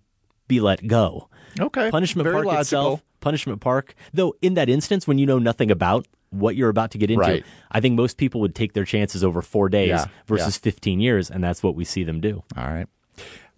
[0.49, 1.29] be let go.
[1.59, 1.89] Okay.
[1.89, 2.61] Punishment Very Park logical.
[2.61, 6.91] itself, Punishment Park, though in that instance when you know nothing about what you're about
[6.91, 7.45] to get into, Right.
[7.71, 10.63] I think most people would take their chances over 4 days Yeah, versus yeah.
[10.71, 12.43] 15 years and that's what we see them do.
[12.57, 12.87] All right.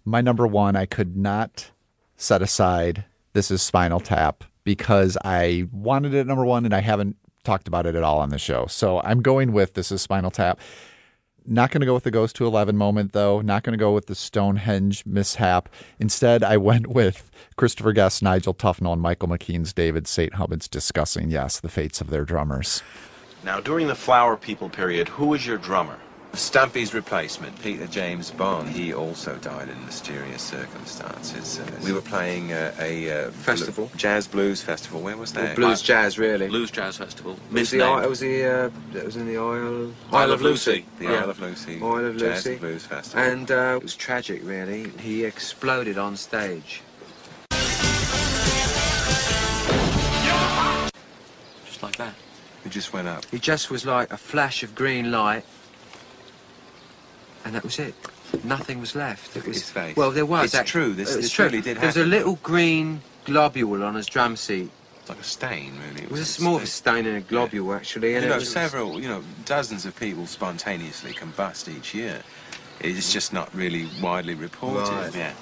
[0.04, 1.72] My number one, I could not
[2.16, 3.04] set aside.
[3.32, 7.86] This is Spinal Tap because I wanted it number one and I haven't talked about
[7.86, 8.66] it at all on the show.
[8.66, 10.58] So I'm going with this is Spinal Tap.
[11.48, 13.40] Not going to go with the Ghost to 11 moment, though.
[13.40, 15.68] Not going to go with the Stonehenge mishap.
[16.00, 20.34] Instead, I went with Christopher Guest, Nigel Tufnel, and Michael McKean's David St.
[20.34, 22.82] Hubbins discussing, yes, the fates of their drummers.
[23.44, 26.00] Now, during the Flower People period, who was your drummer?
[26.36, 31.58] Stumpy's replacement, Peter James Bond, he also died in mysterious circumstances.
[31.58, 33.90] Uh, we were playing uh, a uh, Festival?
[33.96, 35.00] jazz blues festival.
[35.00, 35.56] Where was that?
[35.56, 36.48] Well, blues jazz, really.
[36.48, 37.38] Blues Jazz Festival.
[37.50, 40.84] It was the, it was the uh, it was in the Isle Isle of Lucy.
[40.98, 41.22] the Yeah.
[41.22, 42.50] Isle of Lucy, Isle of Jazz Lucy.
[42.52, 44.42] and Blues Festival, and uh, it was tragic.
[44.44, 46.82] Really, he exploded on stage.
[51.64, 52.14] Just like that.
[52.62, 53.24] He just went up.
[53.30, 55.44] He just was like a flash of green light,
[57.46, 57.94] and that was it.
[58.42, 59.36] Nothing was left.
[59.36, 59.96] It was, his face.
[59.96, 60.46] Well, there was.
[60.46, 61.44] It's act- true, this- it's this true.
[61.46, 64.70] really did There was a little green globule on his drum seat.
[65.08, 66.02] Like a stain, really.
[66.02, 68.16] It was a more of a stain than a globule, actually.
[68.16, 72.22] And you know, was- several, you know, dozens of people spontaneously combust each year.
[72.80, 74.90] It's just not really widely reported.
[74.92, 75.14] Right.
[75.14, 75.32] Yeah.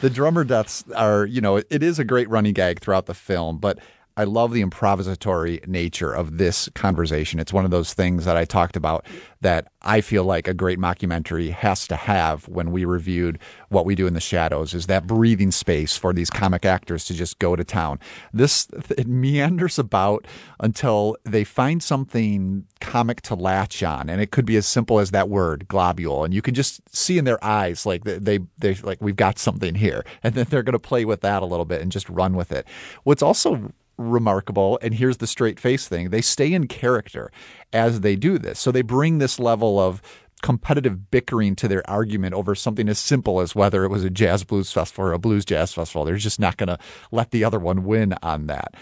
[0.00, 3.58] The drummer deaths are, you know, it is a great running gag throughout the film,
[3.58, 3.80] but
[4.20, 7.40] I love the improvisatory nature of this conversation.
[7.40, 9.06] It's one of those things that I talked about
[9.40, 13.38] that I feel like a great mockumentary has to have when we reviewed
[13.70, 17.14] what we do in the shadows is that breathing space for these comic actors to
[17.14, 17.98] just go to town.
[18.34, 18.68] This
[18.98, 20.26] it meanders about
[20.58, 25.12] until they find something comic to latch on and it could be as simple as
[25.12, 29.00] that word globule and you can just see in their eyes like they they, like
[29.00, 31.80] we've got something here and then they're going to play with that a little bit
[31.80, 32.66] and just run with it.
[33.04, 36.10] What's also remarkable and here's the straight face thing.
[36.10, 37.30] They stay in character
[37.72, 38.58] as they do this.
[38.58, 40.02] So they bring this level of
[40.42, 44.42] competitive bickering to their argument over something as simple as whether it was a jazz
[44.42, 46.04] blues festival or a blues jazz festival.
[46.04, 46.78] They're just not going to
[47.12, 48.74] let the other one win on that.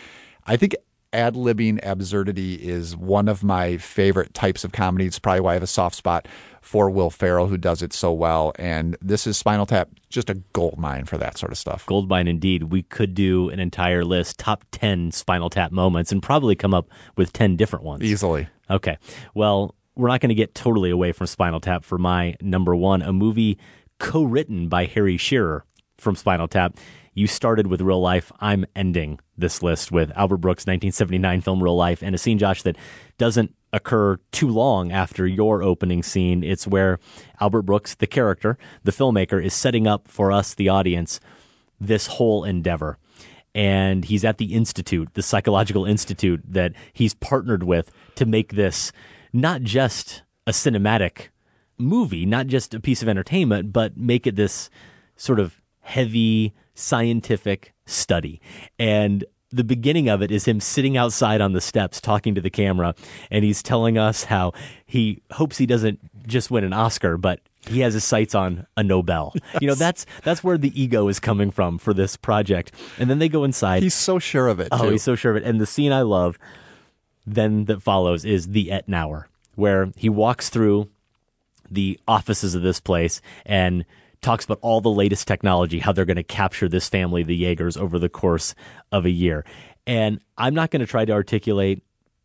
[0.47, 0.77] I think
[1.13, 5.55] ad libbing absurdity is one of my favorite types of comedy it's probably why i
[5.55, 6.29] have a soft spot
[6.61, 10.35] for will ferrell who does it so well and this is spinal tap just a
[10.53, 12.65] gold mine for that sort of stuff Goldmine, indeed.
[12.65, 16.89] We could do an entire list, top 10 Spinal Tap moments, and probably come up
[17.17, 18.03] with 10 different ones.
[18.03, 18.47] Easily.
[18.71, 18.99] Okay.
[19.35, 23.03] Well, we're not going to get totally away from Spinal Tap for my number one,
[23.03, 23.59] a movie
[23.99, 25.65] co written by Harry Shearer
[25.97, 26.77] from Spinal Tap.
[27.19, 28.31] You started with Real Life.
[28.39, 32.63] I'm ending this list with Albert Brooks' 1979 film Real Life and a scene, Josh,
[32.63, 32.77] that
[33.19, 36.45] doesn't occur too long after your opening scene.
[36.45, 37.01] It's where
[37.41, 41.19] Albert Brooks, the character, the filmmaker, is setting up for us, the audience,
[41.81, 42.99] this whole endeavor.
[43.53, 48.93] And he's at the institute, the psychological institute that he's partnered with to make this
[49.33, 51.31] not just a cinematic
[51.79, 54.71] movie, not just a piece of entertainment, but make it this
[55.17, 58.41] sort of heavy scientific study.
[58.79, 62.51] And the beginning of it is him sitting outside on the steps talking to the
[62.51, 62.95] camera,
[63.31, 64.53] and he's telling us how
[64.87, 68.83] he hopes he doesn't just win an Oscar, but he has his sights on a
[68.83, 69.35] Nobel.
[69.61, 72.73] You know, that's that's where the ego is coming from for this project.
[72.99, 73.83] And then they go inside.
[73.83, 74.69] He's so sure of it.
[74.71, 74.91] Oh, too.
[74.93, 75.45] he's so sure of it.
[75.45, 76.39] And the scene I love
[77.27, 79.25] then that follows is the Etnauer,
[79.55, 80.89] where he walks through
[81.71, 83.85] the offices of this place and
[84.21, 87.77] talks about all the latest technology, how they're going to capture this family, the Yeagers,
[87.77, 88.55] over the course
[88.93, 89.45] of a year.
[89.87, 91.83] And I'm not going to try to articulate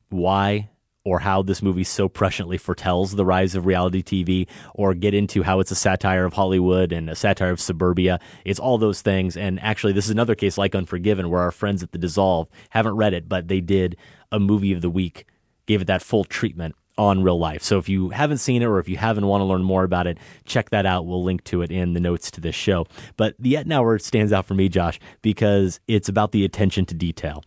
[0.10, 0.70] why
[1.06, 5.44] or how this movie so presciently foretells the rise of reality TV or get into
[5.44, 8.20] how it's a satire of Hollywood and a satire of suburbia.
[8.46, 9.36] It's all those things.
[9.36, 12.96] And actually, this is another case like Unforgiven where our friends at The Dissolve haven't
[12.96, 13.98] read it, but they did
[14.32, 15.26] a movie of the week,
[15.66, 17.64] gave it that full treatment on real life.
[17.64, 20.08] So if you haven't seen it or if you haven't want to learn more about
[20.08, 21.06] it, check that out.
[21.06, 22.86] We'll link to it in the notes to this show.
[23.18, 27.44] But the Etnauer stands out for me, Josh, because it's about the attention to detail.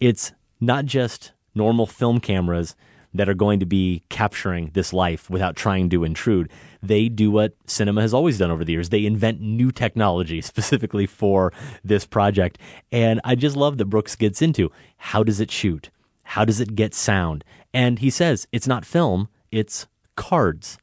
[0.00, 2.74] It's not just normal film cameras
[3.14, 6.50] that are going to be capturing this life without trying to intrude.
[6.82, 8.90] They do what cinema has always done over the years.
[8.90, 11.52] They invent new technology specifically for
[11.82, 12.58] this project.
[12.92, 15.90] And I just love that Brooks gets into how does it shoot?
[16.32, 17.42] How does it get sound?
[17.72, 20.76] And he says it's not film, it's cards.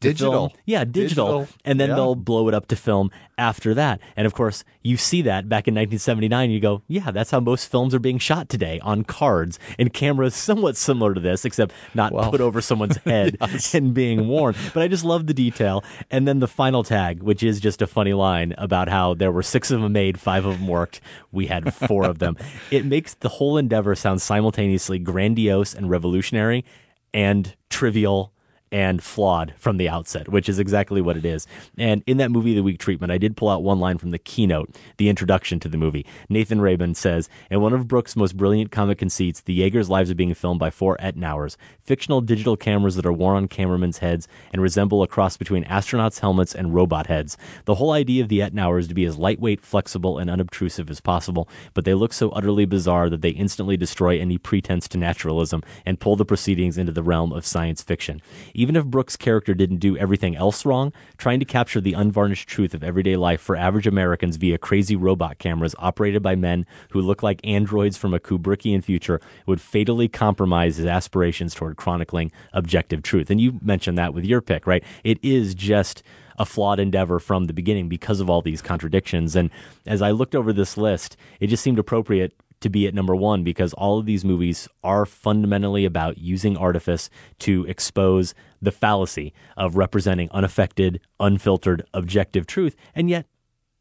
[0.00, 0.32] Digital.
[0.50, 1.40] film- yeah, digital.
[1.40, 1.48] Digital.
[1.64, 1.94] And then Yeah.
[1.96, 4.00] they'll blow it up to film after that.
[4.16, 6.50] And of course, you see that back in 1979.
[6.50, 10.34] You go, yeah, that's how most films are being shot today on cards and cameras
[10.34, 13.36] somewhat similar to this, except not put over someone's head
[13.72, 14.54] and being worn.
[14.74, 15.82] But I just love the detail.
[16.10, 19.42] And then the final tag, which is just a funny line about how there were
[19.42, 21.00] six of them made, five of them worked.
[21.32, 22.36] We had four of them.
[22.70, 26.64] It makes the whole endeavor sound simultaneously grandiose and revolutionary
[27.14, 28.32] and trivial
[28.72, 31.46] and flawed from the outset, which is exactly what it is.
[31.78, 34.10] And in that movie of the week treatment, I did pull out one line from
[34.10, 36.04] the keynote, the introduction to the movie.
[36.28, 40.16] Nathan Rabin says, in one of Brooks' most brilliant comic conceits, the Yeagers' lives are
[40.16, 44.60] being filmed by four Etnauers, fictional digital cameras that are worn on cameramen's heads and
[44.60, 47.36] resemble a cross between astronauts' helmets and robot heads.
[47.66, 51.00] The whole idea of the Etnauer is to be as lightweight, flexible, and unobtrusive as
[51.00, 55.62] possible, but they look so utterly bizarre that they instantly destroy any pretense to naturalism
[55.84, 58.20] and pull the proceedings into the realm of science fiction.
[58.56, 62.72] Even if Brooks' character didn't do everything else wrong, trying to capture the unvarnished truth
[62.72, 67.22] of everyday life for average Americans via crazy robot cameras operated by men who look
[67.22, 73.30] like androids from a Kubrickian future would fatally compromise his aspirations toward chronicling objective truth.
[73.30, 74.82] And you mentioned that with your pick, right?
[75.04, 76.02] It is just
[76.38, 79.36] a flawed endeavor from the beginning because of all these contradictions.
[79.36, 79.50] And
[79.86, 83.44] as I looked over this list, it just seemed appropriate to be at number one
[83.44, 87.10] because all of these movies are fundamentally about using artifice
[87.40, 92.76] to expose the fallacy of representing unaffected, unfiltered, objective truth.
[92.94, 93.26] And yet,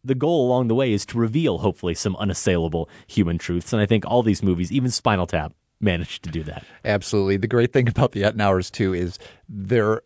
[0.03, 3.73] the goal along the way is to reveal, hopefully, some unassailable human truths.
[3.73, 6.63] And I think all these movies, even Spinal Tap, managed to do that.
[6.83, 7.37] Absolutely.
[7.37, 9.19] The great thing about the Etnauers too is
[9.49, 10.01] they're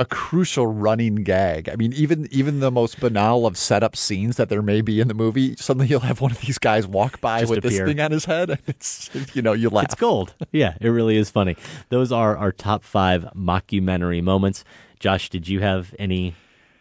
[0.00, 1.68] a crucial running gag.
[1.68, 5.08] I mean, even even the most banal of setup scenes that there may be in
[5.08, 7.70] the movie, suddenly you'll have one of these guys walk by Just with appear.
[7.70, 9.84] this thing on his head, and it's you know you laugh.
[9.84, 10.34] It's gold.
[10.52, 11.54] Yeah, it really is funny.
[11.90, 14.64] Those are our top five mockumentary moments.
[14.98, 16.34] Josh, did you have any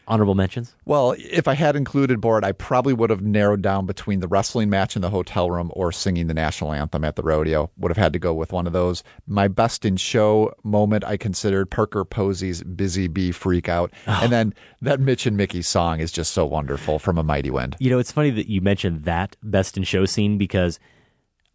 [0.09, 0.75] honorable mentions?
[0.85, 4.69] Well, if I had included Borat, I probably would have narrowed down between the wrestling
[4.69, 7.69] match in the hotel room or singing the national anthem at the rodeo.
[7.77, 9.03] Would have had to go with one of those.
[9.27, 14.19] My best in show moment, I considered Parker Posey's "Busy Bee Freak Out," oh.
[14.21, 17.75] and then that Mitch and Mickey song is just so wonderful from a mighty wind.
[17.79, 20.79] You know, it's funny that you mentioned that best in show scene because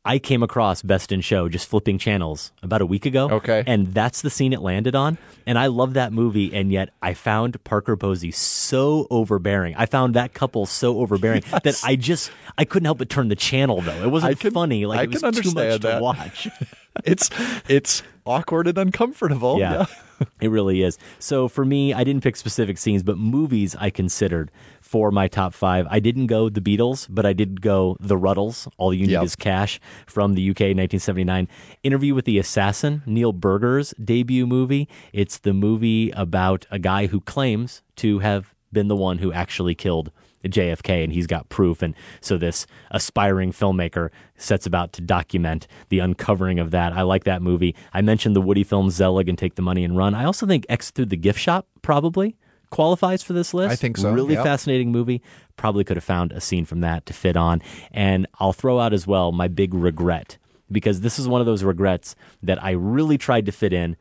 [0.06, 3.30] I came across Best in Show just flipping channels about a week ago.
[3.30, 3.64] Okay.
[3.66, 5.16] And that's the scene it landed on.
[5.46, 6.54] And I love that movie.
[6.54, 9.74] And yet I found Parker Posey so overbearing.
[9.76, 13.36] I found that couple so overbearing that I just, I couldn't help but turn the
[13.36, 14.02] channel though.
[14.02, 14.84] It wasn't can- funny.
[14.84, 16.02] Like I it was can too much understand to that.
[16.02, 16.48] watch.
[17.04, 17.30] it's
[17.68, 19.58] it's awkward and uncomfortable.
[19.58, 19.86] Yeah,
[20.40, 20.98] it really is.
[21.18, 24.50] So for me, I didn't pick specific scenes, but movies I considered
[24.84, 25.86] for my top five.
[25.90, 28.68] I didn't go the Beatles, but I did go the Rutles.
[28.76, 29.24] All you need Yep.
[29.24, 31.48] is cash from the UK, 1979.
[31.82, 34.86] Interview with the Assassin, Neil Burger's debut movie.
[35.14, 39.74] It's the movie about a guy who claims to have been the one who actually
[39.74, 40.10] killed
[40.46, 41.80] JFK, and he's got proof.
[41.80, 46.92] And so this aspiring filmmaker sets about to document the uncovering of that.
[46.92, 47.74] I like that movie.
[47.94, 50.14] I mentioned the Woody film Zelig and Take the Money and Run.
[50.14, 52.36] I also think Exit Through the Gift Shop probably
[52.74, 53.72] qualifies for this list.
[53.72, 54.44] I think so, Really yep.
[54.44, 55.22] fascinating movie.
[55.56, 57.62] Probably could have found a scene from that to fit on.
[57.92, 60.38] And I'll throw out as well my big regret
[60.70, 63.96] because this is one of those regrets that I really tried to fit in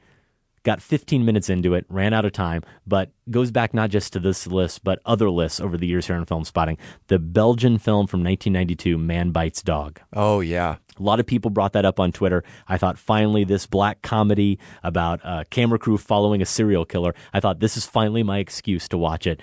[0.64, 4.20] got 15 minutes into it, ran out of time, but goes back not just to
[4.20, 6.78] this list, but other lists over the years here in film spotting.
[7.08, 10.00] The Belgian film from 1992, Man Bites Dog.
[10.14, 10.78] Oh yeah.
[11.00, 12.44] A lot of people brought that up on Twitter.
[12.68, 17.16] I thought finally this black comedy about a camera crew following a serial killer.
[17.34, 19.42] I thought this is finally my excuse to watch it.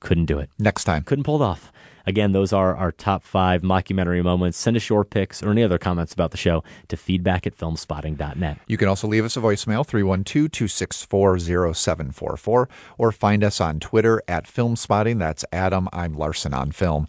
[0.00, 0.50] Couldn't do it.
[0.58, 1.04] Next time.
[1.04, 1.72] Couldn't pull it off.
[2.06, 4.56] Again, those are our top five mockumentary moments.
[4.56, 8.58] Send us your picks or any other comments about the show to feedback at filmspotting.net.
[8.68, 11.38] You can also leave us a voicemail 312 264
[11.74, 15.18] 0744 or find us on Twitter at Filmspotting.
[15.18, 15.88] That's Adam.
[15.92, 17.08] I'm Larsen on film.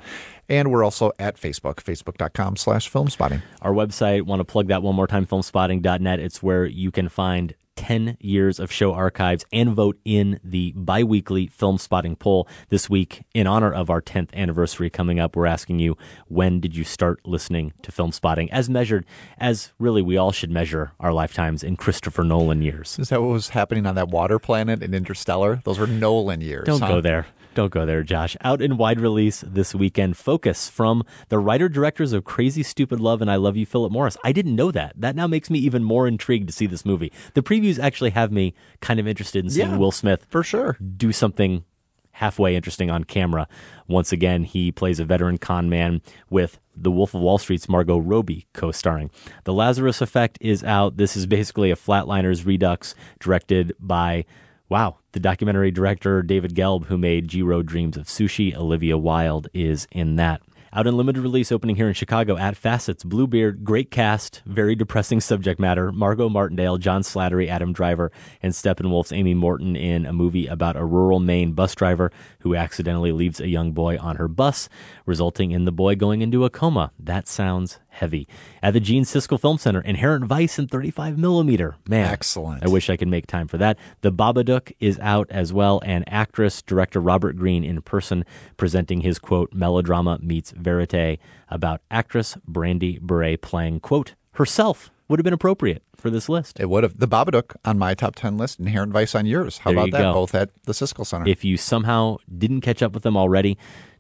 [0.50, 3.42] And we're also at Facebook, facebook.com slash filmspotting.
[3.62, 6.20] Our website, want to plug that one more time, filmspotting.net.
[6.20, 11.04] It's where you can find 10 years of show archives and vote in the bi
[11.04, 12.48] weekly film spotting poll.
[12.70, 15.96] This week, in honor of our 10th anniversary coming up, we're asking you
[16.28, 19.06] when did you start listening to film spotting as measured
[19.38, 22.98] as really we all should measure our lifetimes in Christopher Nolan years?
[23.00, 25.62] Is that what was happening on that water planet in Interstellar?
[25.64, 26.66] Those were Nolan years.
[26.66, 26.88] Don't huh?
[26.88, 27.28] go there.
[27.58, 28.38] Don't go there, Josh.
[28.42, 33.20] Out in wide release this weekend, Focus from the writer directors of Crazy Stupid Love
[33.20, 34.16] and I Love You, Philip Morris.
[34.24, 34.94] I didn't know that.
[34.96, 37.12] That now makes me even more intrigued to see this movie.
[37.34, 40.78] The previews actually have me kind of interested in seeing Yeah, Will Smith for sure
[40.80, 41.64] do something
[42.12, 43.48] halfway interesting on camera.
[43.88, 47.98] Once again, he plays a veteran con man with The Wolf of Wall Street's Margot
[47.98, 49.10] Robbie co-starring.
[49.46, 50.98] The Lazarus Effect is out.
[50.98, 54.26] This is basically a Flatliners redux directed by
[54.70, 59.88] Wow, the documentary director David Gelb, who made Jiro Dreams of Sushi, Olivia Wilde, is
[59.92, 60.44] in that.
[60.72, 65.20] Out in limited release opening here in Chicago at Facets, Bluebeard, great cast, very depressing
[65.20, 65.92] subject matter.
[65.92, 68.12] Margo Martindale, John Slattery, Adam Driver,
[68.44, 72.12] and Steppenwolf's Amy Morton in a movie about a rural Maine bus driver
[72.42, 74.70] who accidentally leaves a young boy on her bus,
[75.08, 76.92] resulting in the boy going into a coma.
[77.00, 78.28] That sounds heavy.
[78.64, 81.76] At the Gene Siskel Film Center, Inherent Vice in 35 millimeter.
[81.88, 82.64] Man, Excellent.
[82.64, 83.78] I wish I could make time for that.
[84.02, 88.24] The Babadook is out as well, and actress director Robert Greene in person
[88.56, 91.20] presenting his quote melodrama meets verite
[91.50, 96.60] about actress Brandy Burre playing quote herself would have been appropriate for this list.
[96.60, 97.00] It would have.
[97.00, 99.60] The Babadook on my top 10 list, Inherent Vice on yours.
[99.60, 100.02] How There about you that?
[100.02, 100.14] go.
[100.14, 101.28] Both at the Siskel Center.
[101.28, 103.58] If you somehow didn't catch up with them already,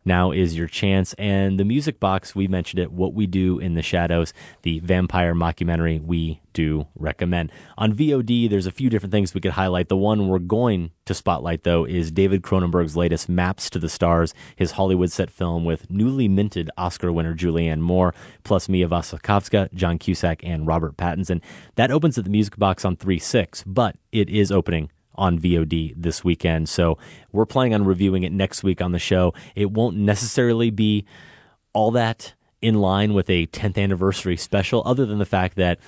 [0.07, 1.13] now is your chance.
[1.19, 5.35] And the music box, we mentioned it, What We Do in the Shadows, the vampire
[5.35, 7.51] mockumentary we do recommend.
[7.77, 9.89] On VOD, there's a few different things we could highlight.
[9.89, 14.33] The one we're going to spotlight, though, is David Cronenberg's latest Maps to the Stars,
[14.55, 19.99] his Hollywood set film with newly minted Oscar winner Julianne Moore, plus Mia Wasikowska, John
[19.99, 21.41] Cusack, and Robert Pattinson.
[21.75, 25.93] That opens at the music box on 3 6, but it is opening on VOD
[25.97, 26.69] this weekend.
[26.69, 26.97] So
[27.31, 29.33] we're planning on reviewing it next week on the show.
[29.55, 31.05] It won't necessarily be
[31.73, 35.79] all that in line with a 10th anniversary special, other than the fact that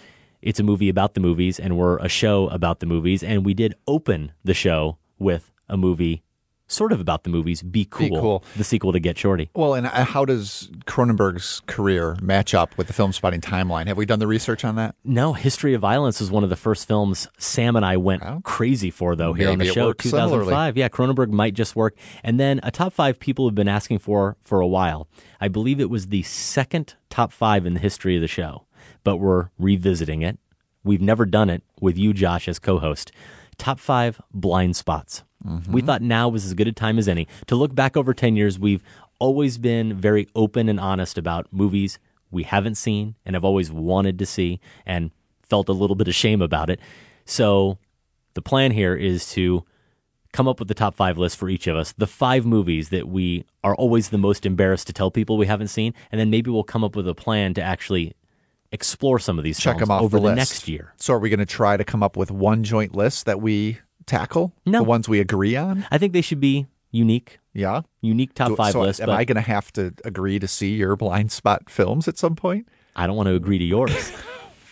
[0.42, 3.24] it's a movie about the movies and we're a show about the movies.
[3.24, 6.24] And we did open the show with a movie
[6.70, 8.44] sort of about the movies, Be Cool, Cool.
[8.56, 9.50] the sequel to Get Shorty.
[9.54, 13.88] well, and uh, how does Cronenberg's career match up with the film spotting timeline?
[13.88, 14.96] Have we done the research on that?
[15.04, 18.92] No, History of Violence is one of the first films Sam and I went crazy
[18.92, 19.88] for, though, here on the show.
[19.88, 20.46] works similarly.
[20.46, 20.78] 2005.
[20.78, 21.96] Yeah, Cronenberg might just work.
[22.24, 25.08] And then a top five people have been asking for for a while.
[25.42, 28.66] I believe it was the second top five in the history of the show,
[29.04, 30.38] but we're revisiting it.
[30.84, 33.12] We've never done it with you, Josh, as co host.
[33.58, 35.24] Top five blind spots.
[35.46, 35.72] Mm-hmm.
[35.72, 38.36] We thought now was as good a time as any to look back over 10
[38.36, 38.60] years.
[38.60, 38.84] We've
[39.20, 42.00] always been very open and honest about movies
[42.32, 45.12] we haven't seen and have always wanted to see and
[45.42, 46.80] felt a little bit of shame about it.
[47.26, 47.78] So
[48.34, 49.66] the plan here is to
[50.32, 53.08] come up with the top five list for each of us, the five movies that
[53.08, 56.52] we are always the most embarrassed to tell people we haven't seen, and then maybe
[56.52, 58.14] we'll come up with a plan to actually
[58.72, 60.94] explore some of these Check films them off over the, the, next year.
[60.98, 63.80] So are we going to try to come up with one joint list that we
[64.10, 64.54] tackle?
[64.66, 64.80] No.
[64.80, 65.86] The ones we agree on?
[65.92, 67.40] I think they should be unique.
[67.54, 67.82] Yeah.
[68.02, 69.00] Unique top Do- five so list.
[69.02, 72.18] Am but I going to have to agree to see your blind spot films at
[72.18, 72.68] some point?
[72.96, 74.12] I don't want to agree to yours.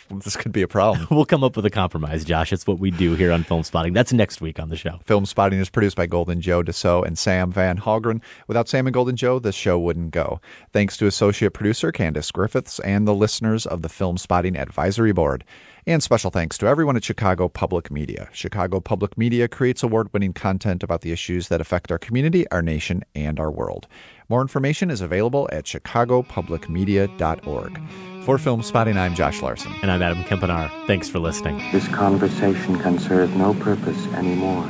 [0.23, 1.07] this could be a problem.
[1.11, 2.53] we'll come up with a compromise, Josh.
[2.53, 3.93] It's what we do here on Film Spotting.
[3.93, 4.99] That's next week on the show.
[5.05, 8.21] Film Spotting is produced by Golden Joe Deso and Sam Van Hallgren.
[8.47, 10.39] Without Sam and Golden Joe, this show wouldn't go.
[10.71, 15.43] Thanks to associate producer Candace Griffiths and the listeners of the Film Spotting Advisory Board.
[15.87, 18.27] And special thanks to everyone at Chicago Public Media.
[18.33, 22.61] Chicago Public Media creates award winning content about the issues that affect our community, our
[22.61, 23.87] nation, and our world.
[24.27, 27.79] More information is available at chicagopublicmedia.org.
[28.25, 29.71] For Film Spotting, I'm Josh Larsen.
[29.81, 30.69] And I'm Adam Kempenaar.
[30.87, 31.59] Thanks for listening.
[31.71, 34.69] This conversation can serve no purpose anymore.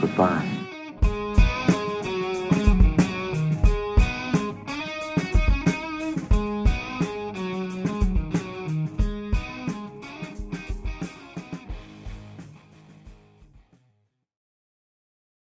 [0.00, 0.53] Goodbye.